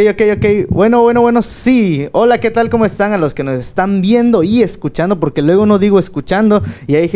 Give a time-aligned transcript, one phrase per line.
[0.00, 2.08] Ok, ok, bueno, bueno, bueno, sí.
[2.12, 2.70] Hola, ¿qué tal?
[2.70, 3.12] ¿Cómo están?
[3.12, 7.10] A los que nos están viendo y escuchando, porque luego no digo escuchando y hay,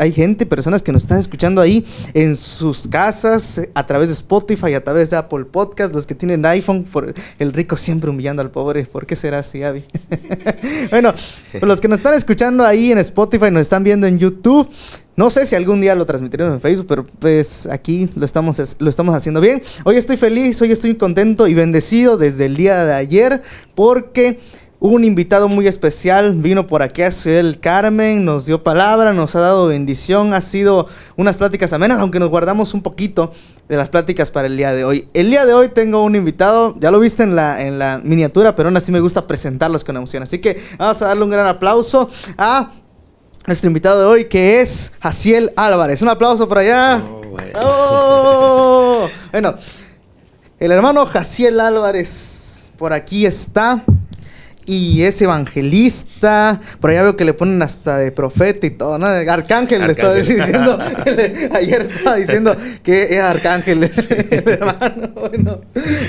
[0.00, 4.74] hay gente, personas que nos están escuchando ahí en sus casas, a través de Spotify,
[4.74, 8.50] a través de Apple Podcast, los que tienen iPhone, por el rico siempre humillando al
[8.50, 8.84] pobre.
[8.84, 9.84] ¿Por qué será así, Abby?
[10.90, 11.14] bueno,
[11.62, 14.68] los que nos están escuchando ahí en Spotify, nos están viendo en YouTube,
[15.16, 18.90] no sé si algún día lo transmitiremos en Facebook, pero pues aquí lo estamos, lo
[18.90, 19.62] estamos haciendo bien.
[19.84, 23.42] Hoy estoy feliz, hoy estoy contento y bendecido desde el día de ayer
[23.74, 24.38] porque
[24.80, 29.40] un invitado muy especial vino por aquí a el Carmen, nos dio palabra, nos ha
[29.40, 33.30] dado bendición, ha sido unas pláticas amenas, aunque nos guardamos un poquito
[33.66, 35.08] de las pláticas para el día de hoy.
[35.14, 38.54] El día de hoy tengo un invitado, ya lo viste en la, en la miniatura,
[38.54, 40.22] pero aún así me gusta presentarlos con emoción.
[40.22, 42.70] Así que vamos a darle un gran aplauso a
[43.46, 46.00] nuestro invitado de hoy, que es Jaciel Álvarez.
[46.02, 47.02] Un aplauso por allá.
[47.60, 49.54] Oh, bueno.
[50.58, 53.84] el hermano Jaciel Álvarez por aquí está
[54.66, 56.60] y es evangelista.
[56.80, 59.06] Por allá veo que le ponen hasta de profeta y todo, ¿no?
[59.06, 60.78] Arcángel, le estaba diciendo.
[61.52, 63.84] ayer estaba diciendo que es arcángel,
[64.30, 65.08] hermano.
[65.14, 65.60] Bueno,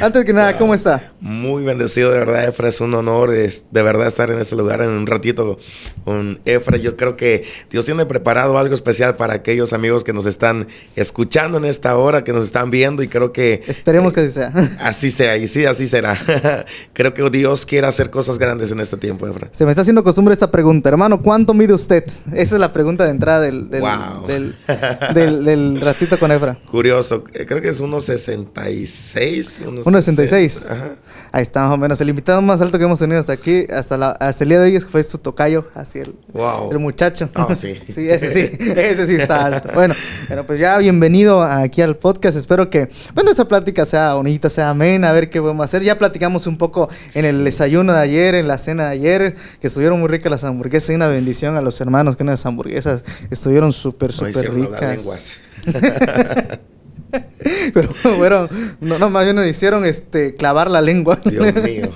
[0.01, 1.13] antes que nada, ¿cómo está?
[1.19, 2.69] Muy bendecido, de verdad, Efra.
[2.69, 5.57] Es un honor es, de verdad estar en este lugar en un ratito
[6.03, 6.77] con Efra.
[6.77, 11.57] Yo creo que Dios tiene preparado algo especial para aquellos amigos que nos están escuchando
[11.57, 13.63] en esta hora, que nos están viendo y creo que.
[13.67, 14.51] Esperemos que así sea.
[14.79, 16.17] Así sea, y sí, así será.
[16.93, 19.49] creo que Dios quiere hacer cosas grandes en este tiempo, Efra.
[19.51, 20.89] Se me está haciendo costumbre esta pregunta.
[20.89, 22.05] Hermano, ¿cuánto mide usted?
[22.33, 26.57] Esa es la pregunta de entrada del, del, ratito con Efra.
[26.69, 27.23] Curioso.
[27.33, 29.65] Eh, creo que es 1.66.
[29.65, 30.67] 1.66.
[31.31, 31.99] Ahí está más o menos.
[32.01, 34.73] El invitado más alto que hemos tenido hasta aquí, hasta, la, hasta el día de
[34.73, 36.15] hoy, fue su tocayo, así el,
[36.71, 37.29] el muchacho.
[37.35, 37.79] Oh, sí.
[37.89, 38.57] sí, ese sí.
[38.75, 39.69] ese sí está alto.
[39.73, 39.95] Bueno,
[40.27, 42.37] bueno, pues ya bienvenido aquí al podcast.
[42.37, 45.83] Espero que, bueno, esta plática sea bonita, sea amena, a ver qué podemos hacer.
[45.83, 49.67] Ya platicamos un poco en el desayuno de ayer, en la cena de ayer, que
[49.67, 50.91] estuvieron muy ricas las hamburguesas.
[50.91, 55.05] Y una bendición a los hermanos que las hamburguesas estuvieron súper, súper ricas.
[57.73, 58.49] Pero bueno,
[58.81, 61.19] no, más bien nos hicieron este, clavar la lengua.
[61.23, 61.89] Dios mío.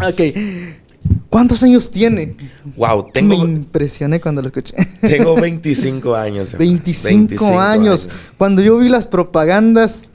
[0.06, 0.20] ok.
[1.30, 2.36] ¿Cuántos años tiene?
[2.76, 3.36] Wow, tengo.
[3.36, 4.74] Me impresioné cuando lo escuché.
[5.00, 6.56] Tengo 25 años.
[6.56, 8.08] 25, años.
[8.36, 10.10] Cuando yo vi las propagandas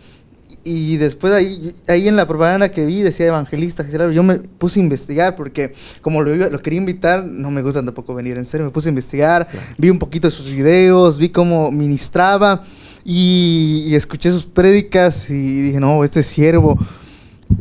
[0.64, 4.84] y después ahí, ahí en la propaganda que vi decía evangelista, yo me puse a
[4.84, 8.72] investigar porque como lo, lo quería invitar, no me gusta tampoco venir en serio, me
[8.72, 9.48] puse a investigar,
[9.78, 12.64] vi un poquito de sus videos, vi cómo ministraba
[13.04, 16.78] y, escuché sus prédicas y dije, no, este siervo.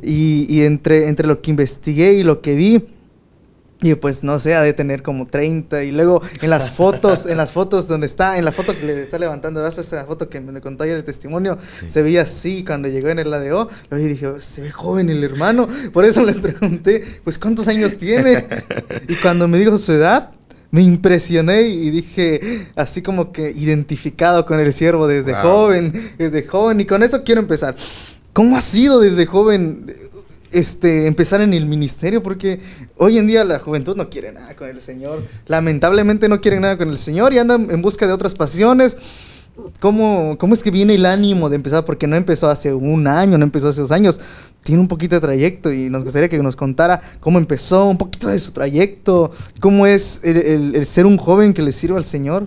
[0.02, 2.82] Y, y entre, entre lo que investigué y lo que vi,
[3.82, 5.82] y pues no sé, ha de tener como 30.
[5.84, 9.02] Y luego en las fotos, en las fotos donde está, en la foto que le
[9.02, 13.08] está levantando esa foto que me contó ayer el testimonio, se veía así cuando llegó
[13.08, 13.68] en el ADO.
[13.90, 15.68] Luego dije, oh, se ve joven el hermano.
[15.92, 18.46] Por eso le pregunté, pues ¿cuántos años tiene?
[19.08, 20.30] Y cuando me dijo su edad,
[20.70, 26.80] me impresioné y dije, así como que identificado con el siervo desde joven, desde joven.
[26.80, 27.74] Y con eso quiero empezar.
[28.32, 29.92] ¿Cómo ha sido desde joven
[30.52, 32.60] este, empezar en el ministerio, porque
[32.96, 35.22] hoy en día la juventud no quiere nada con el Señor.
[35.46, 38.96] Lamentablemente no quiere nada con el Señor y andan en busca de otras pasiones.
[39.80, 41.84] ¿Cómo, ¿Cómo es que viene el ánimo de empezar?
[41.84, 44.18] Porque no empezó hace un año, no empezó hace dos años.
[44.62, 48.28] Tiene un poquito de trayecto y nos gustaría que nos contara cómo empezó, un poquito
[48.28, 49.30] de su trayecto,
[49.60, 52.46] cómo es el, ser un joven que le sirva al Señor.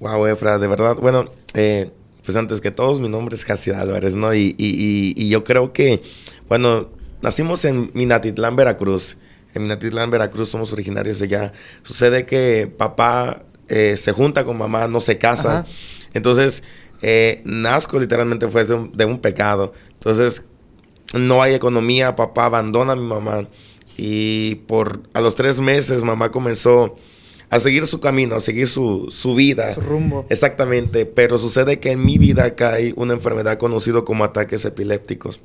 [0.00, 0.96] Wow, Efra, de verdad.
[0.96, 1.90] Bueno, eh,
[2.24, 4.32] pues antes que todos, mi nombre es Jaciel Álvarez, ¿no?
[4.32, 6.02] Y, y, y yo creo que,
[6.48, 6.88] bueno,
[7.22, 9.16] Nacimos en Minatitlán, Veracruz.
[9.54, 11.52] En Minatitlán, Veracruz somos originarios de allá.
[11.82, 15.64] Sucede que papá eh, se junta con mamá, no se casa.
[16.14, 16.62] Entonces,
[17.02, 19.72] eh, nazco literalmente fue de un, de un, pecado.
[19.94, 20.44] Entonces,
[21.14, 23.48] no hay economía, papá abandona a mi mamá.
[23.96, 26.96] Y por a los tres meses mamá comenzó
[27.48, 29.72] a seguir su camino, a seguir su, su vida.
[29.74, 30.26] Su rumbo.
[30.28, 35.40] Exactamente, pero sucede que en mi vida cae una enfermedad conocida como ataques epilépticos.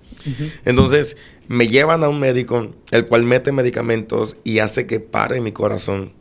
[0.65, 1.17] Entonces
[1.47, 6.13] me llevan a un médico, el cual mete medicamentos y hace que pare mi corazón.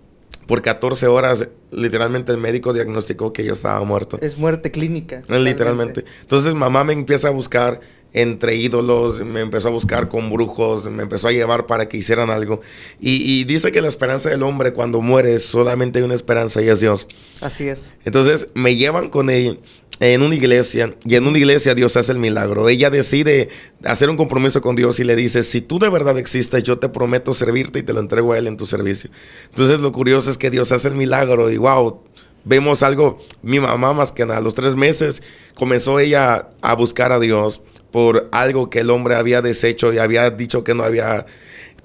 [0.47, 4.19] Por 14 horas, literalmente el médico diagnosticó que yo estaba muerto.
[4.21, 5.23] Es muerte clínica.
[5.29, 6.05] Literalmente.
[6.23, 7.81] Entonces mamá me empieza a buscar
[8.13, 12.31] entre ídolos, me empezó a buscar con brujos, me empezó a llevar para que hicieran
[12.31, 12.61] algo.
[13.01, 16.81] Y, dice que la esperanza del hombre cuando muere solamente hay una esperanza y es
[16.81, 17.09] Dios.
[17.41, 17.97] Así es.
[18.05, 19.57] Entonces me llevan con ella
[20.01, 22.69] en una iglesia y en una iglesia Dios hace el milagro.
[22.69, 23.49] Ella decide
[23.85, 26.89] hacer un compromiso con Dios y le dice, si tú de verdad existes, yo te
[26.89, 29.11] prometo servirte y te lo entrego a Él en tu servicio.
[29.51, 32.01] Entonces lo curioso es que Dios hace el milagro y wow,
[32.45, 35.23] vemos algo, mi mamá más que nada, a los tres meses
[35.55, 37.61] comenzó ella a buscar a Dios
[37.91, 41.27] por algo que el hombre había deshecho y había dicho que no había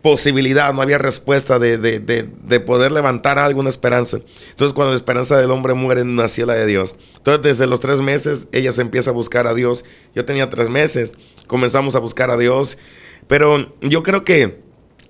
[0.02, 4.20] posibilidad, no había respuesta de, de, de, de, poder levantar alguna esperanza.
[4.52, 6.96] Entonces cuando la esperanza del hombre muere, nació la de Dios.
[7.18, 9.84] Entonces desde los tres meses ella se empieza a buscar a Dios.
[10.14, 11.14] Yo tenía tres meses,
[11.48, 12.78] comenzamos a buscar a Dios.
[13.28, 14.65] Pero yo creo que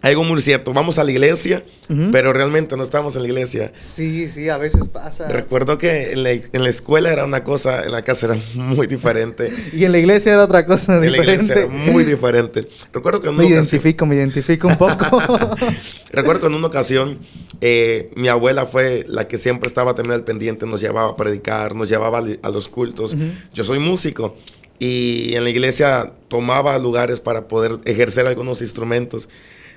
[0.05, 0.71] algo muy cierto.
[0.71, 1.63] Vamos a la iglesia,
[2.11, 3.71] pero realmente no estamos en la iglesia.
[3.75, 5.27] Sí, sí, a veces pasa.
[5.29, 9.51] Recuerdo que en la, escuela era una cosa, en la casa era muy diferente.
[9.73, 11.21] y en la iglesia era otra cosa diferente.
[11.21, 12.67] En la iglesia era muy diferente.
[12.93, 15.21] Recuerdo que en una Me identifico, me identifico un poco.
[16.11, 17.17] Recuerdo que en una ocasión
[17.61, 21.73] eh, mi abuela fue la que siempre estaba también al pendiente, nos llevaba a predicar,
[21.73, 23.15] nos llevaba a los cultos.
[23.53, 24.35] Yo soy músico
[24.77, 29.29] y en la iglesia tomaba lugares para poder ejercer algunos instrumentos.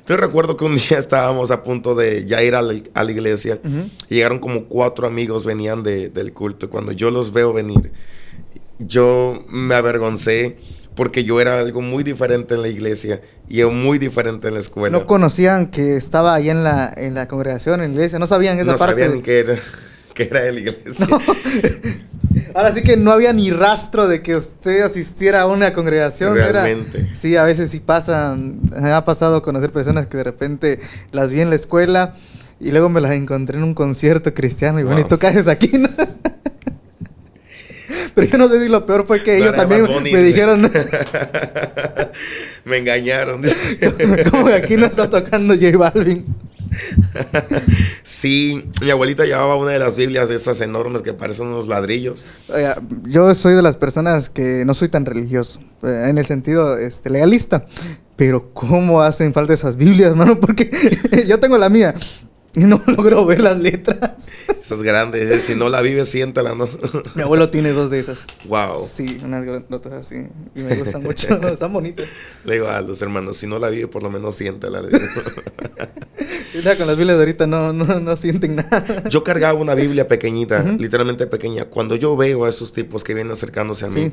[0.08, 2.72] Entonces recuerdo que un día estábamos a punto de ya ir a la,
[3.10, 3.60] iglesia.
[4.08, 6.70] llegaron como cuatro amigos, venían del culto.
[6.70, 7.92] Cuando yo los veo venir,
[8.78, 10.56] yo me avergoncé
[10.94, 13.20] porque yo era algo muy diferente en la iglesia
[13.50, 14.98] y muy diferente en la escuela.
[14.98, 18.58] No conocían que estaba ahí en la, en la congregación, en la iglesia, no sabían
[18.58, 18.94] esa parte.
[18.94, 19.56] No sabían ni que era,
[20.14, 21.06] que era de la iglesia.
[22.54, 26.34] Ahora sí que no había ni rastro de que usted asistiera a una congregación.
[26.34, 27.10] Realmente.
[27.14, 28.36] sí, a veces sí pasa.
[28.36, 30.80] Me ha pasado conocer personas que de repente
[31.12, 32.14] las vi en la escuela
[32.60, 35.70] y luego me las encontré en un concierto cristiano y bueno, y tú caes aquí,
[35.78, 35.88] ¿no?
[38.14, 40.70] Pero yo no sé si lo peor fue que ellos también me dijeron...
[42.64, 43.42] me engañaron.
[44.30, 46.24] Como que aquí no está tocando J Balvin.
[48.02, 52.24] sí, mi abuelita llevaba una de las Biblias de esas enormes que parecen unos ladrillos.
[53.04, 57.10] yo soy de las personas que no soy tan religioso, eh, en el sentido este,
[57.10, 57.66] legalista.
[58.16, 60.40] Pero ¿cómo hacen falta esas Biblias, hermano?
[60.40, 60.70] Porque
[61.28, 61.94] yo tengo la mía.
[62.54, 64.32] No logro ver las letras.
[64.62, 66.68] Esas grandes, eh, si no la vives, siéntala, ¿no?
[67.14, 68.26] Mi abuelo tiene dos de esas.
[68.46, 68.82] Wow.
[68.84, 70.26] Sí, unas notas así.
[70.54, 72.06] Y me gustan mucho, están bonitas.
[72.44, 74.82] Le digo a los hermanos, si no la vive, por lo menos siéntala.
[76.62, 79.08] ya con las Biblias de ahorita no, no, no, sienten nada.
[79.08, 81.66] Yo cargaba una Biblia pequeñita, literalmente pequeña.
[81.66, 84.12] Cuando yo veo a esos tipos que vienen acercándose a mí,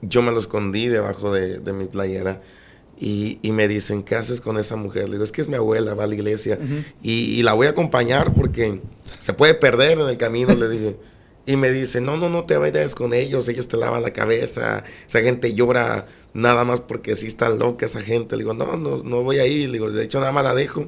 [0.00, 2.40] yo me lo escondí debajo de, de mi playera
[2.98, 5.06] y, y, me dicen, ¿qué haces con esa mujer?
[5.06, 6.58] Le digo, es que es mi abuela, va a la iglesia.
[7.02, 8.80] y, y, la voy a acompañar porque
[9.20, 10.96] se puede perder en el camino, le dije.
[11.44, 14.84] Y me dice, no, no, no te vayas con ellos, ellos te lavan la cabeza,
[15.08, 18.36] esa gente llora nada más porque sí está loca esa gente.
[18.36, 20.54] Le digo, no, no, no voy a ir, le digo, de hecho nada más la
[20.54, 20.86] dejo,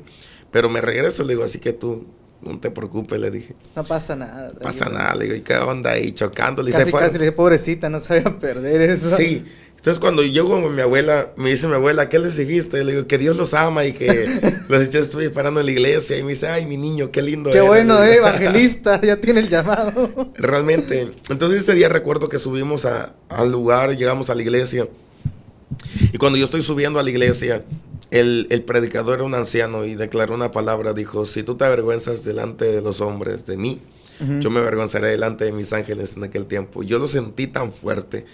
[0.53, 2.07] pero me regreso, le digo, así que tú
[2.41, 3.57] no te preocupes, le dije.
[3.75, 4.53] No pasa nada.
[4.53, 5.99] No pasa nada, le digo, ¿y qué onda?
[5.99, 6.71] Y chocándole.
[6.71, 9.17] Casi, se casi le dije, pobrecita, no sabía perder eso.
[9.17, 9.45] Sí,
[9.85, 12.83] entonces cuando llego con mi abuela, me dice mi abuela, ¿qué les dijiste?
[12.83, 14.41] Le digo, que Dios los ama y que
[14.71, 16.17] los estoy parando en la iglesia.
[16.17, 17.51] Y me dice, ay, mi niño, qué lindo.
[17.51, 20.33] Qué bueno, eh, evangelista, ya tiene el llamado.
[20.39, 21.11] Realmente.
[21.29, 24.89] Entonces ese día recuerdo que subimos a, al lugar, llegamos a la iglesia.
[26.15, 27.63] Y cuando yo estoy subiendo a la iglesia,
[28.11, 32.25] el, el, predicador era un anciano y declaró una palabra, dijo, si tú te avergüenzas
[32.25, 33.81] delante de los hombres, de mí,
[34.41, 36.83] yo me avergonzaré delante de mis ángeles en aquel tiempo.
[36.83, 38.25] Yo lo sentí tan fuerte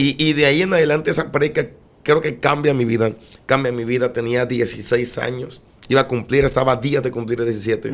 [0.00, 1.70] y, de ahí en adelante esa predica
[2.04, 3.16] creo que cambia mi vida.
[3.46, 4.12] Cambia mi vida.
[4.12, 5.60] Tenía 16 años.
[5.88, 7.92] Iba a cumplir, estaba a días de cumplir 17.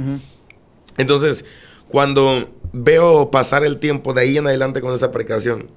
[0.98, 1.46] Entonces,
[1.88, 5.70] cuando veo pasar el tiempo de ahí en adelante con esa predicación,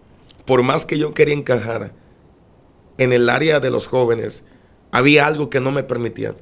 [0.44, 1.94] por más que yo quería encajar
[2.98, 4.44] en el área de los jóvenes,
[4.92, 6.36] había algo que no me permitía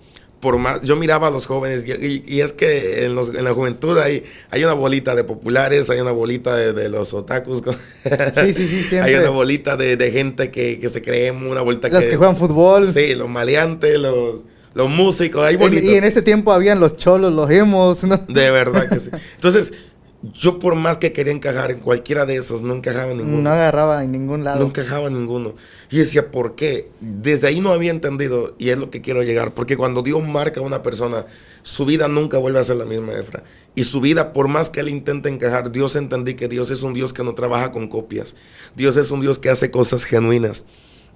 [0.46, 4.64] por más, yo miraba a los jóvenes y, es que en, la juventud hay, hay
[4.64, 7.64] una bolita de populares, hay una bolita de, los otakus.
[8.36, 9.12] Sí, sí, sí, siempre.
[9.12, 12.94] Hay una bolita de, gente que, se cree una bolita Los que, juegan fútbol.
[12.94, 14.42] Sí, los maleantes, los,
[14.76, 15.84] los músicos, hay bolitas.
[15.84, 18.24] Y en ese tiempo habían los cholos, los emos, ¿no?
[18.28, 19.10] De verdad que sí.
[19.38, 19.74] Entonces,
[20.34, 23.42] yo por más que quería encajar en cualquiera de esos, no encajaba en ninguno.
[23.42, 24.60] No agarraba en ningún lado.
[24.60, 25.56] No encajaba en ninguno.
[25.92, 26.90] Y decía, ¿por qué?
[27.02, 30.60] Desde ahí no había entendido, y es lo que quiero llegar, porque cuando Dios marca
[30.60, 31.26] a una persona,
[31.64, 33.44] su vida nunca vuelve a ser la misma, Efra.
[33.76, 36.94] Y su vida, por más que él intente encajar, Dios entendí que Dios es un
[36.94, 38.36] Dios que no trabaja con copias.
[38.76, 40.66] Dios es un Dios que hace cosas genuinas.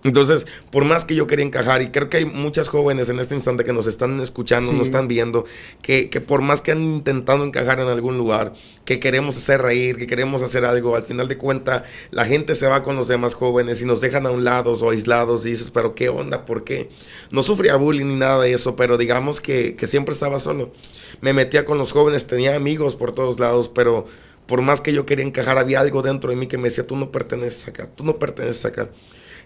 [0.04, 3.36] Entonces, por más que yo quería encajar, y creo que hay muchas jóvenes en este
[3.36, 5.46] instante que nos están escuchando, nos están viendo,
[5.82, 8.54] que, que, por más que han intentado encajar en algún lugar,
[8.86, 12.68] que queremos hacer reír, que queremos hacer algo, al final de cuentas, la gente se
[12.68, 15.70] va con los demás jóvenes y nos dejan a un lado o aislados y dices,
[15.70, 16.90] pero qué onda, ¿por qué?
[17.30, 20.72] No sufría bullying ni nada de eso, pero digamos que, que siempre estaba solo.
[21.20, 24.06] Me metía con los jóvenes, tenía amigos por todos lados, pero
[24.46, 26.96] por más que yo quería encajar, había algo dentro de mí que me decía, tú
[26.96, 28.90] no perteneces acá, tú no perteneces acá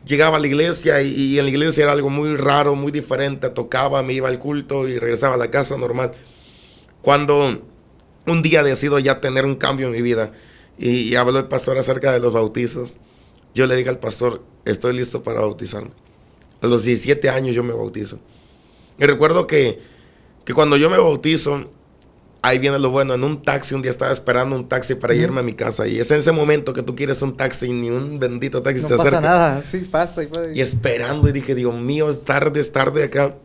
[0.06, 3.50] llegaba a la iglesia y, en la iglesia era algo muy raro, muy diferente.
[3.50, 6.12] Tocaba, me iba al culto y regresaba a la casa normal.
[7.02, 7.62] Cuando
[8.26, 10.32] un día decido ya tener un cambio en mi vida
[10.78, 12.96] y, habló el pastor acerca de los bautizos,
[13.54, 15.92] yo le dije al pastor, estoy listo para bautizarme.
[16.62, 18.20] A los 17 años yo me bautizo.
[18.98, 19.82] Y recuerdo que,
[20.46, 21.70] que cuando yo me bautizo,
[22.44, 25.40] ahí viene lo bueno, en un taxi, un día estaba esperando un taxi para irme
[25.40, 27.90] a mi casa y es en ese momento que tú quieres un taxi y ni
[27.90, 29.22] un bendito taxi No se pasa acerca.
[29.22, 30.24] nada, sí, pasa.
[30.24, 30.52] Y, pasa.
[30.54, 33.38] Y esperando y dije, Dios mío, es tarde, es tarde acá.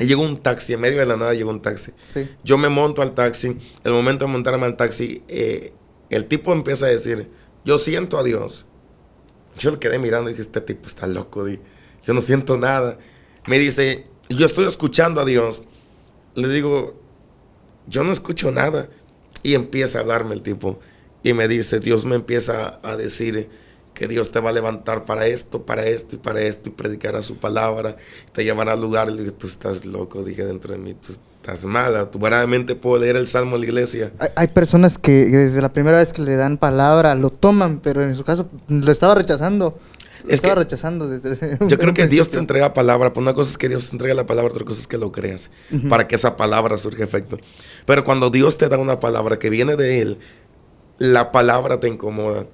[0.00, 1.92] Y llegó un taxi, en medio de la nada llegó un taxi.
[2.08, 2.26] Sí.
[2.42, 5.74] Yo me monto al taxi, el momento de montarme al taxi, eh,
[6.08, 7.28] el tipo empieza a decir,
[7.66, 8.64] yo siento a Dios.
[9.58, 11.60] Yo le quedé mirando y dije, este tipo está loco, di.
[12.06, 12.98] yo no siento nada.
[13.46, 15.62] Me dice, yo estoy escuchando a Dios.
[16.34, 16.98] Le digo,
[17.88, 18.88] yo no escucho nada.
[19.42, 20.78] Y empieza a hablarme el tipo.
[21.22, 23.48] Y me dice, Dios me empieza a decir
[23.94, 26.68] que Dios te va a levantar para esto, para esto y para esto.
[26.68, 27.96] Y predicará su palabra.
[28.32, 29.14] Te llevará a lugares.
[29.14, 30.94] Le dije, tú estás loco, dije dentro de mí.
[30.94, 32.10] Tú estás mala.
[32.10, 34.12] Tú verdaderamente puedo leer el salmo en la iglesia.
[34.18, 38.02] Hay, hay personas que desde la primera vez que le dan palabra lo toman, pero
[38.02, 39.78] en su caso lo estaba rechazando.
[40.26, 43.12] Es estaba que rechazando desde Yo creo que Dios te entrega palabra.
[43.16, 45.50] Una cosa es que Dios te entrega la palabra, otra cosa es que lo creas.
[45.88, 47.38] Para que esa palabra surja efecto.
[47.86, 50.18] Pero cuando Dios te da una palabra que viene de Él,
[50.98, 52.46] la palabra te incomoda.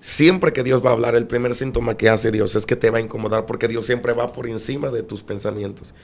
[0.00, 2.90] Siempre que Dios va a hablar, el primer síntoma que hace Dios es que te
[2.90, 5.94] va a incomodar porque Dios siempre va por encima de tus pensamientos.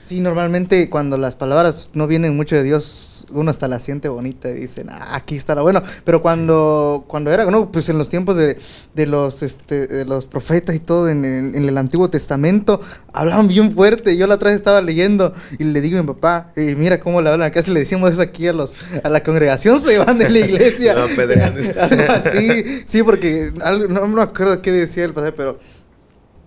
[0.00, 4.48] Sí, normalmente cuando las palabras no vienen mucho de Dios, uno hasta la siente bonita
[4.50, 5.82] y dicen, ah, aquí está lo bueno.
[6.04, 8.58] Pero cuando, cuando era, no, pues en los tiempos de,
[8.94, 12.80] de los, este, de los profetas y todo en, el- en el Antiguo Testamento,
[13.12, 14.16] hablaban bien fuerte.
[14.16, 17.20] Yo la otra vez estaba leyendo y le digo a mi papá, "Eh, mira cómo
[17.22, 20.28] le hablan, casi le decimos eso aquí a los, a la congregación, se van de
[20.28, 20.94] la iglesia.
[20.94, 21.02] No,
[21.80, 25.58] algo así, sí, porque algo, no me acuerdo qué decía el padre, pero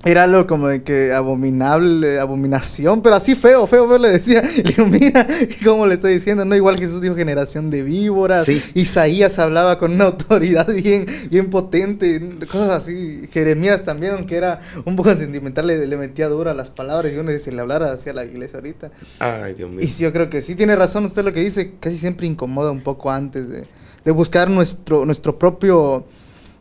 [0.05, 4.41] era algo como de que abominable, abominación, pero así feo, feo, feo le decía.
[4.57, 5.27] Le digo, mira,
[5.65, 6.45] ¿cómo le estoy diciendo?
[6.45, 8.45] No, igual Jesús dijo generación de víboras.
[8.45, 8.61] Sí.
[8.75, 13.27] Isaías hablaba con una autoridad bien, bien potente, cosas así.
[13.31, 17.11] Jeremías también, aunque era un poco sentimental, le, le metía duro a las palabras.
[17.11, 18.91] Y uno dice, si le hablara hacia la iglesia ahorita.
[19.19, 19.81] Ay, Dios mío.
[19.81, 22.71] Y sí, yo creo que sí tiene razón usted lo que dice, casi siempre incomoda
[22.71, 23.65] un poco antes de,
[24.05, 26.05] de buscar nuestro, nuestro propio,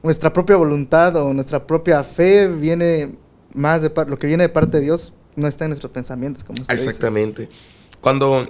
[0.03, 3.26] nuestra propia voluntad o nuestra propia fe viene
[3.57, 6.61] más de lo que viene de parte de Dios no está en nuestros pensamientos, como
[6.63, 6.87] usted dice.
[6.89, 7.49] Exactamente.
[8.01, 8.47] Cuando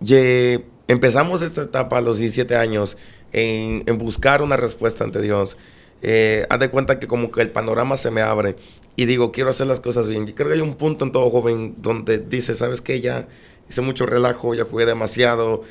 [0.00, 2.96] ye- empezamos esta etapa a los 17 años
[3.32, 5.56] en, en buscar una respuesta ante Dios,
[6.02, 8.56] eh, haz de cuenta que como que el panorama se me abre
[8.96, 10.26] y digo, quiero hacer las cosas bien.
[10.26, 13.00] Yo creo que hay un punto en todo joven donde dice, ¿sabes qué?
[13.00, 13.26] Ya
[13.68, 15.62] hice mucho relajo, ya jugué demasiado.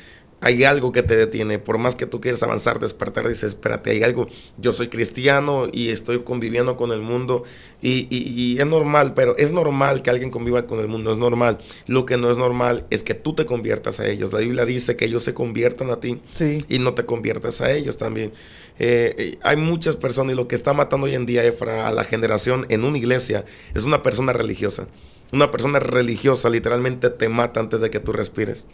[0.42, 4.02] Hay algo que te detiene, por más que tú quieras avanzar, despertar, dices, espérate, hay
[4.02, 4.28] algo,
[4.58, 7.44] yo soy cristiano y estoy conviviendo con el mundo
[7.80, 11.16] y, y- y es normal, pero es normal que alguien conviva con el mundo, es
[11.16, 11.58] normal.
[11.86, 14.32] Lo que no es normal es que tú te conviertas a ellos.
[14.34, 17.72] La Biblia dice que ellos se conviertan a ti Sí, y no te conviertas a
[17.72, 18.32] ellos también.
[18.78, 21.92] Eh, eh, hay muchas personas y lo que está matando hoy en día, Efra, a
[21.92, 24.86] la generación en una iglesia es una persona religiosa.
[25.32, 28.66] Una persona religiosa literalmente te mata antes de que tú respires.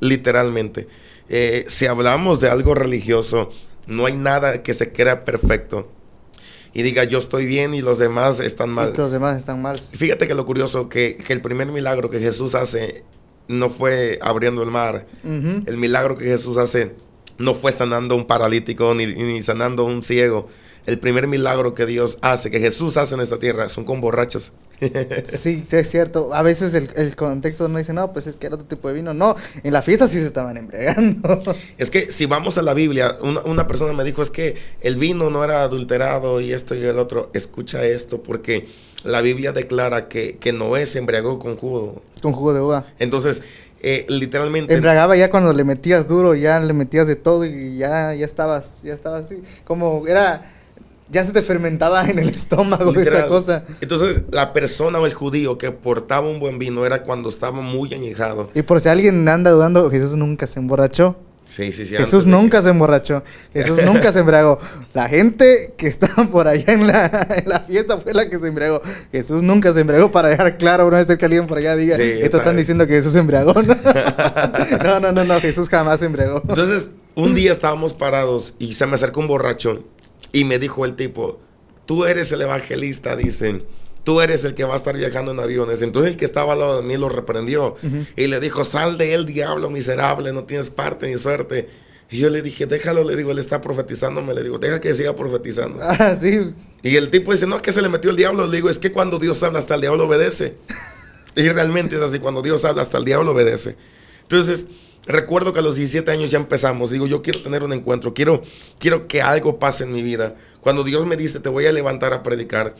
[0.00, 0.88] Literalmente.
[1.28, 3.50] Eh, si hablamos de algo religioso,
[3.86, 5.88] no hay nada que se crea perfecto
[6.72, 8.92] y diga yo estoy bien y los demás están mal.
[8.96, 9.78] los demás están mal.
[9.78, 13.04] Fíjate que lo curioso, que, que el primer milagro que Jesús hace
[13.48, 15.06] no fue abriendo el mar.
[15.24, 16.94] El milagro que Jesús hace
[17.38, 20.48] no fue sanando un paralítico ni, ni sanando un ciego.
[20.88, 24.52] El primer milagro que Dios hace, que Jesús hace en esta tierra, son con borrachos.
[25.24, 26.32] Sí, sí, es cierto.
[26.32, 28.94] A veces el, el contexto no dice, no, pues es que era otro tipo de
[28.94, 29.12] vino.
[29.12, 31.42] No, en la fiesta sí se estaban embriagando.
[31.78, 34.96] Es que si vamos a la Biblia, una, una persona me dijo, es que el
[34.96, 37.30] vino no era adulterado y esto y el otro.
[37.34, 38.66] Escucha esto, porque
[39.04, 42.02] la Biblia declara que, que Noé se embriagó con jugo.
[42.22, 42.86] Con jugo de uva.
[42.98, 43.42] Entonces,
[43.80, 44.74] eh, literalmente...
[44.74, 48.82] Embriagaba ya cuando le metías duro, ya le metías de todo y ya, ya estabas,
[48.82, 49.42] ya estabas así.
[49.64, 50.50] Como era,
[51.10, 53.28] ya se te fermentaba en el estómago esa Literal.
[53.28, 53.64] cosa.
[53.80, 57.92] Entonces, la persona o el judío que portaba un buen vino era cuando estaba muy
[57.94, 58.48] añejado.
[58.54, 61.16] Y por si alguien anda dudando, Jesús nunca se emborrachó.
[61.48, 61.96] Sí, sí, sí.
[61.96, 63.22] Jesús nunca se emborrachó.
[63.54, 64.58] Jesús nunca se embriagó.
[64.92, 68.48] La gente que estaba por allá en la, en la fiesta fue la que se
[68.48, 68.82] embriagó.
[69.10, 72.02] Jesús nunca se embriagó para dejar claro una vez que alguien por allá diga, Sí,
[72.02, 73.54] esto está están diciendo que Jesús se embriagó.
[74.84, 76.42] No, no, no, no, Jesús jamás se embriagó.
[76.46, 79.82] Entonces, un día estábamos parados y se me acercó un borracho
[80.32, 81.40] y me dijo el tipo,
[81.86, 83.64] tú eres el evangelista, dicen.
[84.04, 85.82] Tú eres el que va a estar viajando en aviones.
[85.82, 87.76] Entonces el que estaba al lado de mí lo reprendió
[88.16, 91.68] y le dijo, sal de él, diablo miserable, no tienes parte ni suerte.
[92.10, 95.14] Y yo le dije, déjalo, le digo, él está profetizándome, le digo, deja que siga
[95.14, 95.78] profetizando.
[95.82, 96.54] Ah, sí.
[96.82, 98.46] Y el tipo dice, no, es que se le metió el diablo.
[98.46, 100.56] Le digo, es que cuando Dios habla, hasta el diablo obedece.
[101.36, 103.76] Y realmente es así, cuando Dios habla, hasta el diablo obedece.
[104.22, 104.66] Entonces,
[105.08, 106.90] Recuerdo que a los 17 años ya empezamos.
[106.90, 108.42] Digo, yo quiero tener un encuentro, quiero,
[108.78, 110.36] quiero que algo pase en mi vida.
[110.60, 112.76] Cuando Dios me dice, te voy a levantar a predicar,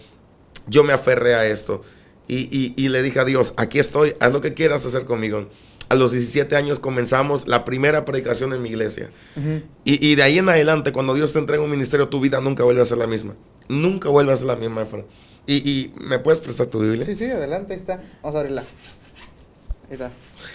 [0.66, 1.80] yo me aferré a esto.
[2.28, 5.49] Y, le dije a Dios, aquí estoy, haz lo que quieras hacer conmigo.
[5.88, 9.08] A los 17 años comenzamos la primera predicación en mi iglesia.
[9.85, 12.82] y, de ahí en adelante, cuando Dios te entrega un ministerio, tu vida nunca vuelve
[12.82, 13.37] a ser la misma.
[13.70, 14.87] Nunca vuelve a ser la misma,
[15.47, 17.06] Y, y ¿me puedes prestar tu Biblia?
[17.06, 18.02] Sí, sí, adelante, ahí está.
[18.23, 18.64] Vamos a abrirla.
[19.88, 20.12] Ahí está.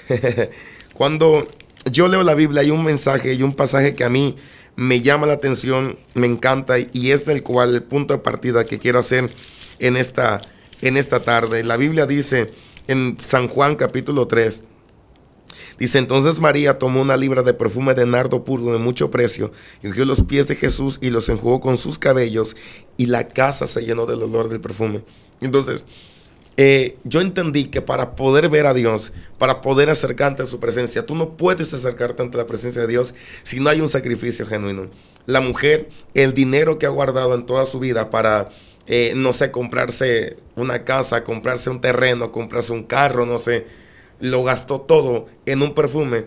[0.94, 1.48] cuando
[1.92, 4.36] yo leo la Biblia hay un mensaje y un pasaje que a mí
[4.76, 8.80] me llama la atención, me encanta y es del cual el punto de partida que
[8.80, 9.30] quiero hacer
[9.80, 10.42] en esta
[10.82, 11.64] en esta tarde.
[11.64, 12.48] La Biblia dice
[12.88, 14.64] en San Juan capítulo 3,
[15.78, 19.88] Dice, entonces María tomó una libra de perfume de nardo puro de mucho precio y
[19.88, 22.56] ungió los pies de Jesús y los enjugó con sus cabellos
[22.98, 25.04] y la casa se llenó del olor del perfume.
[25.42, 25.86] Entonces,
[26.58, 31.06] eh, yo entendí que para poder ver a Dios, para poder acercarte a su presencia,
[31.06, 34.90] tú no puedes acercarte ante la presencia de Dios si no hay un sacrificio genuino.
[35.26, 38.50] La mujer, el dinero que ha guardado en toda su vida para
[38.86, 43.66] eh, no sé, comprarse una casa, comprarse un terreno, comprarse un carro, no sé,
[44.20, 46.26] lo gastó todo en un perfume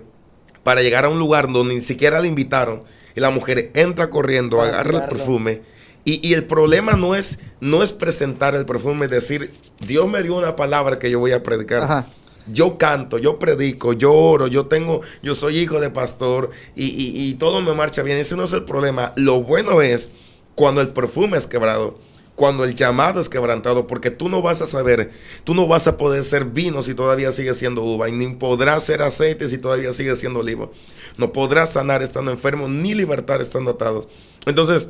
[0.63, 2.83] para llegar a un lugar donde ni siquiera le invitaron
[3.15, 5.63] y la mujer entra corriendo, agarra el perfume.
[6.09, 10.55] Y, el problema no es, no es presentar el perfume, decir, Dios me dio una
[10.55, 12.07] palabra que yo voy a predicar.
[12.47, 16.85] Yo canto, yo predico, yo oro, yo tengo, yo soy hijo de pastor y,
[17.29, 18.19] y todo me marcha bien.
[18.19, 19.13] Ese no es el problema.
[19.17, 20.11] Lo bueno es
[20.55, 21.99] cuando el perfume es quebrado
[22.37, 25.11] cuando el llamado es quebrantado, porque tú no vas a saber,
[25.43, 28.85] tú no vas a poder ser vino si todavía sigue siendo uva, y ni podrás
[28.85, 30.71] ser aceite si todavía sigue siendo olivo.
[31.17, 34.07] No podrás sanar estando enfermo, ni libertar estando atado.
[34.45, 34.89] Entonces,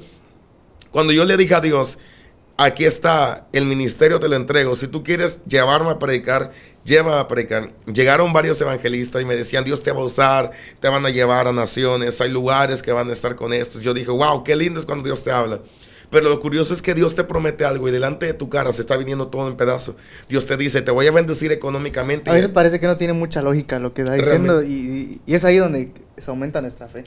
[0.96, 1.98] cuando yo le dije a Dios,
[2.56, 6.52] aquí está el ministerio, te lo entrego, si tú quieres llevarme a predicar,
[6.86, 7.70] llévame a predicar.
[7.84, 11.48] Llegaron varios evangelistas y me decían, Dios te va a usar, te van a llevar
[11.48, 13.82] a naciones, hay lugares que van a estar con estos.
[13.82, 15.60] Yo dije, wow, qué lindo es cuando Dios te habla.
[16.08, 18.80] Pero lo curioso es que Dios te promete algo y delante de tu cara se
[18.80, 19.96] está viniendo todo en pedazos.
[20.30, 22.30] Dios te dice, te voy a bendecir económicamente.
[22.30, 25.58] A veces parece que no tiene mucha lógica lo que está diciendo y, es ahí
[25.58, 27.04] donde se aumenta nuestra fe.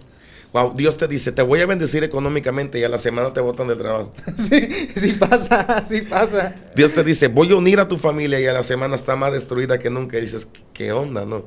[0.51, 3.67] Wow, Dios te dice, te voy a bendecir económicamente y a la semana te botan
[3.67, 4.11] del trabajo.
[4.37, 6.55] sí, sí pasa, sí pasa.
[6.75, 9.31] Dios te dice, voy a unir a tu familia y a la semana está más
[9.31, 10.17] destruida que nunca.
[10.17, 11.45] Y dices, ¿qué onda, no?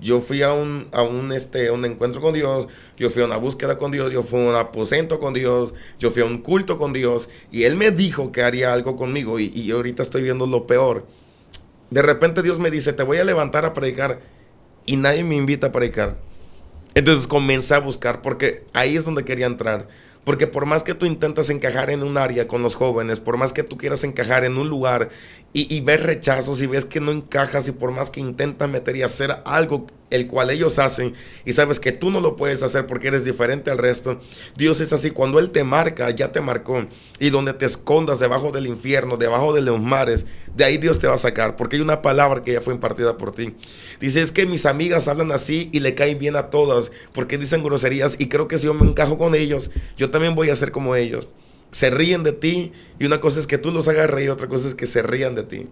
[0.00, 3.36] yo fui a un, a un, este, un encuentro con Dios, yo fui a una
[3.36, 6.78] búsqueda con Dios, yo fui a un aposento con Dios, yo fui a un culto
[6.78, 10.46] con Dios y Él me dijo que haría algo conmigo y, y ahorita estoy viendo
[10.46, 11.06] lo peor.
[11.90, 14.20] De repente Dios me dice, te voy a levantar a predicar
[14.86, 16.16] y nadie me invita a predicar.
[16.94, 19.88] Entonces comencé a buscar porque ahí es donde quería entrar.
[20.24, 23.52] Porque por más que tú intentas encajar en un área con los jóvenes, por más
[23.52, 25.08] que tú quieras encajar en un lugar
[25.54, 29.02] y, ves rechazos y ves que no encajas y por más que intentas meter y
[29.02, 33.08] hacer algo el cual ellos hacen y sabes que tú no lo puedes hacer porque
[33.08, 34.18] eres diferente al resto.
[34.56, 36.86] Dios es así, cuando Él te marca, ya te marcó.
[37.18, 41.06] Y donde te escondas debajo del infierno, debajo de los mares, de ahí Dios te
[41.06, 43.54] va a sacar porque hay una palabra que ya fue impartida por ti.
[44.00, 47.62] Dice, es que mis amigas hablan así y le caen bien a todas porque dicen
[47.62, 50.72] groserías y creo que si yo me encajo con ellos, yo también voy a ser
[50.72, 51.28] como ellos.
[51.72, 54.68] Se ríen de ti y una cosa es que tú los hagas reír, otra cosa
[54.68, 55.66] es que se rían de ti.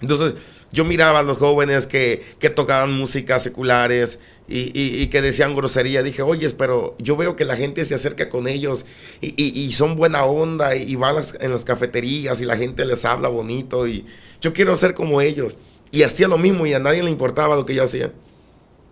[0.00, 0.34] Entonces,
[0.70, 6.02] yo miraba a los jóvenes que, tocaban música seculares y, que decían grosería.
[6.02, 8.84] Dije, oye, pero yo veo que la gente se acerca con ellos
[9.20, 13.88] y, son buena onda y, van en las cafeterías y la gente les habla bonito
[13.88, 14.04] y
[14.40, 15.56] yo quiero ser como ellos.
[15.90, 18.12] Y hacía lo mismo y a nadie le importaba lo que yo hacía.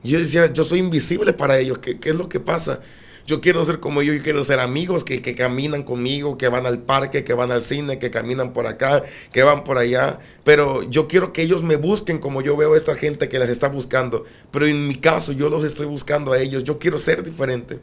[0.02, 1.78] Yo decía, yo soy invisible para ellos.
[1.78, 2.80] ¿Qué, qué es lo que pasa?
[3.26, 6.78] Yo quiero ser como yo, yo quiero ser amigos que, caminan conmigo, que van al
[6.78, 10.20] parque, que van al cine, que caminan por acá, que van por allá.
[10.44, 13.50] Pero yo quiero que ellos me busquen como yo veo a esta gente que les
[13.50, 14.24] está buscando.
[14.52, 16.62] Pero en mi caso, yo los estoy buscando a ellos.
[16.62, 17.80] Yo quiero ser diferente.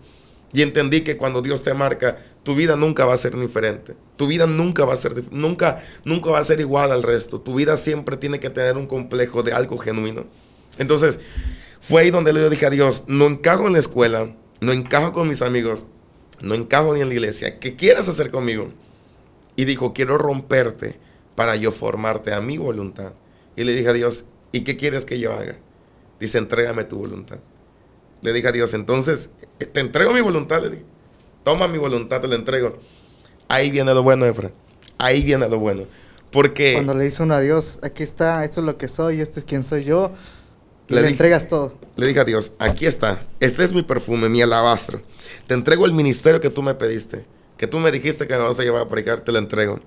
[0.53, 3.95] Y entendí que cuando Dios te marca, tu vida nunca va a ser diferente.
[4.15, 7.41] Tu vida nunca va a ser nunca nunca va a ser igual al resto.
[7.41, 10.25] Tu vida siempre tiene que tener un complejo de algo genuino.
[10.77, 11.19] Entonces,
[11.82, 15.28] fue ahí donde le dije a Dios, no encajo en la escuela, no encajo con
[15.28, 15.86] mis amigos,
[16.41, 18.69] no encajo ni en la iglesia, ¿qué quieres hacer conmigo?
[19.56, 20.99] Y dijo, quiero romperte
[21.36, 23.13] para yo formarte a mi voluntad.
[23.56, 25.58] Y le dije a Dios, ¿y qué quieres que yo haga?
[26.19, 27.38] Dice, entrégame tu voluntad.
[28.21, 30.86] Le dije a Dios, entonces, te entrego mi voluntad, le dije.
[31.43, 32.78] Toma mi voluntad, te la entrego.
[33.49, 34.52] Ahí viene lo bueno, Efra.
[34.97, 35.84] Ahí viene lo bueno.
[36.32, 36.73] Porque...
[36.73, 39.45] Cuando le dice uno a Dios, aquí está, esto es lo que soy, este es
[39.45, 40.12] quien soy yo,
[40.88, 41.74] le, entregas todo.
[41.96, 45.02] Le dije a Dios, aquí está, este es mi perfume, mi alabastro.
[45.48, 47.26] Te entrego el ministerio que tú me pediste,
[47.58, 49.80] que tú me dijiste que me vas a llevar a predicar, te lo entrego.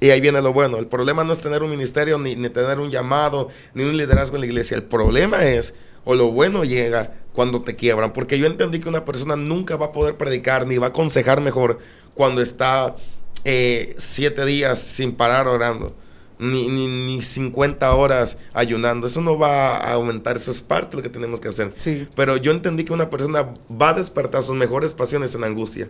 [0.00, 0.78] Y ahí viene lo bueno.
[0.78, 4.36] El problema no es tener un ministerio, ni, ni tener un llamado, ni un liderazgo
[4.36, 4.76] en la iglesia.
[4.76, 5.74] El problema es
[6.04, 8.12] o lo bueno llega cuando te quiebran.
[8.12, 11.40] Porque yo entendí que una persona nunca va a poder predicar ni va a aconsejar
[11.40, 11.78] mejor
[12.14, 12.96] cuando está
[13.44, 15.94] eh, siete días sin parar orando.
[16.40, 19.06] Ni, ni, ni, 50 horas ayunando.
[19.06, 21.72] Eso no va a aumentar, eso es parte de lo que tenemos que hacer.
[21.76, 22.08] Sí.
[22.16, 25.88] Pero yo entendí que una persona va a despertar sus mejores pasiones en angustia.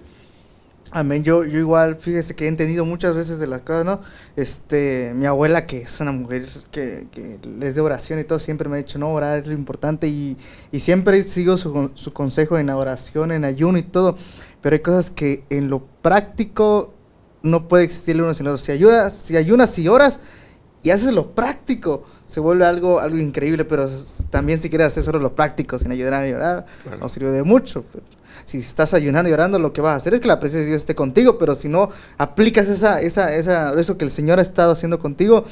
[0.92, 1.22] Amén.
[1.22, 4.00] Yo, yo igual, fíjese que he entendido muchas veces de las cosas, ¿no?
[4.34, 8.68] Este, mi abuela, que es una mujer que, que es de oración y todo, siempre
[8.68, 10.36] me ha dicho, no, orar es lo importante y,
[10.72, 14.16] y siempre sigo su, su consejo en oración, en ayuno y todo.
[14.60, 16.92] Pero hay cosas que en lo práctico
[17.42, 18.58] no puede existir uno sin otro.
[18.58, 20.18] Si ayunas, si ayunas y oras
[20.82, 23.88] y haces lo práctico, se vuelve algo, algo increíble, pero
[24.30, 26.98] también si quieres hacer solo lo práctico sin ayudar a llorar, claro.
[26.98, 27.84] no sirve de mucho.
[27.92, 28.04] Pero
[28.44, 30.68] si estás ayunando y orando, lo que vas a hacer es que la presencia de
[30.68, 34.42] Dios esté contigo, pero si no aplicas esa, esa, esa, eso que el Señor ha
[34.42, 35.44] estado haciendo contigo,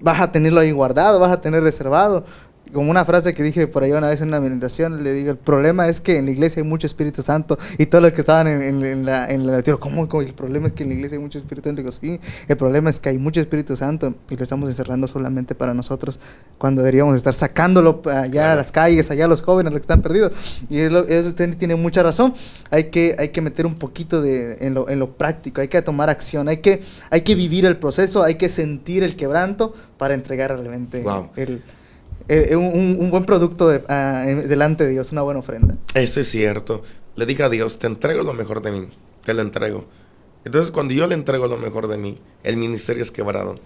[0.00, 2.24] vas a tenerlo ahí guardado, vas a tener reservado
[2.72, 5.36] como una frase que dije por ahí una vez en una meditación, le digo, el
[5.36, 8.46] problema es que en la iglesia hay mucho Espíritu Santo y todos los que estaban
[8.46, 10.94] en, en, en la, en la digo, ¿cómo, ¿cómo, El problema es que en la
[10.96, 11.82] iglesia hay mucho Espíritu Santo.
[11.82, 15.54] Digo, sí, el problema es que hay mucho Espíritu Santo y lo estamos encerrando solamente
[15.54, 16.18] para nosotros
[16.58, 18.52] cuando deberíamos estar sacándolo allá claro.
[18.52, 20.62] a las calles, allá a los jóvenes, los que están perdidos.
[20.68, 22.34] Y él tiene mucha razón.
[22.70, 25.80] Hay que, hay que meter un poquito de, en, lo, en lo práctico, hay que
[25.82, 30.14] tomar acción, hay que, hay que vivir el proceso, hay que sentir el quebranto para
[30.14, 31.30] entregar realmente wow.
[31.36, 31.62] el
[32.28, 35.76] eh, un, un, buen producto de, uh, delante de Dios, una buena ofrenda.
[35.94, 36.82] Eso es cierto.
[37.16, 38.88] Le diga a Dios, te entrego lo mejor de mí,
[39.24, 39.84] te lo entrego.
[40.44, 43.56] Entonces cuando yo le entrego lo mejor de mí, el ministerio es quebrado.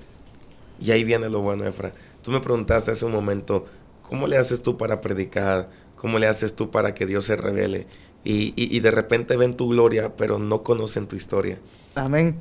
[0.81, 1.93] Y ahí viene lo bueno, Efra.
[2.23, 3.67] Tú me preguntaste hace un momento,
[4.03, 5.71] ¿cómo le haces tú para predicar?
[5.97, 7.87] ¿Cómo le haces tú para que Dios se revele?
[8.25, 11.59] Y, y, y de repente ven tu gloria, pero no conocen tu historia.
[11.95, 12.39] Amén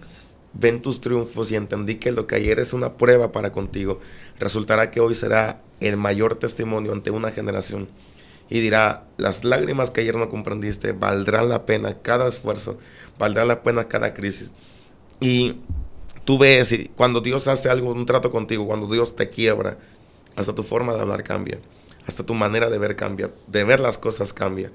[0.54, 4.00] ven tus triunfos y entendí que lo que ayer es una prueba para contigo,
[4.40, 7.88] resultará que hoy será el mayor testimonio ante una generación.
[8.50, 12.78] Y dirá, las lágrimas que ayer no comprendiste valdrán la pena cada esfuerzo,
[13.20, 14.52] valdrá la pena cada crisis.
[15.20, 15.58] Y
[16.24, 19.78] tú ves, y cuando Dios hace algo, un trato contigo, cuando Dios te quiebra,
[20.36, 21.60] hasta tu forma de hablar cambia,
[22.06, 24.72] hasta tu manera de ver cambia, de ver las cosas cambia.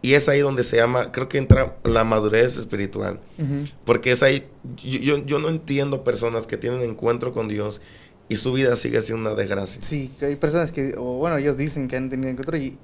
[0.00, 3.20] Y es ahí donde se llama, creo que entra la madurez espiritual.
[3.38, 3.72] Uh -huh.
[3.84, 7.80] Porque es ahí, yo, yo, yo, no entiendo personas que tienen encuentro con Dios
[8.28, 9.82] y su vida sigue siendo una desgracia.
[9.82, 12.78] Sí, hay personas que, o bueno, ellos dicen que han tenido encuentro y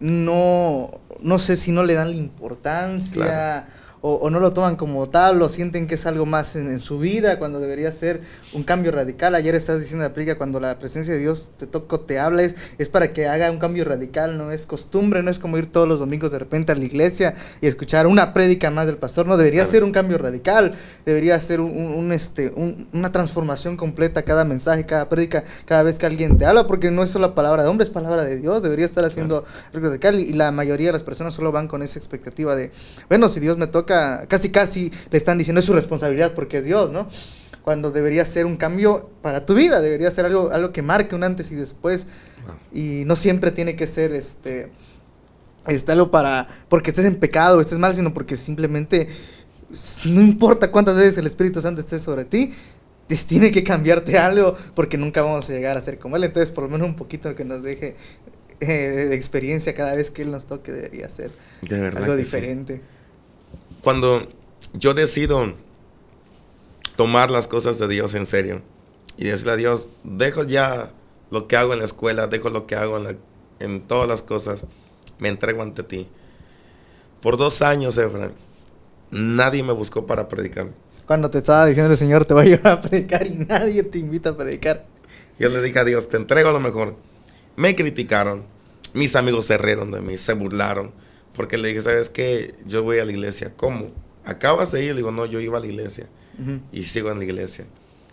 [0.00, 3.24] no, no sé si no le dan la importancia.
[3.24, 6.68] Claro o, o, no lo toman como tal, o sienten que es algo más en,
[6.68, 8.22] en, su vida, cuando debería ser
[8.54, 9.34] un cambio radical.
[9.34, 12.54] Ayer estás diciendo la plica, cuando la presencia de Dios te toca, te habla, es,
[12.78, 15.86] es, para que haga un cambio radical, no es costumbre, no es como ir todos
[15.86, 19.36] los domingos de repente a la iglesia y escuchar una prédica más del pastor, no,
[19.36, 19.70] debería claro.
[19.70, 20.72] ser un cambio radical,
[21.04, 22.54] debería ser un, un, un este,
[22.92, 27.02] una transformación completa cada mensaje, cada prédica, cada vez que alguien te habla, porque no
[27.02, 29.56] es solo palabra de hombre, es palabra de Dios, debería estar haciendo claro.
[29.74, 32.70] algo radical y la mayoría de las personas solo van con esa expectativa de,
[33.10, 33.89] bueno, si Dios me toca
[34.28, 37.06] casi casi le están diciendo es su responsabilidad porque es Dios, ¿no?
[37.62, 41.24] Cuando debería ser un cambio para tu vida, debería ser algo, algo que marque un
[41.24, 42.06] antes y después.
[42.46, 42.54] Wow.
[42.72, 44.70] Y no siempre tiene que ser este,
[45.66, 49.08] este algo para porque estés en pecado, estés mal, sino porque simplemente
[50.06, 52.52] no importa cuántas veces el Espíritu Santo esté sobre ti,
[53.26, 56.24] tiene que cambiarte algo porque nunca vamos a llegar a ser como Él.
[56.24, 57.96] Entonces, por lo menos un poquito que nos deje
[58.60, 58.66] eh,
[59.10, 61.30] de experiencia cada vez que Él nos toque debería ser
[61.62, 62.76] de algo diferente.
[62.76, 62.99] Sí
[63.82, 64.26] cuando
[64.74, 65.54] yo decido
[66.96, 68.62] tomar las cosas de Dios en serio
[69.16, 70.92] y decirle a Dios, dejo ya
[71.30, 73.14] lo que hago en la escuela, dejo lo que hago en, la,
[73.58, 74.66] en todas las cosas,
[75.18, 76.08] me entrego ante ti.
[77.22, 78.32] Por dos años, Efraín,
[79.10, 80.68] nadie me buscó para predicar.
[81.06, 83.98] Cuando te estaba diciendo el Señor, te va a llevar a predicar y nadie te
[83.98, 84.86] invita a predicar.
[85.38, 86.96] Yo le dije a Dios, te entrego lo mejor.
[87.56, 88.44] Me criticaron,
[88.94, 90.92] mis amigos se rieron de mí, se burlaron
[91.34, 92.54] porque le dije, ¿sabes qué?
[92.66, 93.52] Yo voy a la iglesia.
[93.56, 93.88] ¿Cómo?
[94.24, 94.90] ¿Acabas de ir?
[94.90, 96.06] Le digo, no, yo iba a la iglesia.
[96.38, 96.60] Uh -huh.
[96.72, 97.66] Y sigo en la iglesia.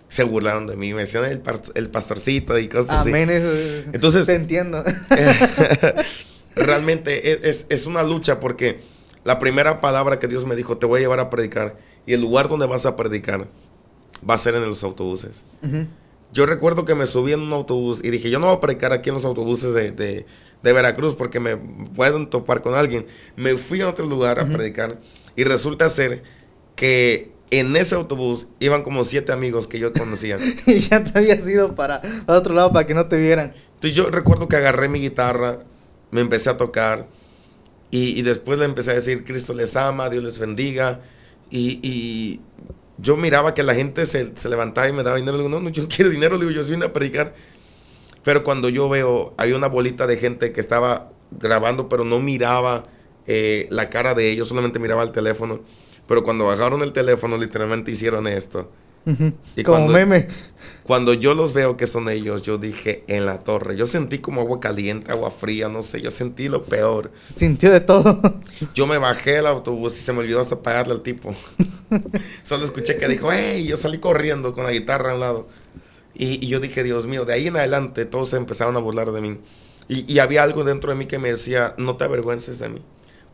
[0.08, 1.41] Se burlaron de mí, me decían el,
[1.75, 3.43] el pastorcito y cosas Amén, así.
[3.43, 4.84] Eso, Entonces, te entiendo.
[6.56, 8.80] realmente es, es, una lucha porque
[9.25, 11.77] la primera palabra que Dios me dijo, te voy a llevar a predicar.
[12.06, 13.47] Y el lugar donde vas a predicar
[14.27, 15.43] va a ser en los autobuses.
[15.62, 15.88] Uh -huh.
[16.34, 18.93] Yo recuerdo que me subí en un autobús y dije, yo no voy a predicar
[18.93, 20.25] aquí en los autobuses de, de
[20.67, 23.06] de Veracruz porque me pueden topar con alguien.
[23.38, 24.53] Me fui a otro lugar a uh -huh.
[24.53, 24.99] predicar
[25.36, 26.23] y resulta ser
[26.75, 30.38] que en ese autobús iban como siete amigos que yo conocía.
[30.67, 33.53] y ya te habías ido para, para otro lado para que no te vieran.
[33.75, 35.60] Entonces yo recuerdo que agarré mi guitarra,
[36.12, 37.08] me empecé a tocar
[37.89, 40.99] y, y después le empecé a decir, Cristo les ama, Dios les bendiga.
[41.49, 42.41] Y, y
[42.97, 45.38] yo miraba que la gente se, se, levantaba y me daba dinero.
[45.38, 47.34] Le digo, no, no, yo quiero dinero, le digo, yo vine a predicar.
[48.27, 52.83] Pero cuando yo veo, hay una bolita de gente que estaba grabando, pero no miraba
[53.25, 55.61] eh, la cara de ellos, solamente miraba el teléfono.
[56.09, 58.69] Pero cuando bajaron el teléfono, literalmente hicieron esto.
[59.55, 60.27] y como cuando, meme.
[60.83, 63.77] Cuando yo los veo que son ellos, yo dije en la torre.
[63.77, 66.01] Yo sentí como agua caliente, agua fría, no sé.
[66.01, 67.13] Yo sentí lo peor.
[67.33, 68.19] Sintió de todo.
[68.75, 71.33] Yo me bajé del autobús y se me olvidó hasta pagarle al tipo.
[72.43, 75.47] Solo escuché que dijo, hey, yo salí corriendo con la guitarra a un lado.
[76.19, 79.21] Y, yo dije, Dios mío, de ahí en adelante todos se empezaron a burlar de
[79.21, 79.38] mí.
[79.88, 82.82] Y, había algo dentro de mí que me decía, no te avergüences de mí.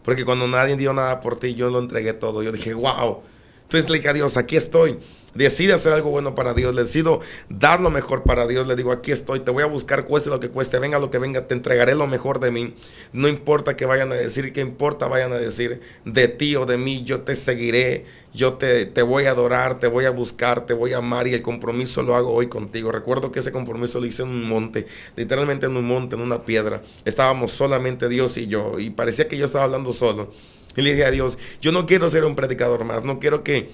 [0.03, 2.43] Porque cuando nadie dio nada por ti, yo lo entregué todo.
[2.43, 3.21] Yo dije, wow.
[3.63, 4.99] Entonces le dije a Dios, aquí estoy
[5.33, 9.11] decide hacer algo bueno para Dios, decido dar lo mejor para Dios, le digo, aquí
[9.11, 11.95] estoy, te voy a buscar, cueste lo que cueste, venga lo que venga, te entregaré
[11.95, 12.73] lo mejor de mí.
[13.11, 16.77] No importa que vayan a decir, que importa vayan a decir de ti o de
[16.77, 20.73] mí, yo te seguiré, yo te, te voy a adorar, te voy a buscar, te
[20.73, 22.91] voy a amar y el compromiso lo hago hoy contigo.
[22.91, 26.43] Recuerdo que ese compromiso lo hice en un monte, literalmente en un monte, en una
[26.43, 26.81] piedra.
[27.05, 30.31] Estábamos solamente Dios y yo y parecía que yo estaba hablando solo.
[30.75, 33.69] Y le dije a Dios, yo no quiero ser un predicador más, no quiero que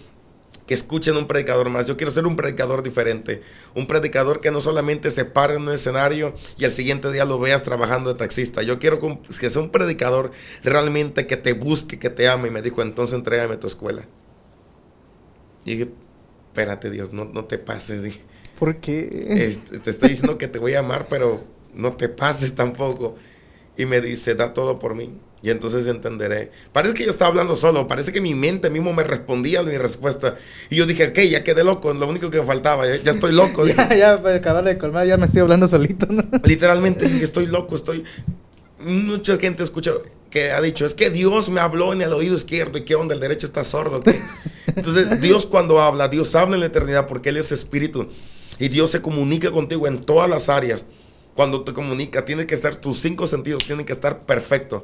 [0.70, 1.88] que escuchen un predicador más.
[1.88, 3.42] Yo quiero ser un predicador diferente.
[3.74, 7.40] Un predicador que no solamente se pare en un escenario y al siguiente día lo
[7.40, 8.62] veas trabajando de taxista.
[8.62, 10.30] Yo quiero que sea un predicador
[10.64, 12.50] realmente que te busque, que te ame.
[12.50, 14.04] Y me dijo, entonces entrégame tu escuela.
[15.66, 15.90] Y dije,
[16.50, 18.20] espérate Dios, no, no te pases.
[18.60, 19.58] ¿Por qué?
[19.84, 23.16] te estoy diciendo que te voy a amar, pero no te pases tampoco.
[23.76, 25.18] Y me dice, da todo por mí.
[25.42, 26.52] Y entonces entenderé.
[26.74, 29.78] Parece que yo estaba hablando solo, parece que mi mente mismo me respondía a mi
[29.78, 30.36] respuesta.
[30.70, 33.66] Y yo dije, ok, ya quedé loco, lo único que me faltaba, ya, estoy loco.
[33.68, 36.08] ya, ya, para acabar de colmar, ya me estoy hablando solito.
[36.44, 38.04] Literalmente, estoy loco, estoy...
[38.80, 39.92] Mucha gente escucha
[40.30, 43.14] que ha dicho, es que Dios me habló en el oído izquierdo y qué onda,
[43.14, 44.00] el derecho está sordo.
[44.68, 48.08] Entonces, Dios cuando habla, Dios habla en la eternidad porque Él es espíritu.
[48.60, 50.86] Y Dios se comunica contigo en todas las áreas.
[51.34, 54.84] Cuando te comunica, tiene que estar, tus cinco sentidos tienen que estar perfectos.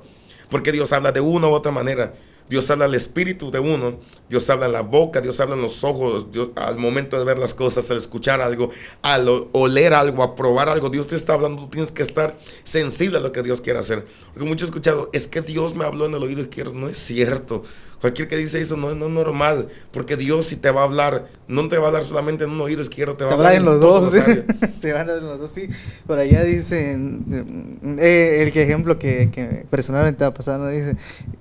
[0.50, 2.14] Porque Dios habla de una u otra manera.
[2.48, 5.84] Dios habla al espíritu de uno, Dios habla en la boca, Dios habla en los
[5.84, 8.70] ojos, al momento de ver las cosas, al escuchar algo,
[9.02, 13.18] al oler algo, a probar algo, Dios te está hablando, tú tienes que estar sensible
[13.18, 14.06] a lo que Dios quiere hacer.
[14.34, 17.00] Porque muchos he escuchado, es que Dios me habló en el oído izquierdo, no es
[17.00, 17.64] cierto.
[18.06, 21.68] Cualquier que dice eso no, es normal, porque Dios si te va a hablar, no
[21.70, 23.82] te va a hablar solamente en un oído izquierdo, te va a hablar en los
[23.82, 24.13] dos.
[24.80, 25.68] te va a hablar en los dos, sí.
[26.06, 30.68] Por allá dicen, eh, el ejemplo que, que, personalmente va a pasar, ¿no?
[30.70, 30.96] dice,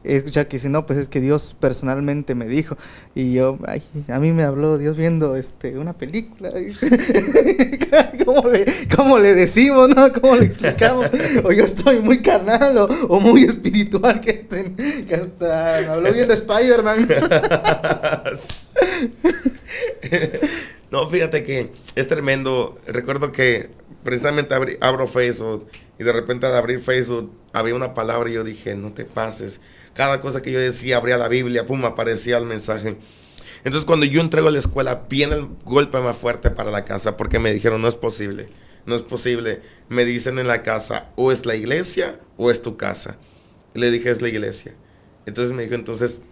[0.05, 2.79] he escuchado que dice, no, pues es que Dios personalmente me dijo,
[3.14, 6.50] y yo, ay, a mí me habló Dios viendo este una película.
[8.24, 8.64] ¿Cómo, le,
[8.96, 10.11] ¿Cómo le decimos, no?
[10.14, 11.11] ¿Cómo le explicamos?
[11.44, 14.46] o yo estoy muy carnal o, muy espiritual, que,
[15.07, 17.09] que hasta me habló viendo España Spider-Man.
[20.90, 22.79] no, fíjate que es tremendo.
[22.87, 23.71] Recuerdo que
[24.03, 28.77] precisamente abro Facebook y de repente al abrir Facebook había una palabra y yo dije,
[28.77, 29.61] no te pases.
[29.95, 32.97] Cada cosa que yo decía, abría la Biblia, pum, aparecía el mensaje.
[33.64, 37.17] Entonces cuando yo entrego a la escuela, viene el golpe más fuerte para la casa
[37.17, 38.49] porque me dijeron, no es posible,
[38.87, 39.62] no es posible.
[39.88, 43.17] Me dicen en la casa, o es la iglesia o es tu casa.
[43.73, 44.75] le dije, es la iglesia.
[45.27, 46.23] Entonces me dijo, entonces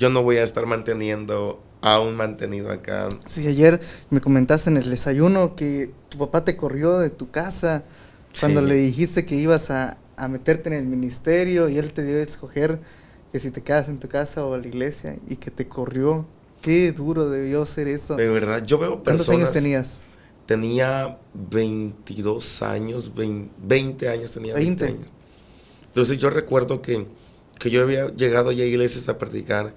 [0.00, 3.10] yo no voy a estar manteniendo a un mantenido acá.
[3.26, 7.84] Sí, ayer me comentaste en el desayuno que tu papá te corrió de tu casa
[8.40, 12.22] cuando le dijiste que ibas a, meterte en el ministerio y él te dio a
[12.22, 12.80] escoger
[13.32, 16.26] que si te quedas en tu casa o a la iglesia y que te corrió.
[16.62, 18.16] Qué duro debió ser eso.
[18.16, 19.26] De verdad, yo veo personas...
[19.26, 20.02] ¿Cuántos años tenías?
[20.44, 24.84] Tenía 22 años, 20, años tenía 20.
[24.84, 25.06] años.
[25.86, 27.06] Entonces yo recuerdo que,
[27.58, 29.74] que yo había llegado ya a iglesias a predicar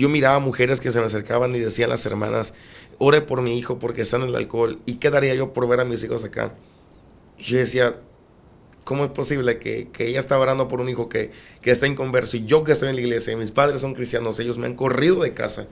[0.00, 2.54] yo miraba mujeres que se me acercaban y decían las hermanas,
[2.98, 4.80] ore por mi hijo porque está en el alcohol.
[4.86, 6.54] ¿Y qué daría yo por ver a mis hijos acá?
[7.38, 8.00] Y yo decía,
[8.84, 11.30] ¿cómo es posible que, ella está orando por un hijo que,
[11.60, 14.58] que, está inconverso y yo que estoy en la iglesia mis padres son cristianos, ellos
[14.58, 15.68] me han corrido de casa?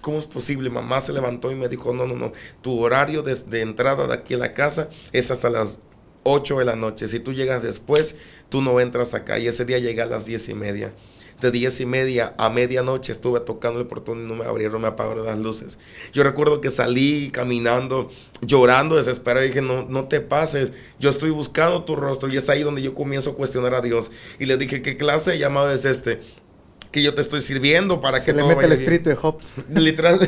[0.00, 0.70] ¿cómo es posible?
[0.70, 2.32] Mamá se levantó y me dijo, no, no, no,
[2.62, 5.78] tu horario de, de entrada de aquí a la casa es hasta las
[6.24, 7.08] 8 de la noche.
[7.08, 8.16] Si tú llegas después,
[8.48, 9.38] tú no entras acá.
[9.38, 10.92] Y ese día llegué a las 10 y media
[11.40, 14.88] de diez y media a medianoche estuve tocando el portón y no me abrieron, me
[14.88, 15.78] apagaron las luces.
[16.12, 18.08] Yo recuerdo que salí caminando,
[18.40, 22.48] llorando, desesperado, y dije, no, no te pases, yo estoy buscando tu rostro y es
[22.48, 24.10] ahí donde yo comienzo a cuestionar a Dios.
[24.38, 26.20] Y le dije, ¿qué clase de llamado es este?
[26.90, 29.38] Que yo te estoy sirviendo para que le mete el espíritu de Job.
[29.74, 30.18] Literal.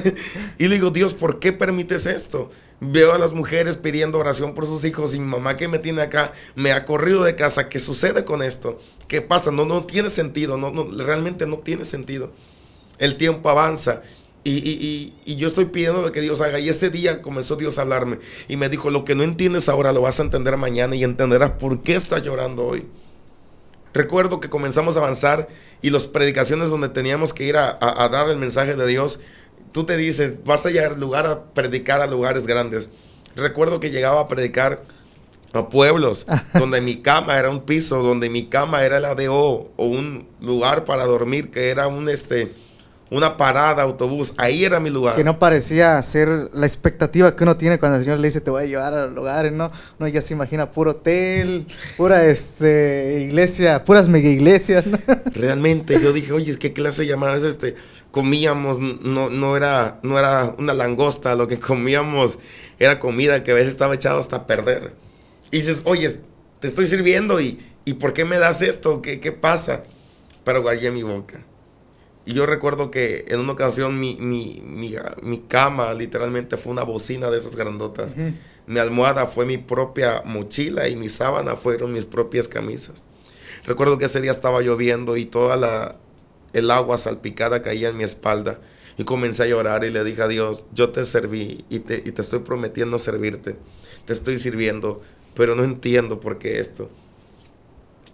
[0.59, 2.51] y le digo, Dios, ¿por qué permites esto?
[2.81, 6.03] Veo a las mujeres pidiendo oración por sus hijos y mi mamá que me tiene
[6.03, 7.69] acá me ha corrido de casa.
[7.69, 8.79] ¿Qué sucede con esto?
[9.09, 9.51] ¿Qué pasa?
[9.51, 12.33] No, no tiene sentido, no, no, realmente no tiene sentido.
[12.99, 14.03] El tiempo avanza
[14.45, 16.59] Y, y, yo estoy pidiendo que Dios haga.
[16.59, 18.19] Y ese día comenzó Dios a hablarme.
[18.49, 21.53] Y me dijo, lo que no entiendes ahora lo vas a entender mañana y entenderás
[21.53, 22.87] por qué estás llorando hoy.
[23.93, 25.49] Recuerdo que comenzamos a avanzar
[25.83, 29.19] y las predicaciones donde teníamos que ir a, a, dar el mensaje de Dios,
[29.73, 32.91] tú te dices, vas a llegar lugar a predicar a lugares grandes.
[33.35, 34.83] Recuerdo que llegaba a predicar
[35.53, 39.85] a pueblos donde mi cama era un piso, donde mi cama era el ADO o
[39.85, 42.53] un lugar para dormir que era un este
[43.11, 45.17] una parada, autobús, ahí era mi lugar.
[45.17, 48.51] Que no parecía ser la expectativa que uno tiene cuando el Señor le dice te
[48.51, 49.71] voy a llevar a los lugares, ¿no?
[49.99, 54.85] Uno ya se imagina puro hotel, pura este, iglesia, puras mega iglesias.
[55.35, 57.75] Realmente, yo dije, oye, ¿qué clase de llamada es este?
[58.13, 62.39] Comíamos, no, no, era, no era una langosta, lo que comíamos
[62.79, 64.93] era comida que a veces estaba echado hasta perder.
[65.51, 66.17] Y dices, oye,
[66.61, 69.03] te estoy sirviendo y, ¿y por qué me das esto?
[69.03, 69.83] ¿Qué, qué pasa?
[70.45, 71.45] Pero guardé mi boca.
[72.31, 77.29] Y yo recuerdo que en una ocasión mi, mi, mi, cama literalmente fue una bocina
[77.29, 78.15] de esas grandotas.
[78.69, 83.03] Mi almohada fue mi propia mochila y mi sábana fueron mis propias camisas.
[83.67, 85.97] Recuerdo que ese día estaba lloviendo y toda la,
[86.53, 88.61] el agua salpicada caía en mi espalda.
[88.97, 92.13] Y comencé a llorar y le dije a Dios, yo te serví y te, y
[92.13, 93.57] te estoy prometiendo servirte.
[94.05, 95.03] Te estoy sirviendo,
[95.35, 96.91] pero no entiendo por qué esto.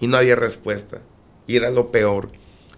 [0.01, 1.03] Y no había respuesta.
[1.47, 2.31] Y era lo peor.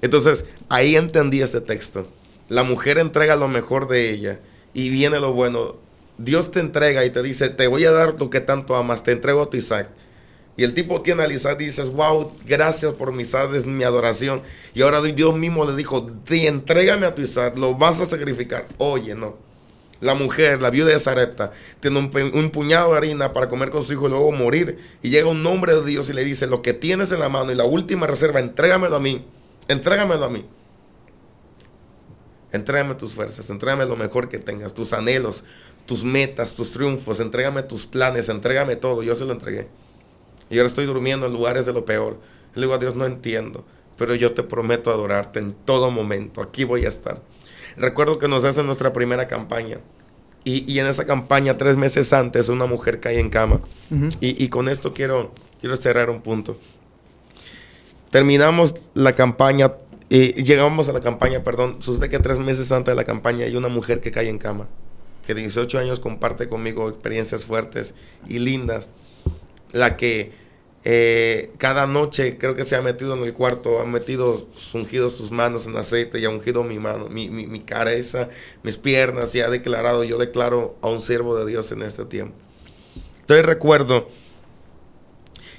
[0.02, 2.06] Entonces, ahí entendí este texto.
[2.48, 4.40] La mujer entrega lo mejor de ella
[4.72, 5.76] y viene lo bueno.
[6.18, 9.12] Dios te entrega y te dice, te voy a dar lo que tanto amas, te
[9.12, 9.88] entrego a tu Isaac.
[10.56, 14.42] Y el tipo tiene a Isaac y dices, wow, gracias por mi es mi adoración.
[14.74, 18.66] Y ahora Dios mismo le dijo, te entrégame a tu Isaac, lo vas a sacrificar.
[18.78, 19.36] Oye, no.
[20.00, 23.82] La mujer, la viuda de Sarepta, tiene un, un, puñado de harina para comer con
[23.82, 24.78] su hijo y luego morir.
[25.02, 27.52] Y llega un hombre de Dios y le dice, lo que tienes en la mano
[27.52, 29.24] y la última reserva, entrégamelo a mí.
[29.68, 30.44] Entrégamelo a mí.
[32.50, 35.44] Entrégame tus fuerzas, entrégame lo mejor que tengas, tus anhelos,
[35.84, 39.02] tus metas, tus triunfos, entrégame tus planes, entrégame todo.
[39.02, 39.68] Yo se lo entregué.
[40.48, 42.18] Y ahora estoy durmiendo en lugares de lo peor.
[42.54, 43.66] Le digo a Dios, no entiendo,
[43.98, 46.40] pero yo te prometo adorarte en todo momento.
[46.40, 47.20] Aquí voy a estar.
[47.76, 49.78] Recuerdo que nos hace nuestra primera campaña.
[50.44, 53.60] Y, en esa campaña, tres meses antes, una mujer cae en cama.
[54.20, 56.56] y, y, con esto quiero, quiero cerrar un punto.
[58.10, 59.74] Terminamos la campaña,
[60.08, 63.56] y llegamos a la campaña, perdón, sucede que tres meses antes de la campaña hay
[63.56, 64.66] una mujer que cae en cama,
[65.26, 67.94] que de 18 años comparte conmigo experiencias fuertes
[68.26, 68.90] y lindas,
[69.72, 70.32] la que
[70.84, 75.30] eh, cada noche creo que se ha metido en el cuarto, ha metido, ungido sus
[75.30, 78.30] manos en aceite y ha ungido mi mano, mi, mi, mi cabeza,
[78.62, 82.34] mis piernas y ha declarado, yo declaro a un siervo de Dios en este tiempo.
[83.20, 84.08] Entonces recuerdo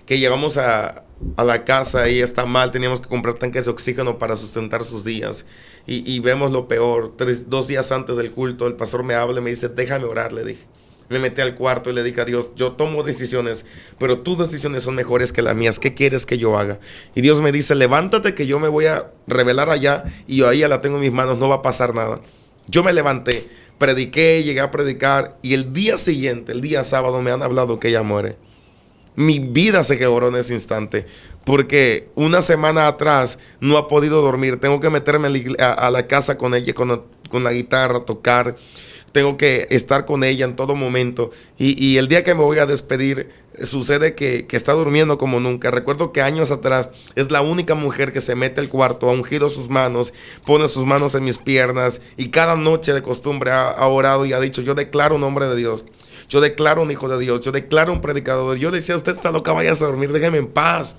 [0.09, 1.03] que llegamos a,
[1.37, 5.03] a la casa y está mal, teníamos que comprar tanques de oxígeno para sustentar sus
[5.03, 5.45] días.
[5.85, 7.13] Y, vemos lo peor.
[7.15, 10.33] Tres, dos días antes del culto, el pastor me habla y me dice, déjame orar,
[10.33, 10.65] le dije.
[11.09, 13.67] Me metí al cuarto y le dije a Dios, yo tomo decisiones,
[13.99, 15.77] pero tus decisiones son mejores que las mías.
[15.77, 16.79] ¿Qué quieres que yo haga?
[17.13, 20.67] Y Dios me dice, levántate que yo me voy a revelar allá y ahí ya
[20.67, 22.19] la tengo en mis manos, no va a pasar nada.
[22.65, 27.29] Yo me levanté, prediqué, llegué a predicar y el día siguiente, el día sábado, me
[27.29, 28.48] han hablado que ella muere
[29.19, 31.05] mi vida se quebró en ese instante.
[31.43, 34.61] Porque una semana atrás no ha podido dormir.
[34.61, 35.27] Tengo que meterme
[35.59, 37.03] a la casa con ella, con,
[37.43, 38.55] la guitarra, tocar.
[39.11, 41.31] Tengo que estar con ella en todo momento.
[41.57, 43.29] Y, el día que me voy a despedir,
[43.61, 45.69] sucede que, está durmiendo como nunca.
[45.69, 49.49] Recuerdo que años atrás es la única mujer que se mete al cuarto, ha ungido
[49.49, 50.13] sus manos,
[50.45, 54.31] pone sus manos en mis piernas y cada noche de costumbre ha, ha orado y
[54.31, 55.83] ha dicho, yo declaro nombre de Dios.
[56.29, 58.55] Yo declaro un hijo de Dios, yo declaro un predicador.
[58.57, 60.95] Yo le decía, usted está loca, vayas a dormir, déjeme en paz.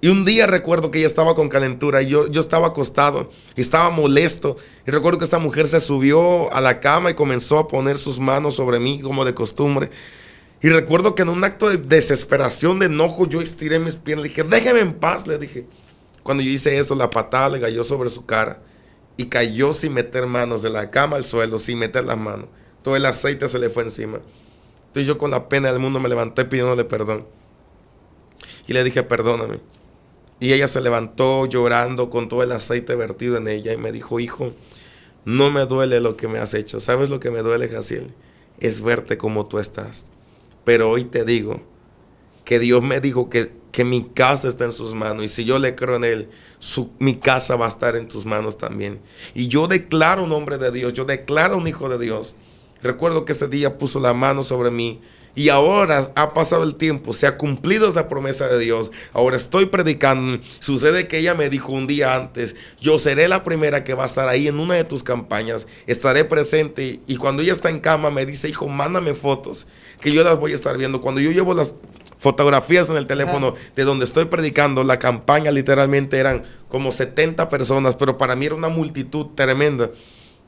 [0.00, 3.60] Y un día recuerdo que ella estaba con calentura y yo, yo estaba acostado y
[3.60, 4.56] estaba molesto.
[4.86, 8.18] Y recuerdo que esa mujer se subió a la cama y comenzó a poner sus
[8.18, 9.90] manos sobre mí como de costumbre.
[10.62, 14.22] Y recuerdo que en un acto de desesperación, de enojo, yo estiré mis piernas.
[14.24, 15.66] Le dije, déjeme en paz, le dije.
[16.22, 18.62] Cuando yo hice eso, la patada le cayó sobre su cara
[19.18, 22.48] y cayó sin meter manos de la cama al suelo, sin meter las manos
[22.84, 24.20] todo el aceite se le fue encima.
[24.88, 27.26] Entonces yo con la pena del mundo me levanté pidiéndole perdón.
[28.68, 29.58] Y le dije, perdóname.
[30.38, 34.20] Y ella se levantó llorando con todo el aceite vertido en ella y me dijo,
[34.20, 34.52] hijo,
[35.24, 36.78] no me duele lo que me has hecho.
[36.78, 38.12] ¿Sabes lo que me duele, Jaciel?
[38.60, 40.06] Es verte como tú estás.
[40.64, 41.62] Pero hoy te digo
[42.44, 45.24] que Dios me dijo que, que mi casa está en sus manos.
[45.24, 46.28] Y si yo le creo en Él,
[46.58, 49.00] su, mi casa va a estar en tus manos también.
[49.34, 52.36] Y yo declaro un hombre de Dios, yo declaro un hijo de Dios.
[52.84, 55.00] Recuerdo que ese día puso la mano sobre mí
[55.34, 58.92] Y ahora ha pasado el tiempo, se ha cumplido esa promesa de Dios.
[59.14, 60.38] Ahora estoy predicando.
[60.60, 64.06] Sucede que ella me dijo un día antes, yo seré la primera que va a
[64.06, 65.66] estar ahí en una de tus campañas.
[65.86, 67.00] Estaré presente.
[67.08, 69.66] Y cuando ella está en cama me dice, hijo, mándame fotos,
[70.00, 71.00] que yo las voy a estar viendo.
[71.00, 71.74] Cuando yo llevo las
[72.18, 77.96] fotografías en el teléfono de donde estoy predicando, la campaña literalmente eran como 70 personas,
[77.96, 79.90] pero para mí era una multitud tremenda.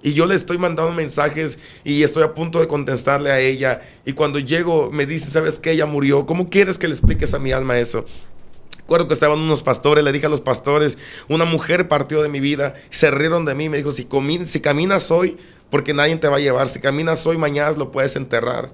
[0.03, 3.80] Y yo le estoy mandando mensajes y estoy a punto de contestarle a ella.
[4.05, 5.72] Y cuando llego me dice, ¿sabes qué?
[5.72, 6.26] Ella murió.
[6.26, 8.05] ¿Cómo quieres que le expliques a mi alma eso?
[8.78, 10.97] Recuerdo que estaban unos pastores, le dije a los pastores,
[11.28, 14.07] una mujer partió de mi vida, se rieron de mí, me dijo, si,
[14.44, 15.36] si caminas hoy,
[15.70, 18.72] porque nadie te va a llevar, si caminas hoy, mañana lo puedes enterrar.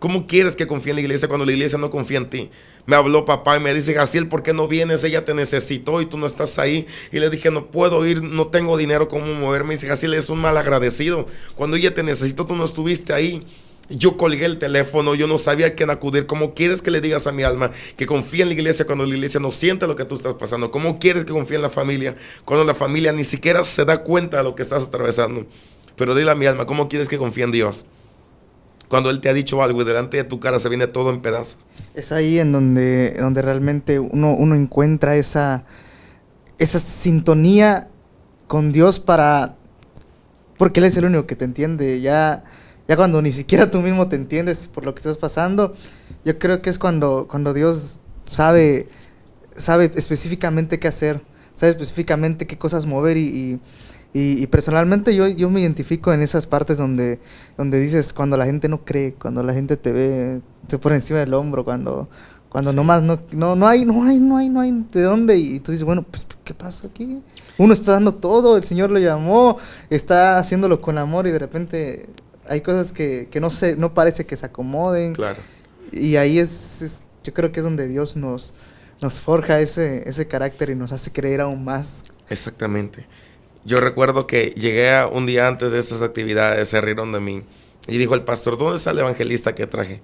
[0.00, 2.50] ¿Cómo quieres que confíe en la iglesia cuando la iglesia no confía en ti?
[2.84, 5.04] Me habló papá y me dice, Gaciel, ¿por qué no vienes?
[5.04, 6.86] Ella te necesitó y tú no estás ahí.
[7.12, 9.74] Y le dije, no puedo ir, no tengo dinero cómo moverme.
[9.74, 11.26] Y dice, Gaciel, es un mal agradecido.
[11.54, 13.46] Cuando ella te necesitó, tú no estuviste ahí.
[13.88, 16.26] Yo colgué el teléfono, yo no sabía a quién acudir.
[16.26, 19.14] ¿Cómo quieres que le digas a mi alma que confíe en la iglesia cuando la
[19.14, 20.70] iglesia no siente lo que tú estás pasando?
[20.70, 24.38] ¿Cómo quieres que confíe en la familia cuando la familia ni siquiera se da cuenta
[24.38, 25.46] de lo que estás atravesando?
[25.96, 27.84] Pero dile a mi alma, ¿cómo quieres que confíe en Dios?
[28.92, 31.22] Cuando Él te ha dicho algo y delante de tu cara se viene todo en
[31.22, 31.56] pedazos.
[31.94, 35.64] Es ahí en donde, donde realmente uno, uno encuentra esa,
[36.58, 37.88] esa sintonía
[38.46, 39.56] con Dios para...
[40.58, 42.02] Porque Él es el único que te entiende.
[42.02, 42.44] Ya,
[42.86, 45.72] ya cuando ni siquiera tú mismo te entiendes por lo que estás pasando,
[46.26, 48.90] yo creo que es cuando, cuando Dios sabe,
[49.56, 51.22] sabe específicamente qué hacer,
[51.54, 53.58] sabe específicamente qué cosas mover y y,
[54.50, 57.18] personalmente yo, yo me identifico en esas partes donde,
[57.56, 61.20] donde dices, cuando la gente no cree, cuando la gente te ve, te pone encima
[61.20, 62.08] del hombro, cuando,
[62.50, 65.38] cuando nomás no, no, no hay, no hay, no hay, no hay de dónde.
[65.38, 67.22] Y tú dices, bueno, pues, ¿qué pasa aquí?
[67.56, 69.56] Uno está dando todo, el Señor lo llamó,
[69.88, 72.10] está haciéndolo con amor y de repente
[72.46, 75.14] hay cosas que, que no, se, no parece que se acomoden.
[75.14, 75.38] Claro.
[75.90, 78.52] Y ahí es, es, yo creo que es donde Dios nos,
[79.00, 82.04] nos forja ese, ese carácter y nos hace creer aún más.
[82.28, 83.06] Exactamente.
[83.64, 87.42] Yo recuerdo que llegué un día antes de estas actividades, se rieron de mí.
[87.86, 90.00] Y dijo el pastor, ¿dónde está el evangelista que traje?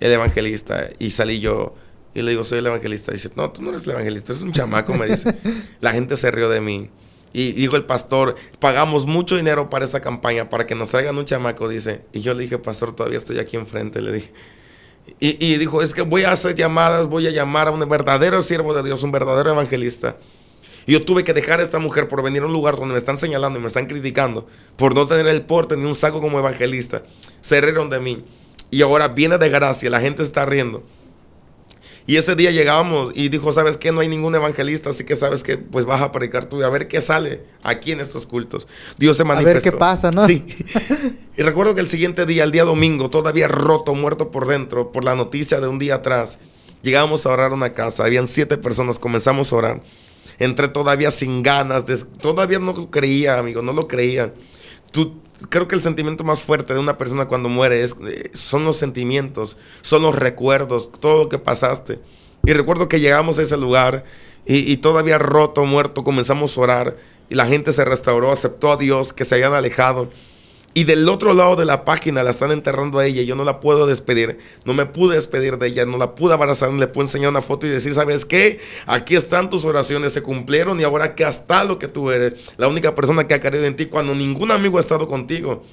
[0.00, 0.88] El evangelista.
[0.98, 1.74] Y salí yo
[2.14, 3.12] y le digo, soy el evangelista.
[3.12, 5.36] dice, no, tú no eres el evangelista, eres un chamaco, me dice.
[5.80, 6.90] La gente se rió de mí.
[7.32, 11.26] Y dijo el pastor, pagamos mucho dinero para esta campaña, para que nos traigan un
[11.26, 12.02] chamaco, dice.
[12.12, 14.32] Y yo le dije, pastor, todavía estoy aquí enfrente, le dije.
[15.20, 18.40] Y, y dijo, es que voy a hacer llamadas, voy a llamar a un verdadero
[18.42, 20.16] siervo de Dios, un verdadero evangelista.
[20.88, 22.98] Y yo tuve que dejar a esta mujer por venir a un lugar donde me
[22.98, 26.38] están señalando y me están criticando por no tener el porte ni un saco como
[26.38, 27.02] evangelista.
[27.42, 28.24] Se rieron de mí.
[28.70, 30.82] Y ahora viene de gracia, la gente está riendo.
[32.06, 33.92] Y ese día llegamos y dijo, ¿sabes qué?
[33.92, 36.70] No hay ningún evangelista, así que sabes que pues vas a predicar tú y a
[36.70, 38.66] ver qué sale aquí en estos cultos.
[38.96, 39.50] Dios se manifestó.
[39.50, 40.26] A ver qué pasa, ¿no?
[40.26, 40.42] Sí.
[41.36, 45.04] y recuerdo que el siguiente día, el día domingo, todavía roto, muerto por dentro, por
[45.04, 46.38] la noticia de un día atrás,
[46.80, 49.82] llegamos a orar a una casa, habían siete personas, comenzamos a orar
[50.38, 51.84] entré todavía sin ganas,
[52.20, 54.32] todavía no lo creía, amigo, no lo creía.
[54.90, 58.64] Tú, creo que el sentimiento más fuerte de una persona cuando muere es, eh, son
[58.64, 62.00] los sentimientos, son los recuerdos, todo lo que pasaste.
[62.44, 64.04] Y recuerdo que llegamos a ese lugar
[64.46, 66.96] y, y todavía roto, muerto, comenzamos a orar
[67.30, 70.10] y la gente se restauró, aceptó a Dios, que se habían alejado.
[70.74, 73.22] Y del otro lado de la página la están enterrando a ella.
[73.22, 74.38] Yo no la puedo despedir.
[74.64, 75.86] No me pude despedir de ella.
[75.86, 76.70] No la pude abrazar.
[76.70, 78.60] No le puedo enseñar una foto y decir, ¿sabes qué?
[78.86, 80.12] Aquí están tus oraciones.
[80.12, 82.52] Se cumplieron y ahora que hasta lo que tú eres.
[82.58, 85.64] La única persona que ha querido en ti cuando ningún amigo ha estado contigo.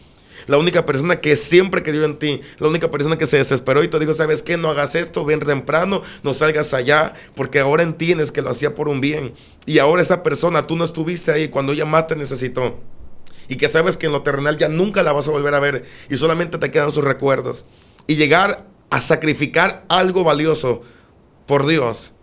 [0.47, 2.41] La única persona que siempre creyó en ti.
[2.57, 4.57] La única persona que se desesperó y te dijo, ¿sabes qué?
[4.57, 5.23] No hagas esto.
[5.23, 6.01] Ven temprano.
[6.23, 7.13] No salgas allá.
[7.35, 9.33] Porque ahora entiendes que lo hacía por un bien.
[9.67, 12.79] Y ahora esa persona, tú no estuviste ahí cuando ella más te necesitó
[13.47, 15.85] y que sabes que en lo terrenal ya nunca la vas a volver a ver
[16.09, 17.65] y solamente te quedan sus recuerdos.
[18.07, 20.81] Y llegar a sacrificar algo valioso
[21.45, 22.13] por Dios.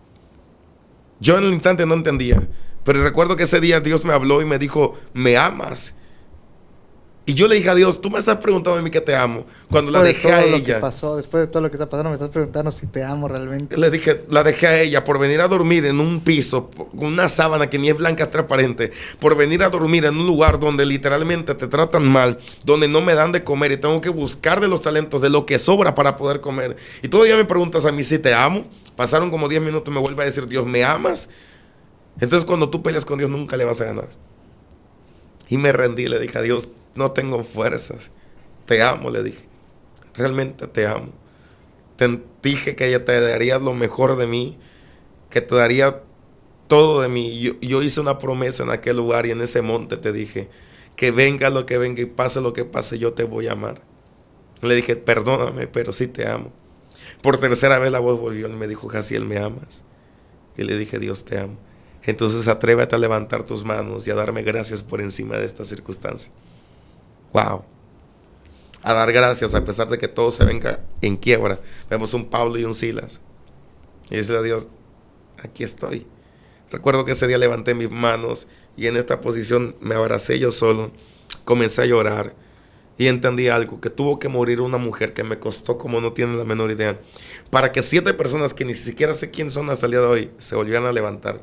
[1.19, 2.47] Yo en el instante no entendía,
[2.83, 5.95] pero recuerdo que ese día Dios me habló y me dijo, me amas.
[7.25, 9.45] Y yo le dije a Dios, tú me estás preguntando a mí que te amo.
[9.71, 10.81] Cuando la dejé a ella.
[10.81, 13.77] pasó, después de todo lo que está pasando, me estás preguntando si te amo realmente.
[13.77, 17.29] Le dije, la dejé a ella por venir a dormir en un piso con una
[17.29, 18.91] sábana que ni es blanca, es transparente.
[19.19, 23.15] Por venir a dormir en un lugar donde literalmente te tratan mal, donde no me
[23.15, 26.17] dan de comer y tengo que buscar de los talentos, de lo que sobra para
[26.17, 26.75] poder comer.
[27.01, 28.65] Y todavía me preguntas a mí si te amo.
[28.97, 31.29] Pasaron como 10 minutos y me vuelve a decir, Dios, ¿me amas?
[32.19, 34.09] Entonces cuando tú peleas con Dios nunca le vas a ganar.
[35.47, 38.11] Y me rendí, le dije a Dios, no tengo fuerzas.
[38.65, 39.45] Te amo, le dije.
[40.15, 41.09] Realmente te amo.
[41.95, 44.57] Te dije que ella te daría lo mejor de mí,
[45.29, 46.01] que te daría
[46.67, 47.39] todo de mí.
[47.61, 50.49] Yo, hice una promesa en aquel lugar y en ese monte te dije,
[50.95, 53.81] que venga lo que venga y pase lo que pase, yo te voy a amar.
[54.61, 56.51] Le dije, perdóname, pero sí te amo.
[57.21, 59.83] Por tercera vez la voz volvió y me dijo, Jaciel, ¿me amas?
[60.57, 61.57] Y le dije, Dios te amo.
[62.03, 66.31] Entonces atrévete a levantar tus manos y a darme gracias por encima de esta circunstancia.
[67.33, 67.65] Wow.
[68.83, 71.59] A dar gracias a pesar de que todo se venga en quiebra.
[71.89, 73.21] Vemos un Pablo y un Silas.
[74.09, 74.69] Y decirle a Dios,
[75.41, 76.05] aquí estoy.
[76.69, 80.91] Recuerdo que ese día levanté mis manos y en esta posición me abracé yo solo.
[81.45, 82.35] Comencé a llorar
[82.97, 86.37] y entendí algo, que tuvo que morir una mujer que me costó como no tienen
[86.37, 86.99] la menor idea,
[87.49, 90.31] para que siete personas que ni siquiera sé quién son hasta el día de hoy
[90.37, 91.41] se volvieran a levantar.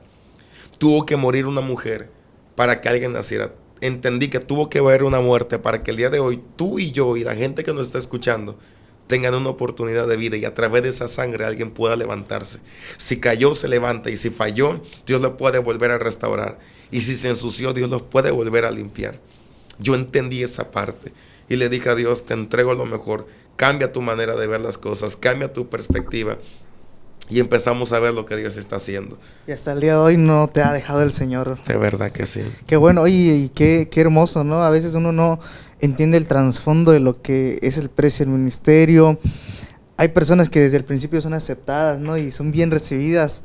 [0.78, 2.10] Tuvo que morir una mujer
[2.54, 3.52] para que alguien naciera.
[3.80, 6.92] Entendí que tuvo que haber una muerte para que el día de hoy tú y
[6.92, 8.58] yo y la gente que nos está escuchando
[9.06, 12.60] tengan una oportunidad de vida y a través de esa sangre alguien pueda levantarse.
[12.96, 16.60] Si cayó, se levanta y si falló, Dios lo puede volver a restaurar.
[16.92, 19.18] Y si se ensució, Dios lo puede volver a limpiar.
[19.80, 21.12] Yo entendí esa parte
[21.48, 23.26] y le dije a Dios, te entrego lo mejor,
[23.56, 26.38] cambia tu manera de ver las cosas, cambia tu perspectiva.
[27.30, 29.16] Y empezamos a ver lo que Dios está haciendo.
[29.46, 31.58] Y hasta el día de hoy no te ha dejado el Señor.
[31.64, 32.42] De verdad que sí.
[32.66, 34.62] Qué bueno, oye, y qué, qué hermoso, ¿no?
[34.62, 35.38] A veces uno no
[35.80, 39.18] entiende el trasfondo de lo que es el precio del ministerio.
[39.96, 42.18] Hay personas que desde el principio son aceptadas, ¿no?
[42.18, 43.42] Y son bien recibidas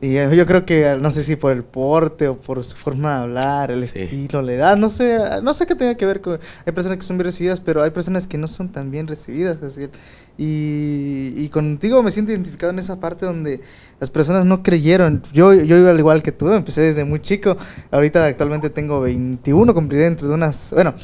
[0.00, 3.22] y yo creo que, no sé si por el porte o por su forma de
[3.22, 6.38] hablar, el estilo, la edad, no sé, no sé qué tenga que ver con...
[6.66, 9.56] Hay personas que son bien recibidas, pero hay personas que no son tan bien recibidas,
[9.56, 9.90] es decir,
[10.36, 13.60] y, y contigo me siento identificado en esa parte donde
[14.00, 15.22] las personas no creyeron.
[15.32, 17.56] Yo, yo al igual que tú, empecé desde muy chico,
[17.90, 20.72] ahorita actualmente tengo 21, cumpliré dentro de unas...
[20.72, 20.94] Bueno,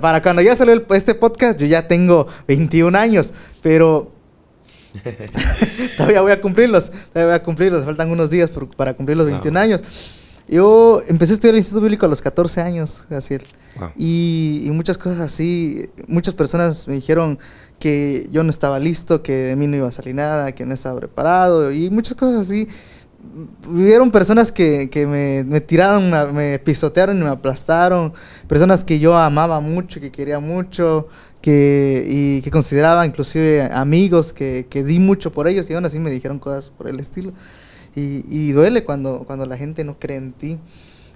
[0.00, 3.32] para cuando ya salió este podcast, yo ya tengo 21 años,
[3.62, 4.12] pero
[5.96, 9.58] todavía voy a cumplirlos, todavía voy a cumplirlos, faltan unos días para cumplir los 21
[9.58, 9.82] años.
[10.48, 13.36] Yo empecé a estudiar el Instituto Bíblico a los 14 años, así.
[13.96, 17.38] Y, muchas cosas así, muchas personas me dijeron
[17.80, 20.74] que yo no estaba listo, que de mí no iba a salir nada, que no
[20.74, 22.68] estaba preparado y muchas cosas así.
[23.68, 28.12] Vivieron personas que, que me, me, tiraron, me pisotearon y me aplastaron,
[28.46, 31.08] personas que yo amaba mucho, que quería mucho,
[31.46, 36.00] que, y que consideraba inclusive amigos, que, que, di mucho por ellos y aún así
[36.00, 37.32] me dijeron cosas por el estilo.
[37.94, 40.58] Y, y, duele cuando, cuando la gente no cree en ti.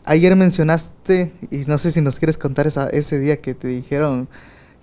[0.05, 4.29] Ayer mencionaste, y no sé si nos quieres contar esa, ese día que te dijeron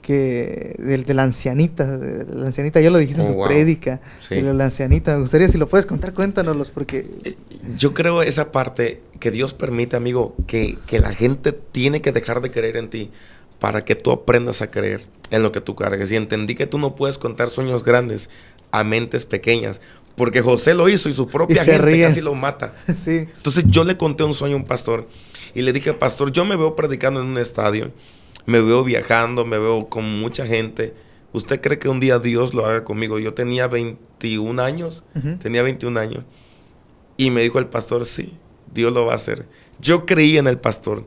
[0.01, 4.01] que del, de la ancianita, de la ancianita, ya lo dijiste en oh, tu prédica,
[4.29, 7.09] de la ancianita, me gustaría si lo puedes contar, cuéntanoslos, porque...
[7.23, 7.37] Eh,
[7.77, 12.41] yo creo esa parte que Dios permite, amigo, que, que la gente tiene que dejar
[12.41, 13.11] de creer en ti
[13.59, 16.11] para que tú aprendas a creer en lo que tú cargues.
[16.11, 18.29] Y entendí que tú no puedes contar sueños grandes
[18.71, 19.81] a mentes pequeñas.
[20.15, 22.73] Porque José lo hizo y su propia gente casi lo mata.
[22.95, 23.27] sí.
[23.35, 25.07] Entonces yo le conté un sueño a un pastor
[25.53, 27.91] y le dije, pastor, yo me veo predicando en un estadio,
[28.45, 30.93] me veo viajando, me veo con mucha gente.
[31.33, 33.19] ¿Usted cree que un día Dios lo haga conmigo?
[33.19, 35.03] Yo tenía 21 años,
[35.39, 36.23] tenía 21 años.
[37.17, 38.37] Y me dijo el pastor, sí,
[38.73, 39.47] Dios lo va a hacer.
[39.79, 41.05] Yo creí en el pastor.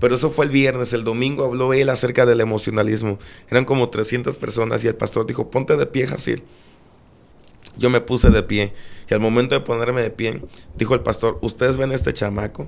[0.00, 3.18] Pero eso fue el viernes, el domingo habló él acerca del emocionalismo.
[3.50, 6.42] Eran como 300 personas y el pastor dijo, ponte de pie, Jacil.
[7.76, 8.72] Yo me puse de pie
[9.08, 10.42] y al momento de ponerme de pie,
[10.76, 12.66] dijo el pastor, ustedes ven a este chamaco.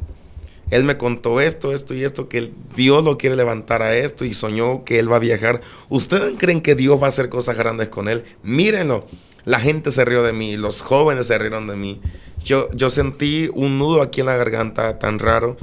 [0.71, 4.33] Él me contó esto, esto y esto, que Dios lo quiere levantar a esto y
[4.33, 5.61] soñó que él va a viajar.
[5.91, 8.25] ¿Ustedes creen que Dios va a hacer cosas grandes con él?
[8.43, 9.07] Mírenlo.
[9.45, 12.01] La gente se rió de mí, los jóvenes se rieron de mí.
[12.45, 15.57] Yo, yo sentí un nudo aquí en la garganta tan raro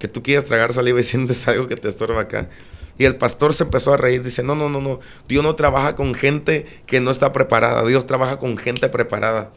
[0.00, 2.48] que tú quieres tragar saliva y sientes algo que te estorba acá.
[2.98, 4.98] Y el pastor se empezó a reír, dice, no, no, no, no,
[5.28, 9.52] Dios no trabaja con gente que no está preparada, Dios trabaja con gente preparada.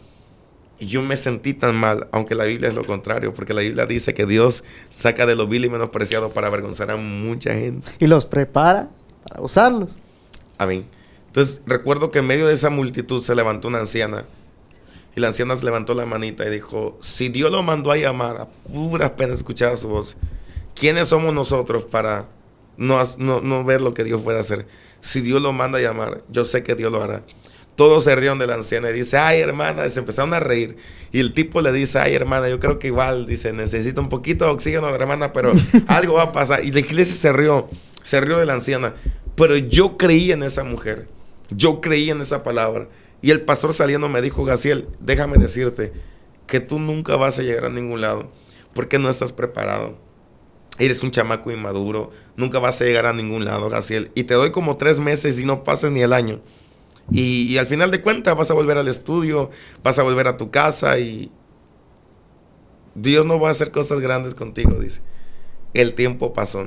[0.79, 3.85] Y yo me sentí tan mal, aunque la Biblia es lo contrario, porque la Biblia
[3.85, 7.89] dice que Dios saca de lo vil y menospreciado para avergonzar a mucha gente.
[7.99, 8.89] Y los prepara
[9.27, 9.99] para usarlos.
[10.57, 10.85] Amén.
[11.27, 14.25] Entonces recuerdo que en medio de esa multitud se levantó una anciana
[15.15, 18.37] y la anciana se levantó la manita y dijo, si Dios lo mandó a llamar,
[18.37, 20.17] a puras penas escuchaba su voz,
[20.75, 22.27] ¿quiénes somos nosotros para
[22.77, 24.65] no, no, ver lo que Dios puede hacer?
[25.01, 27.23] Si Dios lo manda a llamar, yo sé que Dios lo hará.
[27.75, 30.77] Todos se rieron de la anciana y dice, ay hermana, se empezaron a reír.
[31.11, 34.45] Y el tipo le dice, ay hermana, yo creo que igual, dice, necesito un poquito
[34.45, 35.53] de oxígeno de hermana, pero
[35.87, 36.63] algo va a pasar.
[36.63, 37.67] Y la iglesia se rió,
[38.03, 38.95] se rió de la anciana.
[39.35, 41.07] Pero yo creí en esa mujer,
[41.49, 42.87] yo creí en esa palabra.
[43.23, 45.93] Y el pastor saliendo me dijo, Gaciel, déjame decirte
[46.45, 48.29] que tú nunca vas a llegar a ningún lado
[48.73, 49.97] porque no estás preparado.
[50.77, 54.11] Eres un chamaco inmaduro, nunca vas a llegar a ningún lado, Gaciel.
[54.13, 56.41] Y te doy como tres meses y no pases ni el año.
[57.11, 59.49] Y, al final de cuentas vas a volver al estudio,
[59.83, 61.31] vas a volver a tu casa y
[62.93, 65.01] Dios no va a hacer cosas grandes contigo, dice.
[65.73, 66.65] El tiempo pasó.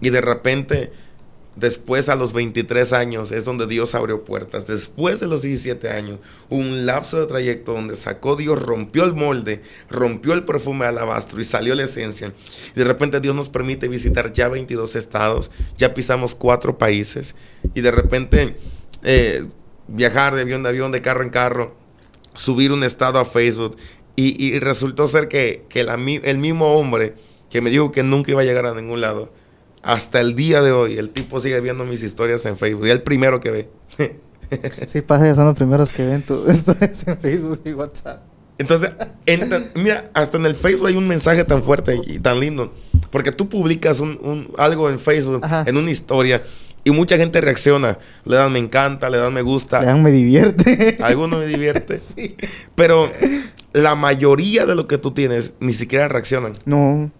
[0.00, 0.90] Y de repente
[1.56, 4.66] Después, a los 23 años, es donde Dios abrió puertas.
[4.66, 9.62] Después de los 17 años, un lapso de trayecto donde sacó Dios, rompió el molde,
[9.88, 12.34] rompió el perfume de alabastro y salió la esencia.
[12.74, 17.34] Y de repente Dios nos permite visitar ya 22 estados, ya pisamos cuatro países.
[17.74, 18.56] Y de repente
[19.02, 19.46] eh,
[19.88, 21.74] viajar de avión de avión, de carro en carro,
[22.34, 23.78] subir un estado a Facebook.
[24.18, 27.14] Y, resultó ser que, el mismo hombre
[27.50, 29.30] que me dijo que nunca iba a llegar a ningún lado
[29.86, 32.88] hasta el día de hoy, el tipo sigue viendo mis historias en Facebook.
[32.88, 33.70] Y el primero que ve.
[34.88, 38.20] sí, pasa, son los primeros que ven tus historias en Facebook y WhatsApp.
[38.58, 38.90] Entonces,
[39.76, 42.74] mira, hasta en el Facebook hay un mensaje tan fuerte y tan lindo.
[43.10, 46.42] Porque tú publicas un, algo en Facebook, en una historia,
[46.82, 47.98] y mucha gente reacciona.
[48.24, 49.82] Le dan me encanta, le dan me gusta.
[49.82, 50.98] Le dan me divierte.
[51.00, 51.96] Alguno me divierte.
[51.96, 52.34] sí.
[52.74, 53.08] Pero
[53.72, 56.54] la mayoría de lo que tú tienes ni siquiera reaccionan.
[56.64, 57.12] No.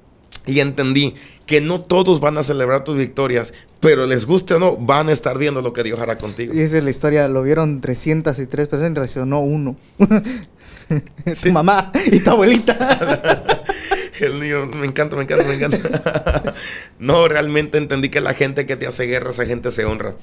[0.47, 1.15] Y entendí
[1.47, 5.13] que no todos van a celebrar tus victorias, pero les guste o no, van a
[5.13, 6.53] estar viendo lo que Dios hará contigo.
[6.53, 9.77] Y esa es la historia, lo vieron 303 personas y reaccionó uno.
[11.35, 13.63] Su mamá y tu abuelita.
[14.21, 16.55] El niño, me encanta, me encanta, me encanta.
[16.99, 20.15] no, realmente entendí que la gente que te hace guerra, esa gente se honra.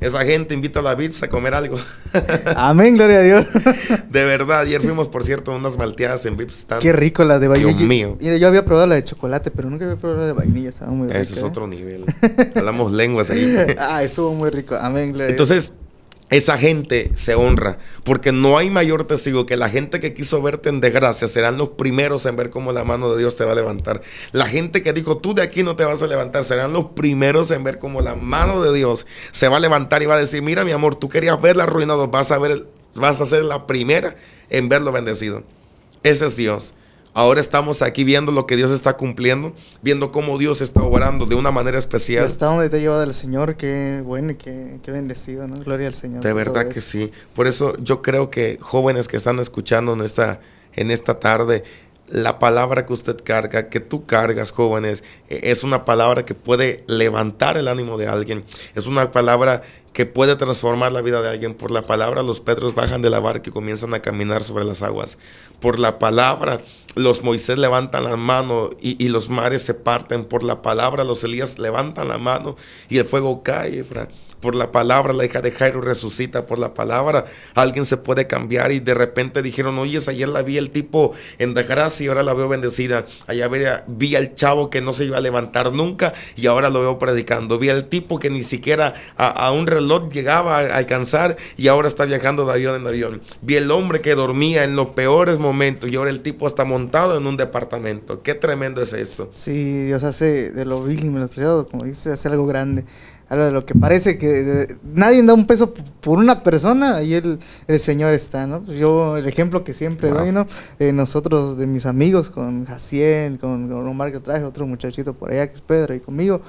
[0.00, 1.76] Esa gente invita a la VIPs a comer algo.
[2.56, 3.46] Amén, gloria a Dios.
[4.08, 6.66] de verdad, ayer fuimos, por cierto, unas malteadas en VIPs.
[6.80, 7.76] Qué rico la de vainilla.
[7.76, 8.16] Dios mío.
[8.18, 10.70] Mira, yo había probado la de chocolate, pero nunca había probado la de vainilla.
[10.70, 11.44] Estaba muy Eso es ¿eh?
[11.44, 12.06] otro nivel.
[12.54, 13.56] Hablamos lenguas ahí.
[13.78, 14.74] ah, estuvo muy rico.
[14.74, 15.74] Amén, gloria Entonces,
[16.30, 20.68] esa gente se honra, porque no hay mayor testigo que la gente que quiso verte
[20.68, 23.56] en desgracia serán los primeros en ver cómo la mano de Dios te va a
[23.56, 24.00] levantar.
[24.30, 27.50] La gente que dijo, tú de aquí no te vas a levantar, serán los primeros
[27.50, 30.40] en ver cómo la mano de Dios se va a levantar y va a decir,
[30.40, 34.14] mira mi amor, tú querías verla arruinado, vas a ver, vas a ser la primera
[34.50, 35.42] en verlo bendecido.
[36.04, 36.74] Ese es Dios.
[37.12, 39.52] Ahora estamos aquí viendo lo que Dios está cumpliendo,
[39.82, 42.24] viendo cómo Dios está obrando de una manera especial.
[42.24, 45.56] Hasta donde te lleva el Señor, qué bueno y qué, bendecido, ¿no?
[45.56, 46.22] Gloria al Señor.
[46.22, 47.10] De verdad que sí.
[47.34, 50.40] Por eso yo creo que jóvenes que están escuchando en esta,
[50.74, 51.64] en esta tarde,
[52.10, 56.84] la palabra que usted carga, que tú cargas, jóvenes, e, es una palabra que puede
[56.88, 58.44] levantar el ánimo de alguien.
[58.74, 61.54] Es una palabra que puede transformar la vida de alguien.
[61.54, 64.82] Por la palabra los Pedros bajan de la barca y comienzan a caminar sobre las
[64.82, 65.18] aguas.
[65.60, 66.60] Por la palabra
[66.94, 70.24] los Moisés levantan la mano y, los mares se parten.
[70.24, 72.56] Por la palabra los Elías levantan la mano
[72.88, 73.84] y el fuego cae.
[74.40, 76.46] Por la palabra la hija de Jairo resucita.
[76.46, 80.56] Por la palabra alguien se puede cambiar y de repente dijeron, oye, ayer la vi
[80.56, 83.04] el tipo en desgracia y ahora la veo bendecida.
[83.26, 83.48] Allá
[83.86, 87.58] vi al chavo que no se iba a levantar nunca y ahora lo veo predicando.
[87.58, 91.88] Vi al tipo que ni siquiera a, a un reloj llegaba a alcanzar y ahora
[91.88, 93.20] está viajando de avión en avión.
[93.42, 97.16] Vi el hombre que dormía en los peores momentos y ahora el tipo está montado
[97.16, 98.22] en un departamento.
[98.22, 99.30] Qué tremendo es esto.
[99.34, 102.84] Sí, Dios hace de lo vil y menospreciado, como dice, hace algo grande.
[103.30, 107.78] De lo que parece que nadie da un peso por una persona y el, el
[107.78, 108.60] Señor está, ¿no?
[108.60, 110.48] Pues yo, el ejemplo que siempre doy, ¿no?
[110.92, 115.54] nosotros, de mis amigos, con Jaciel, con, Omar que traje, otro muchachito por allá que
[115.54, 116.40] es Pedro y conmigo,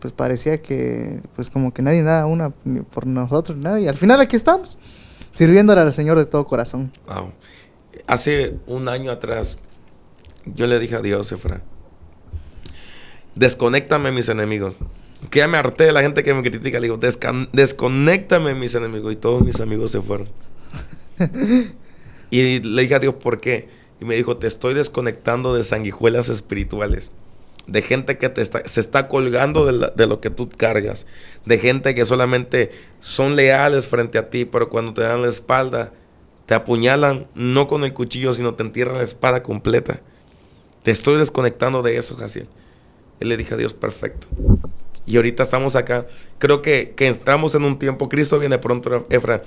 [0.00, 3.88] pues parecía que, pues como que nadie da una por nosotros, nadie.
[3.88, 4.78] Al final aquí estamos,
[5.30, 6.90] sirviéndole al Señor de todo corazón.
[7.06, 7.30] Wow.
[8.08, 9.60] Hace un año atrás,
[10.44, 11.62] yo le dije a Dios, Efra,
[13.36, 14.76] desconéctame mis enemigos.
[15.30, 16.78] Que ya me harté de la gente que me critica.
[16.78, 16.98] Le digo,
[17.52, 19.12] desconéctame mis enemigos.
[19.12, 20.28] Y todos mis amigos se fueron.
[22.30, 23.68] y le dije a Dios, ¿por qué?
[24.00, 27.12] Y me dijo, te estoy desconectando de sanguijuelas espirituales
[27.66, 31.06] de gente que te está, se está colgando de, lo que tú cargas,
[31.44, 35.92] de gente que solamente son leales frente a ti, pero cuando te dan la espalda,
[36.46, 40.00] te apuñalan no con el cuchillo, sino te entierran la espada completa.
[40.84, 42.46] Te estoy desconectando de eso, Jaciel.
[43.18, 44.28] Él le dije a Dios, perfecto.
[45.06, 46.06] Y ahorita estamos acá.
[46.38, 48.08] Creo que, que entramos en un tiempo.
[48.08, 49.42] Cristo viene pronto, Efra.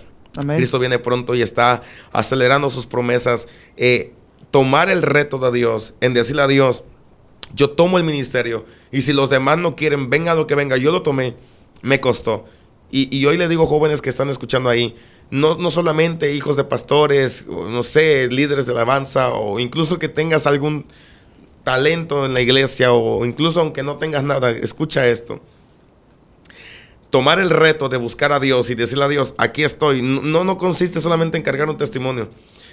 [0.55, 1.81] Cristo viene pronto y está
[2.11, 3.47] acelerando sus promesas.
[3.77, 4.13] Eh,
[4.51, 6.83] tomar el reto de Dios, en decirle a Dios,
[7.53, 10.91] yo tomo el ministerio y si los demás no quieren, venga lo que venga, yo
[10.91, 11.35] lo tomé,
[11.81, 12.45] me costó.
[12.91, 14.95] Y, hoy le digo jóvenes que están escuchando ahí,
[15.29, 20.47] no, no solamente hijos de pastores, no sé, líderes de alabanza, o incluso que tengas
[20.47, 20.87] algún
[21.63, 25.39] talento en la iglesia, o incluso aunque no tengas nada, escucha esto.
[27.09, 30.57] Tomar el reto de buscar a Dios y decirle a Dios, aquí estoy, no, no
[30.57, 32.29] consiste solamente en cargar un testimonio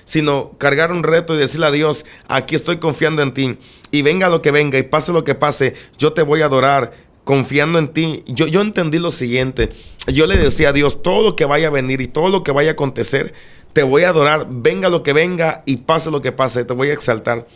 [0.06, 3.58] sino cargar un reto y decirle a Dios, aquí estoy confiando en ti.
[3.90, 6.92] Y venga lo que venga y pase lo que pase, yo te voy a adorar
[7.24, 8.22] confiando en ti.
[8.26, 9.68] Yo, yo entendí lo siguiente.
[10.06, 12.52] Yo le decía a Dios, todo lo que vaya a venir y todo lo que
[12.52, 13.34] vaya a acontecer,
[13.72, 16.90] te voy a adorar, venga lo que venga y pase lo que pase, te voy
[16.90, 17.48] a exaltar.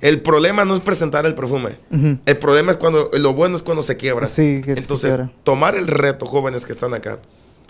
[0.00, 1.76] El problema no es presentar el perfume.
[2.26, 4.26] El problema es cuando, lo bueno es cuando se quiebra.
[4.26, 5.32] Sí, que se Entonces, quiebra.
[5.42, 7.18] tomar el reto, jóvenes que están acá,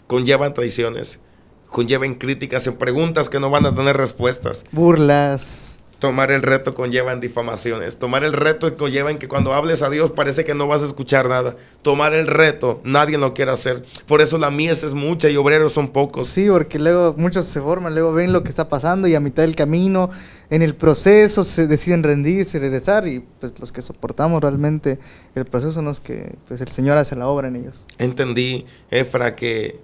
[0.07, 1.21] conllevan traiciones,
[1.69, 4.65] conllevan críticas en preguntas que no van a tener respuestas.
[4.73, 5.76] Burlas.
[5.99, 7.99] Tomar el reto conlleva en difamaciones.
[7.99, 10.87] Tomar el reto conlleva en que cuando hables a Dios parece que no vas a
[10.87, 11.57] escuchar nada.
[11.81, 13.83] Tomar el reto, nadie lo quiere hacer.
[14.07, 16.27] Por eso la mies es mucha y obreros son pocos.
[16.27, 19.43] Sí, porque luego muchos se forman, luego ven lo que está pasando y a mitad
[19.43, 20.11] del camino,
[20.51, 23.09] en el proceso, se deciden rendirse y regresar.
[23.09, 24.99] Y pues los que soportamos realmente
[25.35, 27.87] el proceso son los que pues el Señor hace la obra en ellos.
[27.97, 29.81] Entendí, Efra, que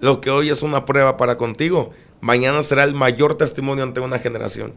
[0.00, 1.90] lo que hoy es una prueba para contigo,
[2.22, 4.72] mañana será el mayor testimonio ante una generación.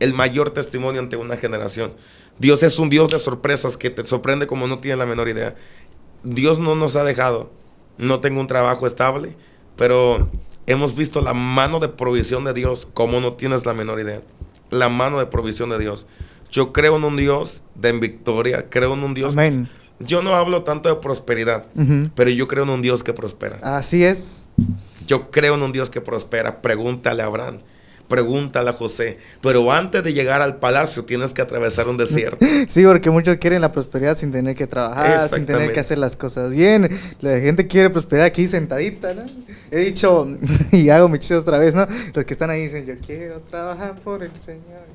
[0.00, 1.92] El mayor testimonio ante una generación.
[2.38, 5.54] Dios es un Dios de sorpresas que te sorprende como no tienes la menor idea.
[6.24, 7.50] Dios no nos ha dejado.
[7.98, 9.36] No tengo un trabajo estable,
[9.76, 10.30] pero
[10.66, 14.22] hemos visto la mano de provisión de Dios como no tienes la menor idea.
[14.70, 16.06] La mano de provisión de Dios.
[16.50, 19.34] Yo creo en un Dios de victoria, creo en un Dios.
[19.34, 19.68] Amén.
[19.98, 21.66] Yo no hablo tanto de prosperidad,
[22.14, 23.58] pero yo creo en un Dios que prospera.
[23.62, 24.48] Así es.
[25.06, 26.62] Yo creo en un Dios que prospera.
[26.62, 27.58] Pregúntale a Abraham.
[28.10, 29.18] Pregúntale a José.
[29.40, 32.44] Pero antes de llegar al palacio tienes que atravesar un desierto.
[32.68, 36.16] Sí, porque muchos quieren la prosperidad sin tener que trabajar, sin tener que hacer las
[36.16, 36.90] cosas bien.
[37.20, 39.24] La gente quiere prosperidad aquí sentadita, ¿no?
[39.70, 40.28] He dicho,
[40.72, 41.86] y hago mi chiste otra vez, ¿no?
[42.12, 44.90] Los que están ahí dicen, yo quiero trabajar por el Señor.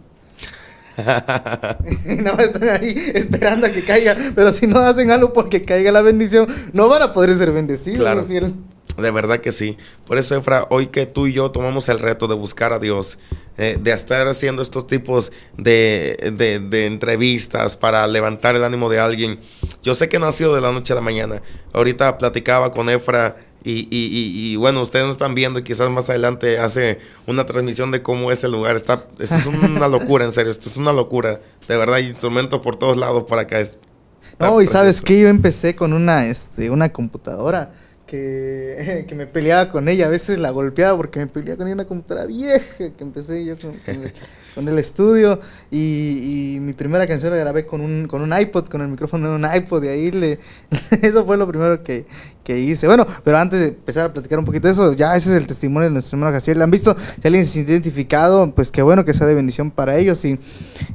[0.98, 4.16] Nada más están ahí esperando a que caiga.
[4.36, 8.00] Pero si no hacen algo porque caiga la bendición, no van a poder ser bendecidos.
[8.00, 8.26] Claro.
[8.28, 8.75] ¿no?
[8.98, 9.78] De verdad que sí.
[10.06, 13.18] Por eso, Efra, hoy que tú y yo tomamos el reto de buscar a Dios,
[13.58, 19.00] eh, de estar haciendo estos tipos de, de- de entrevistas para levantar el ánimo de
[19.00, 19.40] alguien,
[19.84, 21.42] yo sé que no ha sido de la noche a la mañana.
[21.74, 25.90] Ahorita platicaba con Efra y, y- y- y, bueno, ustedes no están viendo y quizás
[25.90, 28.76] más adelante hace una transmisión de cómo es el lugar.
[28.76, 31.42] Está, esto es una locura, en serio, esto es una locura.
[31.68, 33.60] De verdad, hay instrumentos por todos lados para acá.
[33.60, 33.78] Está
[34.40, 37.74] No, y sabes que yo empecé con una, este, una computadora
[38.16, 40.06] que, que me peleaba con ella.
[40.06, 43.58] A veces la golpeaba porque me peleaba con ella una computadora vieja que empecé yo
[43.58, 44.14] con, con el,
[44.56, 45.40] con el estudio.
[45.72, 49.30] Y, y mi primera canción la grabé con un, con un iPod, con el micrófono
[49.30, 49.84] de un iPod.
[49.84, 50.40] Y ahí le...
[51.02, 52.06] eso fue lo primero que,
[52.44, 52.88] que hice.
[52.88, 55.48] Bueno, pero antes de empezar a platicar un poquito de eso, ya ese es el
[55.48, 56.62] testimonio de nuestro hermano Jaciel.
[56.62, 56.96] ¿Han visto?
[56.98, 60.24] Si alguien se siente identificado, pues qué bueno que sea de bendición para ellos.
[60.26, 60.40] Y,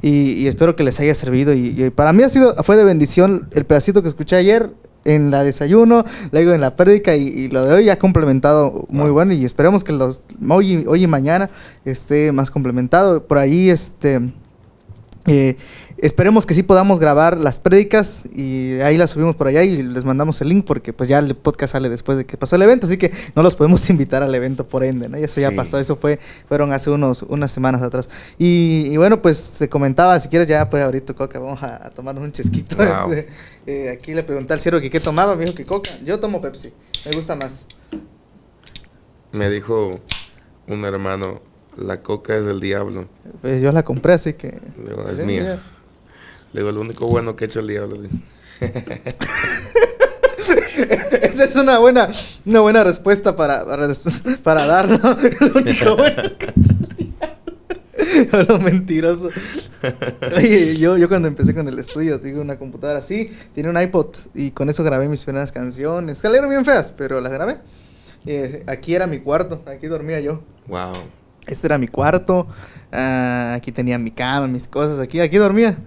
[0.01, 1.53] y, y espero que les haya servido.
[1.53, 4.69] Y, y para mí ha sido, fue de bendición el pedacito que escuché ayer
[5.05, 9.05] en la desayuno, luego en la prédica y, y lo de hoy ha complementado muy
[9.05, 9.13] Wow.
[9.13, 11.49] bueno y esperemos que los hoy, y- hoy y mañana
[11.85, 13.23] esté más complementado.
[13.25, 14.21] Por ahí este
[15.27, 15.55] eh,
[16.01, 20.03] esperemos que sí podamos grabar las prédicas y ahí las subimos por allá y les
[20.03, 22.87] mandamos el link porque pues ya el podcast sale después de que pasó el evento,
[22.87, 25.17] así que no los podemos invitar al evento por ende, ¿no?
[25.17, 28.09] Y eso ya pasó, eso fue, fueron hace unos, unas semanas atrás.
[28.37, 31.89] Y, y bueno, pues se comentaba, si quieres ya pues ahorita coca, vamos a, a
[31.91, 32.75] tomarnos un chesquito.
[32.75, 33.15] Wow.
[33.67, 35.91] Eh, aquí le pregunté al ciervo que qué tomaba, me dijo que coca.
[36.03, 36.73] Yo tomo Pepsi,
[37.05, 37.67] me gusta más.
[39.31, 39.99] Me dijo
[40.67, 41.41] un hermano,
[41.77, 43.07] la coca es del diablo.
[43.41, 44.47] Pues yo la compré, así que...
[45.11, 45.61] Es Sí, mía.
[46.53, 47.97] Le digo, lo único bueno que ha hecho el diablo.
[51.21, 52.09] Esa es una buena,
[52.45, 53.87] una buena respuesta para, para,
[54.43, 54.97] para dar, ¿no?
[55.39, 57.11] Lo único bueno que ha hecho el diablo.
[58.47, 59.29] Lo mentiroso.
[60.35, 64.15] Oye, yo, yo cuando empecé con el estudio, digo, una computadora así, tiene un iPod
[64.33, 66.17] y con eso grabé mis primeras canciones.
[66.17, 67.59] Salieron bien feas, pero las grabé.
[68.25, 70.41] Eh, aquí era mi cuarto, aquí dormía yo.
[70.67, 70.93] Wow.
[71.47, 72.47] Este era mi cuarto,
[72.91, 75.77] ah, aquí tenía mi cama, mis cosas, aquí, aquí dormía.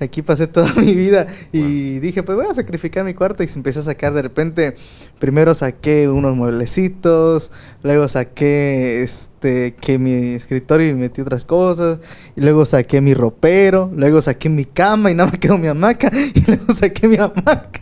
[0.00, 3.58] Aquí pasé toda mi vida y dije, pues voy a sacrificar mi cuarto y se
[3.58, 4.74] empecé a sacar de repente.
[5.18, 12.00] Primero saqué unos mueblecitos, luego saqué este que mi escritorio y metí otras cosas,
[12.34, 16.10] y luego saqué mi ropero, luego saqué mi cama y nada más quedó mi hamaca,
[16.34, 17.80] y luego saqué mi hamaca.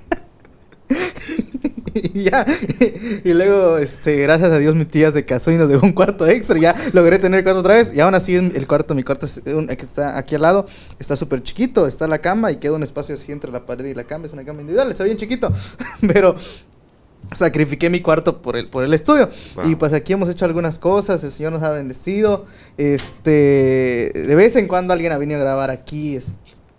[1.94, 2.46] y ya.
[3.24, 6.26] Y luego, este, gracias a Dios, mi tía se casó y nos dejó un cuarto
[6.26, 6.58] extra.
[6.58, 7.92] Ya logré tener cuarto otra vez.
[7.94, 10.66] Y aún así, el cuarto, mi cuarto es un- que está aquí al lado,
[10.98, 11.86] está súper chiquito.
[11.86, 14.26] Está la cama y queda un espacio así entre la pared y la cama.
[14.26, 15.52] Es una cama individual, está bien chiquito.
[16.00, 16.34] Pero
[17.34, 19.28] sacrifiqué mi cuarto por el, por el estudio.
[19.56, 19.68] Wow.
[19.70, 21.22] Y pues aquí hemos hecho algunas cosas.
[21.24, 22.46] El Señor nos ha bendecido.
[22.76, 26.16] Este, de vez en cuando alguien ha venido a grabar aquí.
[26.16, 26.36] es-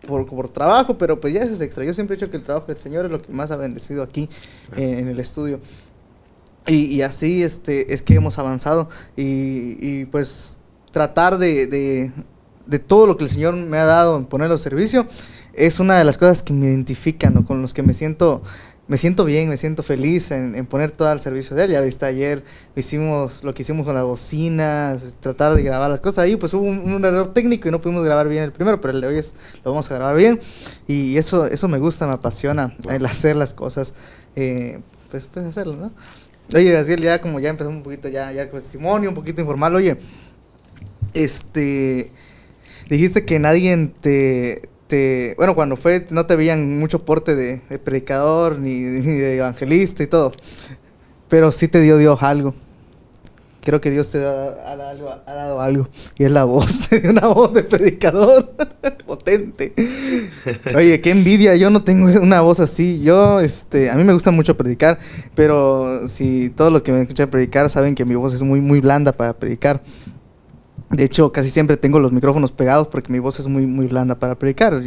[0.08, 1.84] por, por trabajo, pero pues ya eso es extra.
[1.84, 4.04] Yo siempre he dicho que el trabajo del Señor es lo que más ha bendecido
[4.04, 4.30] aquí
[4.76, 5.60] eh, en el estudio.
[6.68, 8.90] Y, y así este, es que hemos avanzado.
[9.16, 10.58] Y, y, pues
[10.92, 12.12] tratar de, de,
[12.66, 15.06] de todo lo que el Señor me ha dado en ponerlo a servicio
[15.54, 18.42] es una de las cosas que me identifican o con los que me siento
[18.90, 21.72] me siento bien, me siento feliz en, en, poner todo al servicio de él.
[21.72, 22.44] Ya viste, ayer
[22.76, 26.64] hicimos lo que hicimos con las bocinas, tratar de grabar las cosas ahí, pues hubo
[26.64, 29.18] un, un, error técnico y no pudimos grabar bien el primero, pero el de hoy
[29.20, 29.34] es,
[29.64, 30.40] lo vamos a grabar bien.
[30.88, 33.94] Y eso, eso me gusta, me apasiona, el hacer las cosas,
[34.36, 34.80] eh,
[35.12, 35.92] pues, pues hacerlo, ¿no?
[36.56, 39.76] Oye, Gabriel, ya como ya empezamos un poquito, ya, ya con testimonio, un poquito informal,
[39.76, 39.98] oye,
[41.14, 42.12] este,
[42.90, 48.60] dijiste que nadie te, te, bueno, cuando fue, no te veían mucho porte de, predicador
[48.60, 50.34] ni, de evangelista y todo,
[51.30, 52.54] pero sí te dio Dios algo.
[53.62, 54.30] Creo que Dios te ha,
[54.66, 58.52] ha, dado, ha dado algo, y es la voz, una voz de predicador
[59.06, 59.74] potente.
[60.76, 63.02] Oye, qué envidia, yo no tengo una voz así.
[63.04, 64.98] Yo, este, a mí me gusta mucho predicar,
[65.36, 68.80] pero si todos los que me escuchan predicar saben que mi voz es muy, muy
[68.80, 69.84] blanda para predicar.
[70.90, 74.16] De hecho, casi siempre tengo los micrófonos pegados porque mi voz es muy, muy blanda
[74.16, 74.82] para predicar.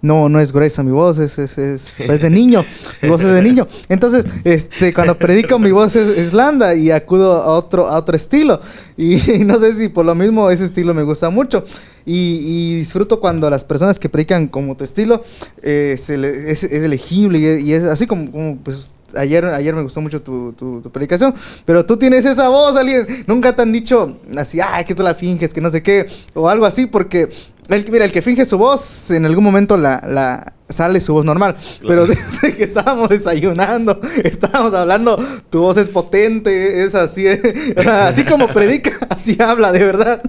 [0.00, 2.64] No, no es gruesa mi voz, es, es, es, de niño.
[3.02, 3.66] Mi voz es de niño.
[3.90, 8.60] Entonces, este, cuando predico mi voz es, blanda y acudo a otro, a otro estilo.
[8.96, 11.62] Y, no sé si por lo mismo ese estilo me gusta mucho.
[12.06, 15.20] Y, y disfruto cuando las personas que predican como tu estilo
[15.62, 19.82] eh, se le, es, elegible y, y, es así como, como pues, ayer, ayer me
[19.82, 21.34] gustó mucho tu, tu, tu, predicación,
[21.64, 25.14] pero tú tienes esa voz, alguien, nunca te han dicho así, ay, que tú la
[25.14, 27.28] finges, que no sé qué, o algo así, porque,
[27.68, 31.24] el, mira, el que finge su voz, en algún momento la, la sale su voz
[31.24, 31.56] normal,
[31.86, 35.16] pero desde que estábamos desayunando, estábamos hablando,
[35.50, 37.26] tu voz es potente, es así,
[37.86, 40.22] así como predica, así habla, de verdad.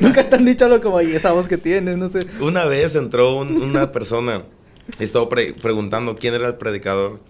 [0.00, 2.20] nunca te han dicho algo como, ay, esa voz que tienes, no sé.
[2.40, 4.42] Una vez entró un, una persona,
[4.98, 7.20] estaba pre preguntando quién era el predicador.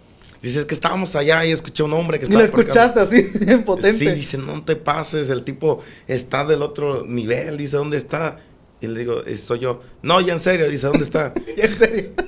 [0.42, 2.42] Dices que estábamos allá y escuché un hombre que estaba.
[2.42, 3.22] Y lo escuchaste así,
[3.64, 3.98] potente.
[3.98, 8.40] Sí, dice, no te pases, el tipo está del otro nivel, dice, ¿dónde está?
[8.80, 9.80] Y le digo, soy yo.
[10.02, 11.32] No, ya en serio, dice, ¿dónde está?
[11.56, 12.10] ¿Ya en serio?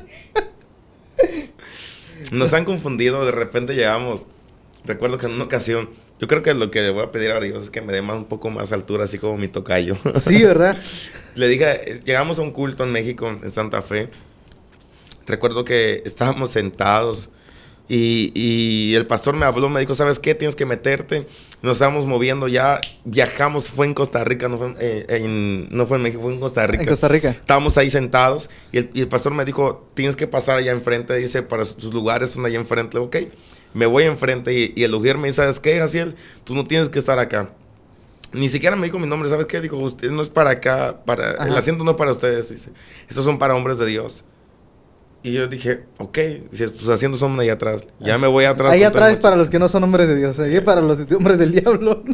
[2.30, 4.26] Nos han confundido, de repente llegamos.
[4.84, 5.90] Recuerdo que en una ocasión,
[6.20, 8.00] yo creo que lo que le voy a pedir a Dios es que me dé
[8.00, 9.96] más, un poco más altura, así como mi tocayo.
[10.20, 10.78] Sí, ¿verdad?
[11.34, 14.08] le dije, llegamos a un culto en México, en Santa Fe.
[15.26, 17.28] Recuerdo que estábamos sentados
[17.86, 20.34] y, y, el pastor me habló, me dijo, ¿sabes qué?
[20.34, 21.26] Tienes que meterte.
[21.60, 25.98] Nos estamos moviendo ya, viajamos, fue en Costa Rica, no fue, eh, en, no fue
[25.98, 26.82] en México, fue en Costa Rica.
[26.82, 27.30] En Costa Rica.
[27.30, 31.14] Estábamos ahí sentados y el, y el, pastor me dijo, tienes que pasar allá enfrente,
[31.16, 32.96] dice, para sus lugares son allá enfrente.
[32.96, 33.16] Ok,
[33.74, 36.14] me voy enfrente y, y el ujier me dice, ¿sabes qué, Jaciel?
[36.44, 37.50] Tú no tienes que estar acá.
[38.32, 39.60] Ni siquiera me dijo mi nombre, ¿sabes qué?
[39.60, 42.70] Dijo, usted no es para acá, para, el asiento no es para ustedes, dice.
[43.08, 44.24] Estos son para hombres de Dios.
[45.24, 46.18] Y yo dije, ok,
[46.52, 48.70] si tus asientos son allá atrás, ya me voy atrás.
[48.70, 51.38] Ahí atrás es para los que no son hombres de Dios, ahí para los hombres
[51.38, 52.04] del diablo.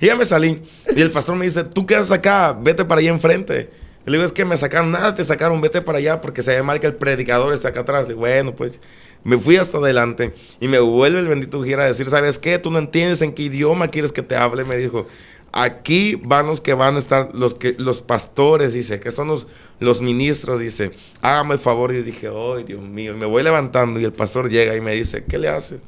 [0.00, 0.62] Y ya me salí.
[0.94, 3.70] Y el pastor me dice, tú quedas acá, vete para allá enfrente.
[4.06, 6.52] Y le digo, es que me sacaron, nada te sacaron, vete para allá porque se
[6.52, 8.02] ve mal que el predicador está acá atrás.
[8.02, 8.78] Le digo, bueno, pues
[9.24, 12.60] me fui hasta adelante y me vuelve el bendito gira a decir, ¿sabes qué?
[12.60, 14.64] Tú no entiendes en qué idioma quieres que te hable.
[14.64, 15.08] Me dijo,
[15.52, 19.46] aquí van los que van a estar, los que los pastores, dice, que son los,
[19.78, 20.92] los ministros, dice,
[21.22, 21.92] hágame el favor.
[21.92, 24.94] Y dije, oh, Dios mío, y me voy levantando y el pastor llega y me
[24.94, 25.78] dice, ¿qué le hace?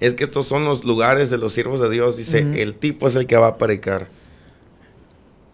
[0.00, 2.58] Es que estos son los lugares de los siervos de Dios, dice, uh -huh.
[2.58, 4.08] el tipo es el que va a predicar.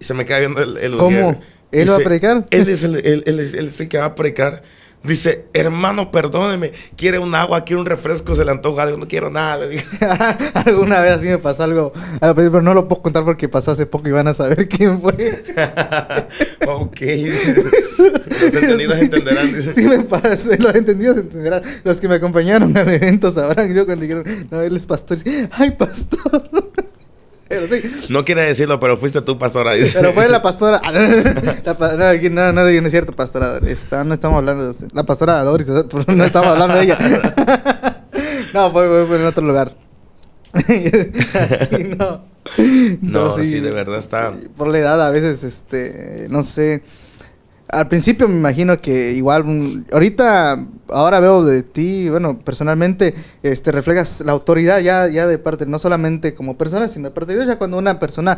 [0.01, 0.76] Y se me queda viendo el...
[0.78, 1.40] el ¿Cómo?
[1.70, 2.47] ¿Él dice, va a predicar?
[2.51, 4.62] Él es el, él, él, es, él es el que va a predicar.
[5.05, 9.30] Dice, hermano, perdóneme, quiere un agua, quiere un refresco, se le antoja algo, no quiero
[9.30, 9.57] nada.
[9.57, 9.82] Le digo.
[10.55, 14.09] Alguna vez así me pasó algo, pero no lo puedo contar porque pasó hace poco
[14.09, 15.12] y van a saber quién fue.
[16.68, 17.00] ok.
[18.42, 19.53] Los entendidos entenderán.
[19.53, 19.72] Dice.
[19.72, 21.62] Sí, me pasó, los entendidos entenderán.
[21.82, 23.74] Los que me acompañaron al evento sabrán.
[23.74, 25.18] Yo cuando dijeron, no, él es pastor.
[25.50, 26.70] Ay, pastor.
[27.53, 27.82] Pero sí.
[28.09, 29.74] No quiere decirlo, pero fuiste tú, pastora.
[29.74, 29.98] Dice.
[30.00, 30.80] Pero fue la pastora.
[30.92, 33.59] La, no, aquí no, no, no, es cierto, pastora.
[33.59, 35.68] Está, no estamos hablando de la pastora Doris.
[35.68, 36.98] No estamos hablando de ella.
[38.53, 39.74] No, fue, fue, fue en otro lugar.
[40.53, 42.20] Así no.
[43.00, 44.34] No, sí, sí, de verdad está.
[44.59, 46.82] Por la edad, a veces, este, no sé.
[47.73, 53.73] Al principio me imagino que igual, mm, ahorita, ahora veo de ti, bueno, personalmente, este,
[53.73, 57.39] reflejas la autoridad ya, ya de parte, no solamente como persona, sino de parte de
[57.39, 58.37] Dios, ya cuando una persona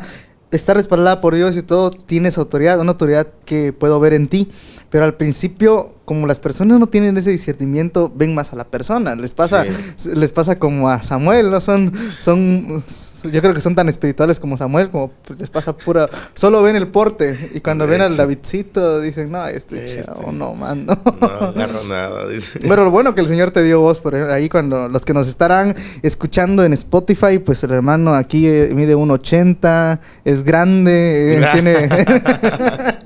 [0.52, 4.52] está respaldada por Dios y todo, tienes autoridad, una autoridad que puedo ver en ti,
[4.88, 9.14] pero al principio, como las personas no tienen ese discernimiento, ven más a la persona,
[9.14, 9.64] les pasa,
[9.96, 10.10] sí.
[10.14, 11.60] les pasa como a Samuel, ¿no?
[11.60, 12.82] Son, son,
[13.30, 16.88] yo creo que son tan espirituales como Samuel, como les pasa pura, solo ven el
[16.88, 18.10] porte, y cuando de ven hecho.
[18.10, 21.00] al Davidcito, dicen, no, este, este no, man, no.
[21.20, 22.58] No agarro nada, dice.
[22.68, 25.28] Pero lo bueno que el Señor te dio voz, por ahí cuando los que nos
[25.28, 31.88] estarán escuchando en Spotify, pues el hermano aquí eh, mide 1.80, es grande, eh, tiene...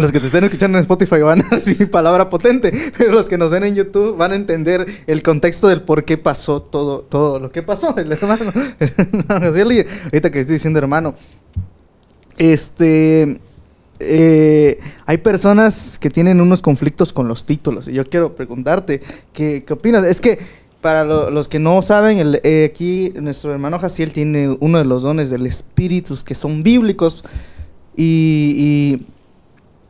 [0.00, 3.38] Los que te estén escuchando en Spotify van a recibir palabra potente, pero los que
[3.38, 7.38] nos ven en YouTube van a entender el contexto del por qué pasó todo, todo
[7.38, 8.52] lo que pasó, el hermano.
[9.28, 11.14] Ahorita que estoy diciendo hermano,
[12.38, 13.40] este,
[13.98, 19.64] eh, hay personas que tienen unos conflictos con los títulos y yo quiero preguntarte, ¿qué,
[19.66, 20.04] qué opinas?
[20.04, 20.38] Es que
[20.80, 25.28] para los que no saben, eh, aquí nuestro hermano Jaciel tiene uno de los dones
[25.28, 27.22] del Espíritu que son bíblicos
[27.96, 29.04] y,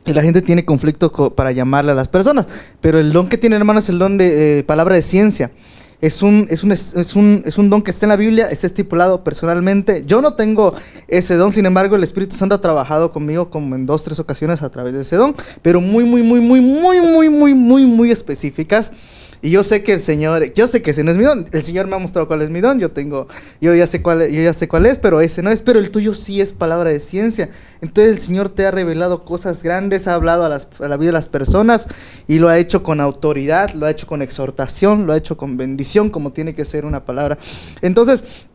[0.05, 2.47] la gente tiene conflicto para llamarle a las personas.
[2.79, 5.51] Pero el don que tiene hermano es el don de eh, palabra de ciencia.
[6.01, 8.65] Es un, es, un, es, un, es un don que está en la Biblia, está
[8.65, 10.03] estipulado personalmente.
[10.03, 10.73] Yo no tengo
[11.07, 14.63] ese don, sin embargo, el Espíritu Santo ha trabajado conmigo como en dos, tres ocasiones
[14.63, 18.11] a través de ese don, pero muy, muy, muy, muy, muy, muy, muy, muy, muy
[18.11, 18.91] específicas.
[19.41, 21.45] Y yo sé que el Señor, yo sé que ese no es mi don.
[21.51, 22.79] El Señor me ha mostrado cuál es mi don.
[22.79, 23.27] Yo tengo,
[23.59, 25.61] yo ya sé cuál, yo ya sé cuál es, pero ese no es.
[25.61, 27.49] Pero el tuyo sí es palabra de ciencia.
[27.81, 31.13] Entonces el Señor te ha revelado cosas grandes, ha hablado a, a la vida de
[31.13, 31.87] las personas
[32.27, 35.57] y lo ha hecho con autoridad, lo ha hecho con exhortación, lo ha hecho con
[35.57, 37.39] bendición, como tiene que ser una palabra.
[37.81, 38.47] Entonces,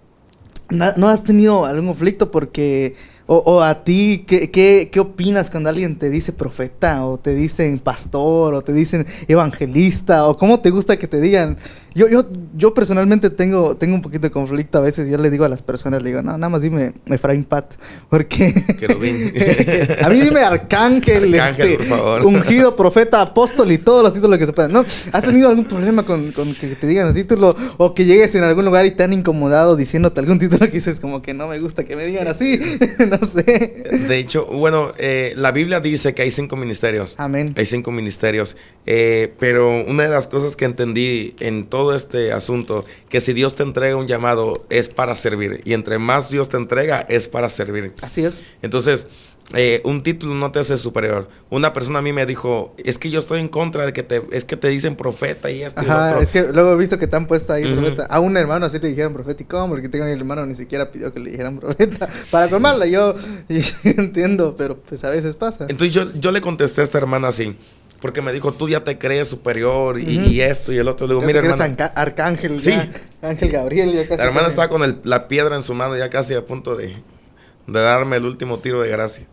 [0.70, 2.94] ¿no has tenido algún conflicto porque
[3.26, 7.34] o, o, a ti, ¿qué, ¿qué, qué, opinas cuando alguien te dice profeta, o te
[7.34, 11.56] dicen pastor, o te dicen evangelista, o cómo te gusta que te digan?
[11.96, 15.08] Yo, yo, yo personalmente tengo, tengo un poquito de conflicto a veces.
[15.08, 17.72] Yo le digo a las personas, le digo, no, nada más dime Efraín Pat,
[18.10, 18.52] porque...
[20.02, 22.26] a mí dime arcángel, arcángel este, por favor.
[22.26, 24.72] ungido, profeta, apóstol y todos los títulos que se puedan.
[24.72, 24.84] ¿no?
[25.10, 27.56] ¿Has tenido algún problema con, con, que te digan el título?
[27.78, 31.00] O que llegues en algún lugar y te han incomodado diciéndote algún título que dices
[31.00, 32.60] como que no me gusta que me digan así.
[33.08, 33.84] no sé.
[34.06, 37.14] De hecho, bueno, eh, la Biblia dice que hay cinco ministerios.
[37.16, 37.54] Amén.
[37.56, 38.58] Hay cinco ministerios.
[38.84, 43.54] Eh, pero una de las cosas que entendí en todo este asunto, que si Dios
[43.54, 45.60] te entrega un llamado es para servir.
[45.64, 47.92] Y entre más Dios te entrega es para servir.
[48.02, 48.42] Así es.
[48.62, 49.08] Entonces,
[49.54, 51.28] eh, un título no te hace superior.
[51.50, 54.22] Una persona a mí me dijo, es que yo estoy en contra de que te,
[54.32, 56.22] es que te dicen profeta y esto Ajá, y otro.
[56.22, 57.76] es que luego he visto que te han puesto ahí uh -huh.
[57.76, 58.06] profeta.
[58.06, 59.42] A un hermano así le dijeron profeta.
[59.42, 59.68] ¿Y cómo?
[59.68, 62.08] Porque tengo mi hermano ni siquiera pidió que le dijeran profeta.
[62.32, 63.14] Para colmarla, yo,
[63.48, 65.66] yo, entiendo, pero pues a veces pasa.
[65.68, 67.56] Entonces yo, yo le contesté a esta hermana así.
[68.00, 70.30] Porque me dijo, tú ya te crees superior y, uh -huh.
[70.30, 71.06] y esto y el otro.
[71.06, 71.74] Le digo, mira, hermana.
[71.94, 72.70] arcángel, sí.
[72.70, 72.90] Ya,
[73.22, 73.92] Ángel Gabriel.
[73.92, 76.44] Ya casi la hermana estaba con el, la piedra en su mano, ya casi a
[76.44, 79.26] punto de, de darme el último tiro de gracia.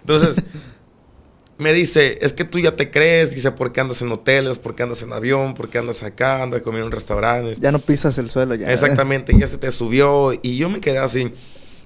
[0.00, 0.42] Entonces,
[1.58, 4.58] me dice, es que tú ya te crees, dice, ¿por qué andas en hoteles?
[4.58, 5.54] ¿Por qué andas en avión?
[5.54, 6.42] ¿Por qué andas acá?
[6.42, 7.58] Andas comiendo en restaurantes.
[7.60, 8.70] Ya no pisas el suelo ya.
[8.72, 10.32] Exactamente, ya se te subió.
[10.42, 11.32] Y yo me quedé así.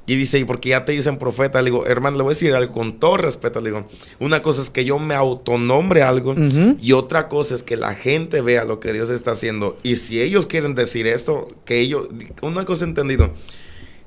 [0.09, 2.55] Y dice, y porque ya te dicen profeta, le digo, hermano, le voy a decir
[2.55, 3.61] algo con todo respeto.
[3.61, 3.87] Le digo,
[4.19, 6.77] una cosa es que yo me autonombre algo uh -huh.
[6.81, 9.77] y otra cosa es que la gente vea lo que Dios está haciendo.
[9.83, 12.09] Y si ellos quieren decir esto, que ellos,
[12.41, 13.35] una cosa entendido,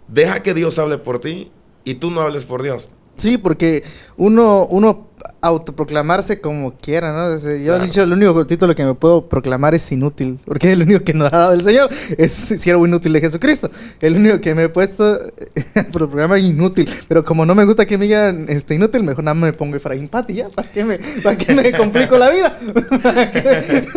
[0.08, 1.52] deja que Dios hable por ti
[1.86, 2.90] y tú no hables por Dios.
[3.16, 3.84] Sí, porque
[4.18, 5.11] uno, uno
[5.42, 7.38] autoproclamarse como quiera, ¿no?
[7.38, 7.84] Yo claro.
[7.84, 11.04] he dicho, el único título que me puedo proclamar es inútil, porque es el único
[11.04, 13.70] que nos ha dado el Señor, es siervo inútil de Jesucristo.
[14.00, 15.20] El único que me he puesto
[15.76, 19.36] a proclamar inútil, pero como no me gusta que me digan este, inútil, mejor nada
[19.36, 22.58] me pongo Efraín Pati, ya, ¿para qué me, para qué me complico la vida?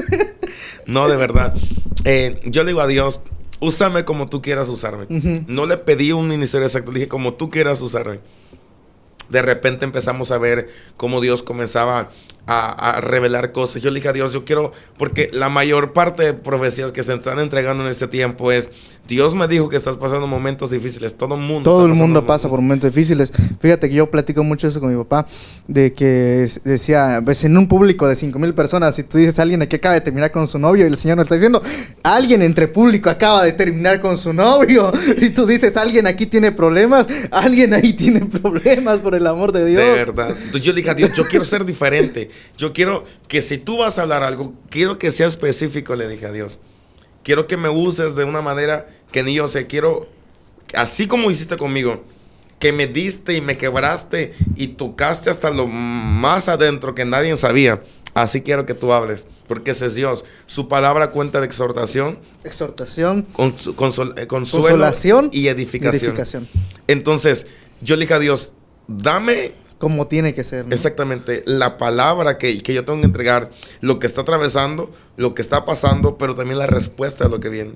[0.86, 1.54] no, de verdad.
[2.04, 3.20] Eh, yo le digo a Dios,
[3.60, 5.04] úsame como tú quieras usarme.
[5.04, 5.44] Uh -huh.
[5.46, 8.20] No le pedí un ministerio exacto, le dije como tú quieras usarme
[9.28, 12.10] de repente empezamos a ver cómo Dios comenzaba
[12.46, 13.82] a, a, revelar cosas.
[13.82, 17.14] Yo le dije a Dios, yo quiero, porque la mayor parte de profecías que se
[17.14, 18.70] están entregando en este tiempo es,
[19.06, 21.70] Dios me dijo que estás pasando momentos difíciles, todo el mundo.
[21.70, 23.32] Todo el mundo pasa por momentos difíciles.
[23.60, 25.26] Fíjate que yo platico mucho eso con mi papá,
[25.68, 29.42] de que decía, pues en un público de 5 mil personas, si tú dices a
[29.42, 31.62] alguien aquí acaba de terminar con su novio y el Señor nos está diciendo,
[32.02, 34.92] alguien entre público acaba de terminar con su novio.
[35.16, 39.64] Si tú dices, alguien aquí tiene problemas, alguien ahí tiene problemas, por el amor de
[39.64, 39.82] Dios.
[39.82, 40.30] De verdad.
[40.30, 42.28] Entonces yo le dije a Dios, yo quiero ser diferente.
[42.56, 46.26] Yo quiero que si tú vas a hablar algo, quiero que sea específico, le dije
[46.26, 46.60] a Dios.
[47.22, 49.66] Quiero que me uses de una manera que ni yo sé.
[49.66, 50.08] Quiero,
[50.74, 52.04] así como hiciste conmigo,
[52.58, 57.82] que me diste y me quebraste y tocaste hasta lo más adentro que nadie sabía.
[58.14, 60.24] Así quiero que tú hables, porque ese es Dios.
[60.46, 63.26] Su palabra cuenta de exhortación, exhortación,
[63.76, 65.94] consol, eh, consuelo consolación y edificación.
[65.94, 66.48] y edificación.
[66.86, 67.48] Entonces,
[67.80, 68.52] yo le dije a Dios,
[68.86, 69.52] dame
[69.84, 70.66] como tiene que ser.
[70.66, 70.72] ¿no?
[70.72, 73.50] Exactamente, la palabra que, que, yo tengo que entregar,
[73.82, 77.50] lo que está atravesando, lo que está pasando, pero también la respuesta a lo que
[77.50, 77.74] viene.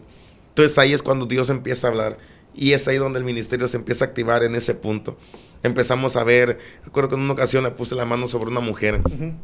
[0.48, 2.16] Entonces ahí es cuando Dios empieza a hablar
[2.54, 5.18] y es ahí donde el ministerio se empieza a activar en ese punto.
[5.62, 9.02] Empezamos a ver, recuerdo que en una ocasión le puse la mano sobre una mujer
[9.04, 9.34] uh -huh.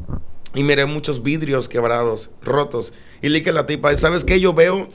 [0.55, 2.95] y miré muchos vidrios quebrados, rotos.
[3.21, 4.41] Y le dije a la tipa, ¿sabes qué?
[4.41, 4.89] Yo veo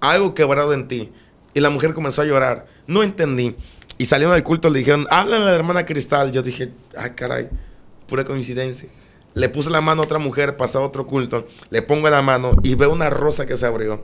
[0.00, 1.12] algo quebrado en ti.
[1.54, 2.66] Y la mujer comenzó a llorar.
[2.88, 3.54] No entendí.
[4.02, 6.32] Y salieron del culto, le dijeron, háblale a la hermana Cristal.
[6.32, 7.48] Yo dije, ay, caray.
[8.08, 8.88] pura coincidencia.
[9.34, 12.74] Le puse la mano a otra mujer, pasa otro culto, le pongo la mano y
[12.74, 14.02] veo una rosa que se abrió.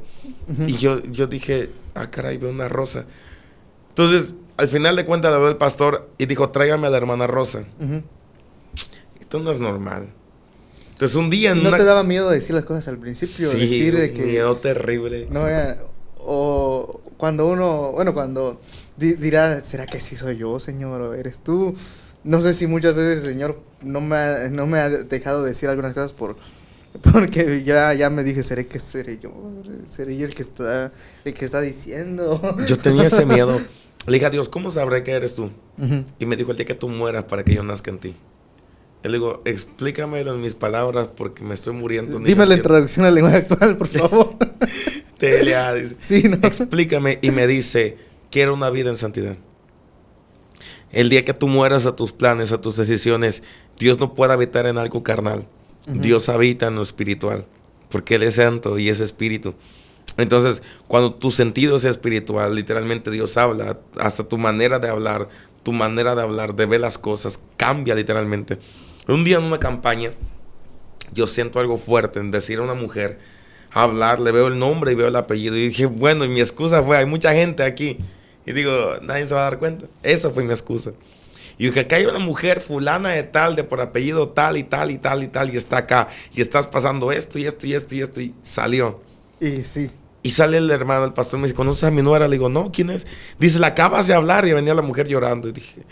[0.68, 3.06] Y yo, yo dije, ah, caray, veo una rosa.
[3.88, 7.26] Entonces, al final de cuentas, le veo el pastor y dijo, tráigame a la hermana
[7.26, 7.64] Rosa.
[9.20, 10.10] Esto no es normal.
[10.92, 11.56] Entonces, un día...
[11.56, 13.50] ¿No te daba miedo decir las cosas al principio?
[13.50, 14.22] Sí, decir de que...
[14.22, 15.26] miedo terrible.
[15.28, 15.44] No,
[16.28, 18.60] o cuando uno, bueno, cuando
[18.96, 21.74] dirá, ¿será que sí soy yo, Señor, o eres tú?
[22.22, 25.68] No sé si muchas veces el Señor no me ha, no me ha dejado decir
[25.68, 26.36] algunas cosas por
[27.12, 29.32] porque ya, ya me dije, ¿seré que seré yo?
[29.86, 30.92] ¿Seré yo el que está,
[31.24, 32.40] el que está diciendo?
[32.66, 33.60] Yo tenía ese miedo.
[34.06, 35.50] Le dije a Dios, ¿cómo sabré que eres tú?
[36.18, 38.16] Y me dijo, el día que tú mueras para que yo nazca en ti.
[39.02, 42.18] Le digo, explícamelo en mis palabras porque me estoy muriendo.
[42.18, 44.36] Dime la introducción al lenguaje actual, por favor.
[45.18, 45.96] Telia, dice.
[46.00, 46.36] Sí, ¿no?
[46.36, 47.18] Explícame.
[47.22, 47.98] Y me dice,
[48.30, 49.36] quiero una vida en santidad.
[50.90, 53.42] El día que tú mueras a tus planes, a tus decisiones,
[53.78, 55.46] Dios no puede habitar en algo carnal.
[55.86, 57.46] Dios habita en lo espiritual,
[57.88, 59.54] porque Él es santo y es espíritu.
[60.18, 65.28] Entonces, cuando tu sentido es espiritual, literalmente Dios habla, hasta tu manera de hablar,
[65.62, 68.58] tu manera de hablar, de ver las cosas, cambia literalmente.
[69.06, 70.10] Un día en una campaña,
[71.12, 73.18] yo siento algo fuerte en decir a una mujer,
[73.70, 75.56] hablar, le veo el nombre y veo el apellido.
[75.56, 77.98] Y dije, bueno, y mi excusa fue, hay mucha gente aquí.
[78.46, 79.86] Y digo, nadie se va a dar cuenta.
[80.02, 80.92] Eso fue mi excusa.
[81.58, 84.90] Y dije, acá hay una mujer fulana de tal, de por apellido tal y tal
[84.90, 86.08] y tal y tal, y está acá.
[86.32, 88.20] Y estás pasando esto y esto y esto y esto.
[88.20, 89.02] Y salió.
[89.40, 89.90] Y sí.
[90.22, 92.28] Y sale el hermano, el pastor, me dice, ¿conoces a mi nuera?
[92.28, 93.06] Le digo, no, ¿quién es?
[93.38, 94.46] Dice, la acabas de hablar.
[94.46, 95.48] Y venía la mujer llorando.
[95.48, 95.82] Y dije,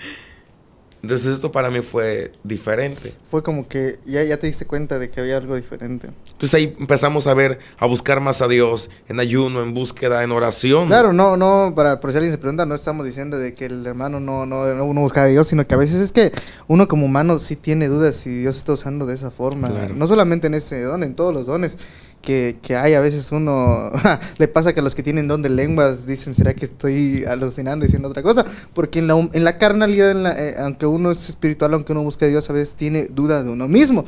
[1.06, 3.14] entonces esto para mí fue diferente.
[3.30, 6.10] Fue como que ya, ya te diste cuenta de que había algo diferente.
[6.26, 10.32] Entonces ahí empezamos a ver, a buscar más a Dios, en ayuno, en búsqueda, en
[10.32, 10.88] oración.
[10.88, 13.86] Claro, no, no, para, por si alguien se pregunta, no estamos diciendo de que el
[13.86, 16.32] hermano no, no, no busca a Dios, sino que a veces es que
[16.66, 19.68] uno como humano sí tiene dudas si Dios está usando de esa forma.
[19.68, 21.78] No solamente en ese don, en todos los dones
[22.26, 22.94] que, que hay.
[22.94, 23.92] A veces uno
[24.38, 27.84] le pasa que a los que tienen don de lenguas dicen, ¿será que estoy alucinando
[27.84, 28.44] diciendo otra cosa?
[28.74, 32.02] Porque en la, en la carnalidad, en la, eh, aunque uno es espiritual, aunque uno
[32.02, 34.04] busca a Dios, a veces tiene duda de uno mismo.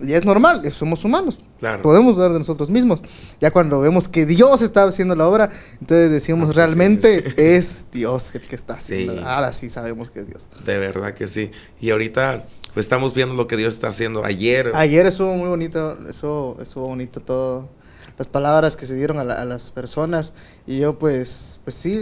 [0.00, 1.40] Y es normal, somos humanos.
[1.82, 3.02] Podemos dudar de nosotros mismos.
[3.40, 5.48] Ya cuando vemos que Dios está haciendo la obra,
[5.80, 7.86] entonces decimos, realmente es.
[7.92, 9.24] Dios el que está haciendo.
[9.26, 10.48] Ahora sí sabemos que es Dios.
[10.64, 11.50] De verdad que sí.
[11.80, 12.44] Y ahorita
[12.74, 14.72] pues estamos viendo lo que Dios está haciendo ayer.
[14.74, 17.61] Ayer estuvo muy bonito, eso estuvo bonito todo.
[18.18, 20.32] Las palabras que se dieron a, las personas.
[20.66, 21.92] Y yo, pues, pues sí,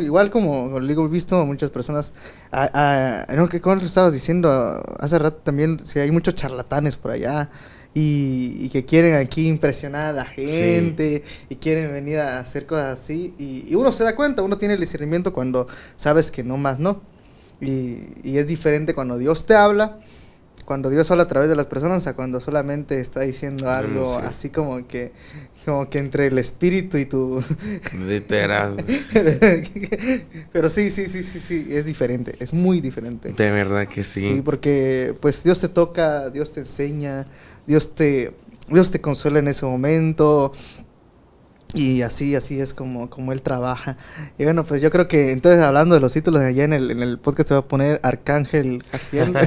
[0.00, 2.12] igual como digo, he visto muchas personas.
[2.50, 4.50] A, a, que como estabas diciendo
[4.98, 7.50] hace rato también, si hay muchos charlatanes por allá.
[7.94, 13.34] Y, que quieren aquí impresionar a la gente y quieren venir a hacer cosas así.
[13.38, 16.78] Y, y, uno se da cuenta, uno tiene el discernimiento cuando sabes que no más
[16.78, 17.02] no.
[17.62, 19.98] Y, es diferente cuando Dios te habla,
[20.64, 24.50] cuando Dios habla a través de las personas, a cuando solamente está diciendo algo así
[24.50, 25.12] como que,
[25.64, 27.42] como que entre el espíritu y tu...
[28.06, 28.76] Literal.
[30.52, 33.32] Pero sí, sí, sí, sí, sí, es diferente, es muy diferente.
[33.32, 34.20] De verdad que sí.
[34.20, 37.26] Sí, porque pues Dios te toca, Dios te enseña,
[37.66, 38.32] Dios te,
[38.68, 40.52] Dios te consuela en ese momento,
[41.74, 43.96] y así, así es como, como él trabaja.
[44.38, 47.02] Y bueno, pues yo creo que entonces hablando de los títulos, allá en el, en
[47.02, 49.32] el podcast se va a poner Arcángel Jaciel.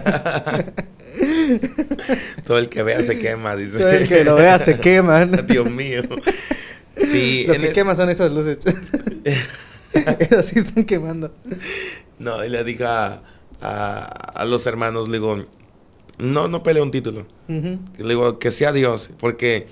[2.45, 3.77] Todo el que vea se quema, dice.
[3.77, 5.25] Todo el que lo vea se quema.
[5.47, 6.01] Dios mío.
[6.97, 8.57] Sí, lo que quema son esas luces.
[10.19, 11.31] esas sí están quemando.
[12.19, 13.21] No, y le dije a,
[13.61, 15.45] a, los hermanos, le digo,
[16.17, 17.25] no, no pelee un título.
[17.47, 19.67] Le digo, que sea Dios, porque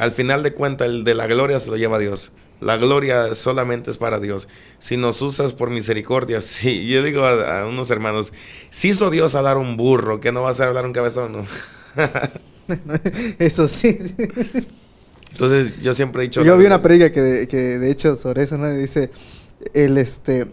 [0.00, 2.32] al final de cuentas, el de la gloria se lo lleva Dios.
[2.60, 4.48] La gloria solamente es para Dios.
[4.78, 6.86] Si nos usas por misericordia, sí.
[6.86, 8.32] Yo digo a, unos hermanos,
[8.70, 10.92] si hizo Dios a dar un burro, que no va a ser a dar un
[10.92, 11.46] cabezón, ¿no?
[13.38, 13.98] eso sí.
[15.32, 16.42] Entonces, yo siempre he dicho...
[16.42, 18.70] Yo vi una predica que de, que de hecho sobre eso, ¿no?
[18.70, 19.10] Dice,
[19.74, 20.46] el este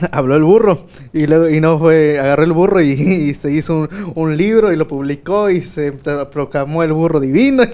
[0.12, 0.86] habló el burro.
[1.12, 4.86] Y luego y no fue agarró el burro y, se hizo un, libro y lo
[4.86, 7.64] publicó y se proclamó el burro divino.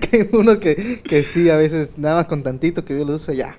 [0.00, 3.14] Que hay unos que, que sí a veces nada más con tantito que Dios lo
[3.14, 3.58] usa ya.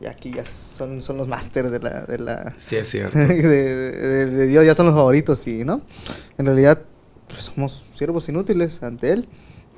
[0.00, 3.16] Y aquí ya son, son los másters de la, de la sí es cierto.
[3.16, 5.82] de, Dios ya son los favoritos y no
[6.38, 6.82] en realidad
[7.28, 9.28] pues, somos siervos inútiles ante él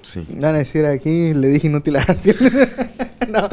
[0.03, 0.27] Sí.
[0.41, 2.05] Van a decir aquí, le dije inútil a
[3.29, 3.49] no,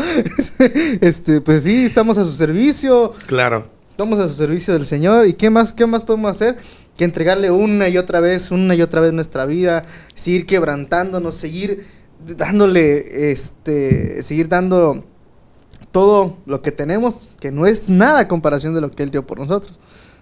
[1.01, 3.13] este, pues sí, estamos a su servicio.
[3.27, 3.69] Claro.
[3.91, 5.27] Estamos a su servicio del Señor.
[5.27, 6.57] ¿Y qué más, qué más podemos hacer?
[6.97, 9.85] Que entregarle una y otra vez, una y otra vez nuestra vida,
[10.15, 11.85] seguir quebrantándonos, seguir
[12.25, 15.05] dándole, este, seguir dando
[15.91, 19.25] todo lo que tenemos, que no es nada a comparación de lo que Él dio
[19.25, 19.79] por nosotros.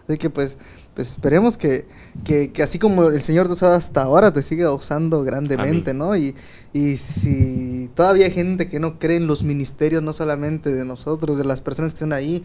[0.08, 0.58] Así que pues
[0.98, 1.86] pues esperemos que,
[2.26, 6.16] que, así como el Señor te usado hasta ahora, te siga usando grandemente, ¿no?
[6.16, 6.34] Y,
[6.74, 11.38] y si todavía hay gente que no cree en los ministerios, no solamente de nosotros,
[11.38, 12.44] de las personas que están ahí,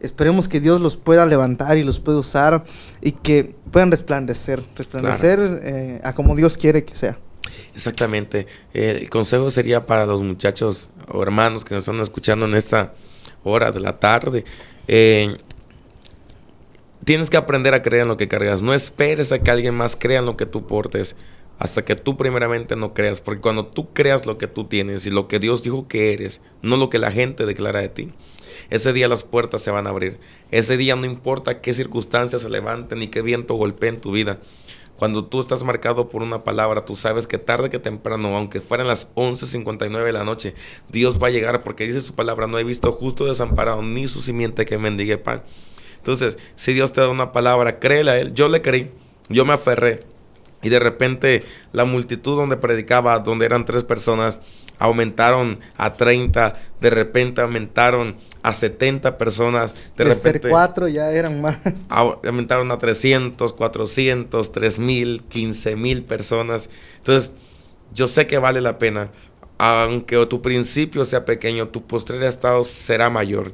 [0.00, 2.64] esperemos que Dios los pueda levantar y los pueda usar
[3.00, 7.16] y que puedan resplandecer, resplandecer eh, a como Dios quiere que sea.
[7.72, 8.48] Exactamente.
[8.74, 12.94] El consejo sería para los muchachos o hermanos que nos están escuchando en esta
[13.44, 14.44] hora de la tarde.
[14.88, 15.36] Eh,
[17.04, 18.62] tienes que aprender a creer en lo que cargas.
[18.62, 21.16] No esperes a que alguien más crea en lo que tú portes
[21.58, 23.20] hasta que tú primeramente no creas.
[23.20, 26.40] Porque cuando tú creas lo que tú tienes y lo que Dios dijo que eres,
[26.62, 28.12] no lo que la gente declara de ti,
[28.70, 30.18] ese día las puertas se van a abrir.
[30.50, 34.40] Ese día no importa qué circunstancias se levanten ni qué viento golpee tu vida.
[34.96, 38.86] Cuando tú estás marcado por una palabra, tú sabes que tarde que temprano, aunque fueran
[38.86, 40.54] las 11.59 de la noche,
[40.90, 44.22] Dios va a llegar porque dice su palabra, no he visto justo desamparado ni su
[44.22, 45.42] simiente que mendigue pan.
[46.02, 48.34] Entonces, si Dios te da una palabra, créele a Él.
[48.34, 48.90] Yo le creí,
[49.28, 50.00] yo me aferré.
[50.60, 54.40] Y de repente la multitud donde predicaba, donde eran tres personas,
[54.80, 60.48] aumentaron a 30, de repente aumentaron a 70 personas, de, de repente...
[60.50, 61.56] cuatro ya eran más.
[61.88, 66.68] Aumentaron a 300, 400, 3 mil, 15 mil personas.
[66.98, 67.32] Entonces,
[67.92, 69.12] yo sé que vale la pena.
[69.58, 73.52] Aunque tu principio sea pequeño, tu postrer estado será mayor.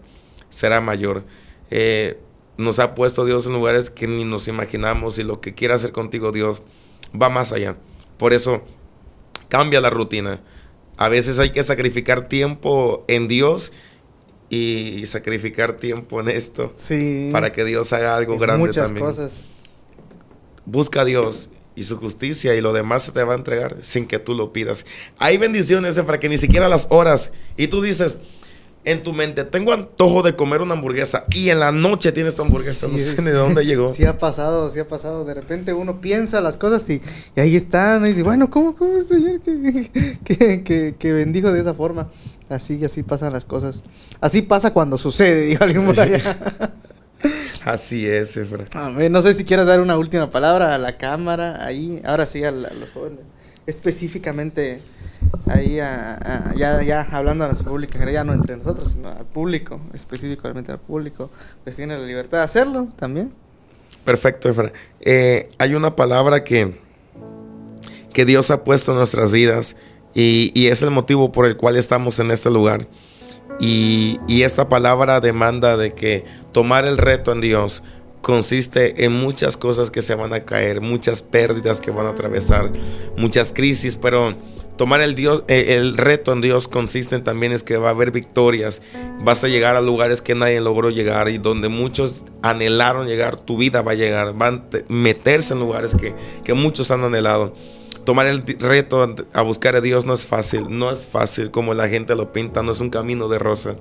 [0.48, 1.24] Será mayor.
[1.70, 2.18] Eh,
[2.58, 5.92] nos ha puesto Dios en lugares que ni nos imaginamos y lo que quiera hacer
[5.92, 6.64] contigo Dios
[7.20, 7.76] va más allá.
[8.18, 8.62] Por eso
[9.48, 10.42] cambia la rutina.
[10.96, 13.72] A veces hay que sacrificar tiempo en Dios
[14.50, 19.44] y sacrificar tiempo en esto sí, para que Dios haga algo grande muchas cosas.
[20.64, 24.06] Busca a Dios y su justicia y lo demás se te va a entregar sin
[24.06, 24.84] que tú lo pidas.
[25.18, 28.18] Hay bendiciones para que ni siquiera las horas y tú dices,
[28.84, 32.42] en tu mente, tengo antojo de comer una hamburguesa y en la noche tienes tu
[32.42, 33.88] hamburguesa, no sé de dónde llegó.
[33.88, 35.24] Sí ha pasado, sí ha pasado.
[35.24, 37.00] De repente uno piensa las cosas y,
[37.36, 38.04] ahí están.
[38.06, 40.18] Y dice, bueno, ¿cómo, cómo señor que,
[40.64, 42.08] que, que, bendijo de esa forma?
[42.48, 43.82] Así, así pasan las cosas.
[44.20, 46.74] Así pasa cuando sucede, dijo alguien por allá.
[47.64, 48.64] Así es, Efra.
[49.10, 52.00] no sé si quieras dar una última palabra a la cámara, ahí.
[52.04, 53.20] Ahora sí, a, los jóvenes.
[53.68, 54.80] Específicamente
[55.46, 60.72] ahí ya, ya hablando a nuestro público, ya no entre nosotros, sino al público, específicamente
[60.72, 61.30] al público,
[61.64, 63.32] pues tiene la libertad de hacerlo también.
[64.04, 64.72] Perfecto, Efra.
[65.00, 66.80] Eh, hay una palabra que,
[68.12, 69.76] que Dios ha puesto en nuestras vidas
[70.14, 72.88] y, y, es el motivo por el cual estamos en este lugar.
[73.60, 77.82] Y, y esta palabra demanda de que tomar el reto en Dios
[78.22, 82.72] consiste en muchas cosas que se van a caer, muchas pérdidas que van a atravesar,
[83.16, 84.34] muchas crisis, pero
[84.76, 88.10] tomar el, Dios, eh, el reto en Dios consiste también es que va a haber
[88.10, 88.82] victorias,
[89.20, 93.56] vas a llegar a lugares que nadie logró llegar y donde muchos anhelaron llegar, tu
[93.56, 96.14] vida va a llegar, van a meterse en lugares que,
[96.44, 97.52] que muchos han anhelado.
[98.04, 101.88] Tomar el reto a buscar a Dios no es fácil, no es fácil como la
[101.88, 103.76] gente lo pinta, no es un camino de rosa.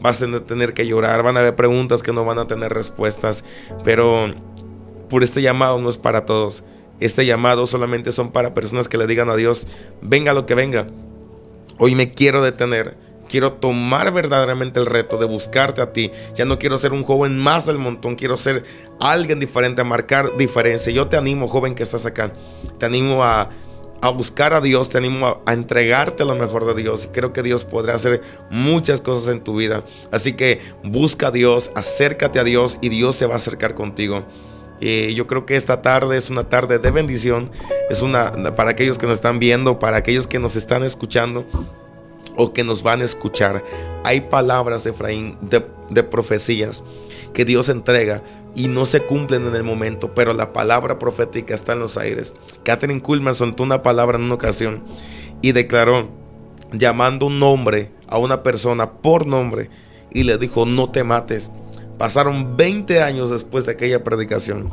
[0.00, 3.44] Vas a tener que llorar, van a haber preguntas que no van a tener respuestas,
[3.84, 4.26] pero
[5.08, 6.64] por este llamado no es para todos.
[7.00, 9.66] Este llamado solamente son para personas que le digan a Dios,
[10.02, 10.86] venga lo que venga.
[11.78, 12.96] Hoy me quiero detener.
[13.26, 16.10] Quiero tomar verdaderamente el reto de buscarte a ti.
[16.34, 18.16] Ya no quiero ser un joven más del montón.
[18.16, 18.64] Quiero ser
[18.98, 20.92] alguien diferente, a marcar diferencia.
[20.92, 22.32] Yo te animo, joven que estás acá.
[22.78, 23.48] Te animo a,
[24.08, 24.88] buscar a Dios.
[24.88, 27.08] Te animo a, a, entregarte lo mejor de Dios.
[27.12, 29.84] Creo que Dios podrá hacer muchas cosas en tu vida.
[30.10, 34.24] Así que busca a Dios, acércate a Dios y Dios se va a acercar contigo.
[34.80, 37.50] Eh, yo creo que esta tarde es una tarde de bendición.
[37.90, 41.44] Es una para aquellos que nos están viendo, para aquellos que nos están escuchando
[42.36, 43.62] o que nos van a escuchar.
[44.04, 46.82] Hay palabras, Efraín, de, de profecías
[47.34, 48.22] que Dios entrega
[48.54, 52.34] y no se cumplen en el momento, pero la palabra profética está en los aires.
[52.64, 54.82] Catherine Kuhlman soltó una palabra en una ocasión
[55.42, 56.08] y declaró,
[56.72, 59.70] llamando un nombre a una persona por nombre,
[60.12, 61.52] y le dijo, no te mates.
[61.98, 64.72] Pasaron 20 años después de aquella predicación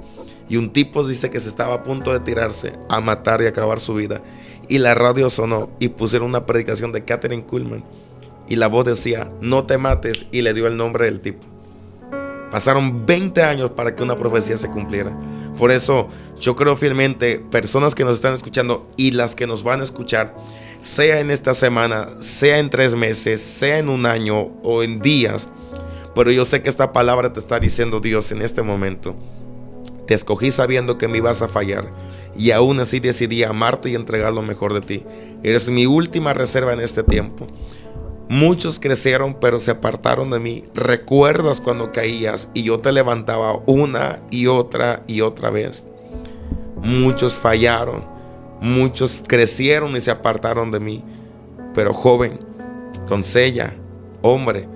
[0.49, 3.79] y un tipo dice que se estaba a punto de tirarse a matar y acabar
[3.79, 4.21] su vida.
[4.69, 7.83] Y la radio sonó y pusieron una predicación de Catherine Kuhlman.
[8.47, 11.56] Y la voz decía, no te mates, y le dio el nombre del tipo.
[12.51, 15.17] Pasaron 20 años para que una profecía se cumpliera.
[15.57, 16.07] Por eso
[16.39, 20.35] yo creo fielmente, personas que nos están escuchando y las que nos van a escuchar,
[20.81, 25.49] sea en esta semana, sea en tres meses, sea en un año o en días,
[26.13, 29.15] pero yo sé que esta palabra te está diciendo Dios en este momento.
[30.05, 31.89] Te escogí sabiendo que me ibas a fallar
[32.35, 35.03] y aún así decidí amarte y entregar lo mejor de ti.
[35.43, 37.47] Eres mi última reserva en este tiempo.
[38.29, 40.63] Muchos crecieron pero se apartaron de mí.
[40.73, 45.85] Recuerdas cuando caías y yo te levantaba una y otra y otra vez.
[46.83, 48.03] Muchos fallaron,
[48.61, 51.03] muchos crecieron y se apartaron de mí.
[51.73, 52.39] Pero joven,
[53.07, 53.75] doncella,
[54.21, 54.67] hombre,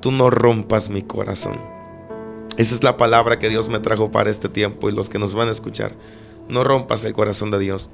[0.00, 1.60] tú no rompas mi corazón.
[2.56, 5.34] Esa es la palabra que Dios me trajo para este tiempo y los que nos
[5.34, 5.94] van a escuchar.
[6.48, 7.90] No rompas el corazón de Dios.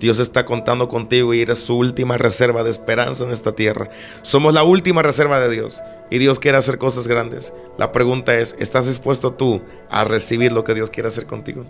[0.00, 3.88] Dios está contando contigo y eres su última reserva de esperanza en esta tierra.
[4.22, 7.52] Somos la última reserva de Dios y Dios quiere hacer cosas grandes.
[7.78, 11.64] La pregunta es, ¿estás dispuesto tú a recibir lo que Dios quiere hacer contigo?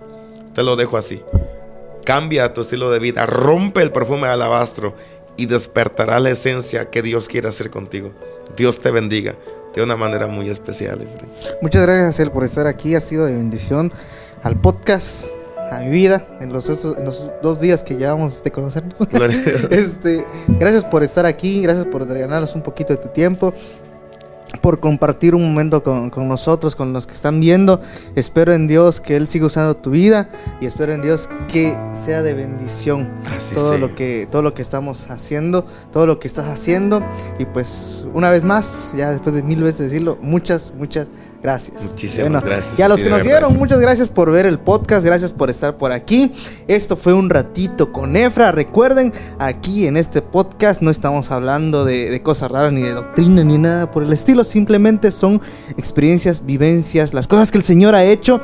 [0.54, 1.22] Te lo dejo así.
[2.04, 4.94] Cambia tu estilo de vida, rompe el perfume de alabastro
[5.36, 8.12] y despertará la esencia que Dios quiere hacer contigo.
[8.56, 9.36] Dios te bendiga
[9.74, 11.06] de una manera muy especial.
[11.60, 12.94] Muchas gracias, él por estar aquí.
[12.94, 13.92] Ha sido de bendición
[14.42, 15.41] al podcast
[15.76, 16.66] a mi vida en los,
[17.42, 18.98] dos días que llevamos de conocernos.
[19.70, 20.26] este,
[20.60, 23.52] gracias por estar aquí, gracias por regalarnos un poquito de tu tiempo
[24.60, 27.80] por compartir un momento con, nosotros, con los que están viendo.
[28.14, 30.28] Espero en Dios que Él siga usando tu vida
[30.60, 33.08] y espero en Dios que sea de bendición
[33.54, 37.02] todo lo que todo lo que estamos haciendo, todo lo que estás haciendo
[37.38, 41.08] y pues una vez más, ya después de mil veces decirlo, muchas muchas
[41.42, 41.84] Gracias.
[41.84, 42.78] Muchísimas gracias.
[42.78, 45.76] Y a los que nos vieron, muchas gracias por ver el podcast, gracias por estar
[45.76, 46.30] por aquí.
[46.68, 48.52] Esto fue un ratito con Efra.
[48.52, 53.58] Recuerden, aquí en este podcast no estamos hablando de, cosas raras, ni de doctrina, ni
[53.58, 54.44] nada por el estilo.
[54.44, 55.40] Simplemente son
[55.76, 58.40] experiencias, vivencias, las cosas que el Señor ha hecho.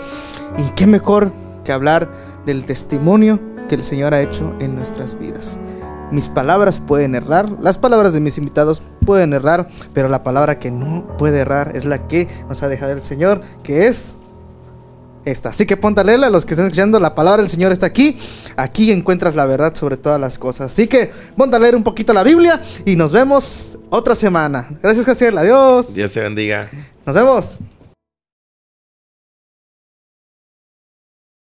[0.59, 1.31] Y qué mejor
[1.65, 2.11] que hablar
[2.47, 3.39] del testimonio
[3.69, 5.61] que el Señor ha hecho en nuestras vidas.
[6.11, 10.71] Mis palabras pueden errar, las palabras de mis invitados pueden errar, pero la palabra que
[10.71, 14.17] no puede errar es la que nos ha dejado el Señor, que es
[15.25, 15.51] esta.
[15.51, 18.17] Así que ponte a leerla, los que están escuchando, la palabra del Señor está aquí.
[18.57, 20.73] Aquí encuentras la verdad sobre todas las cosas.
[20.73, 24.69] Así que ponte a leer un poquito la Biblia y nos vemos otra semana.
[24.83, 25.37] Gracias, Jaciel.
[25.37, 25.95] Adiós.
[25.95, 26.69] Dios te bendiga.
[27.05, 27.59] Nos vemos.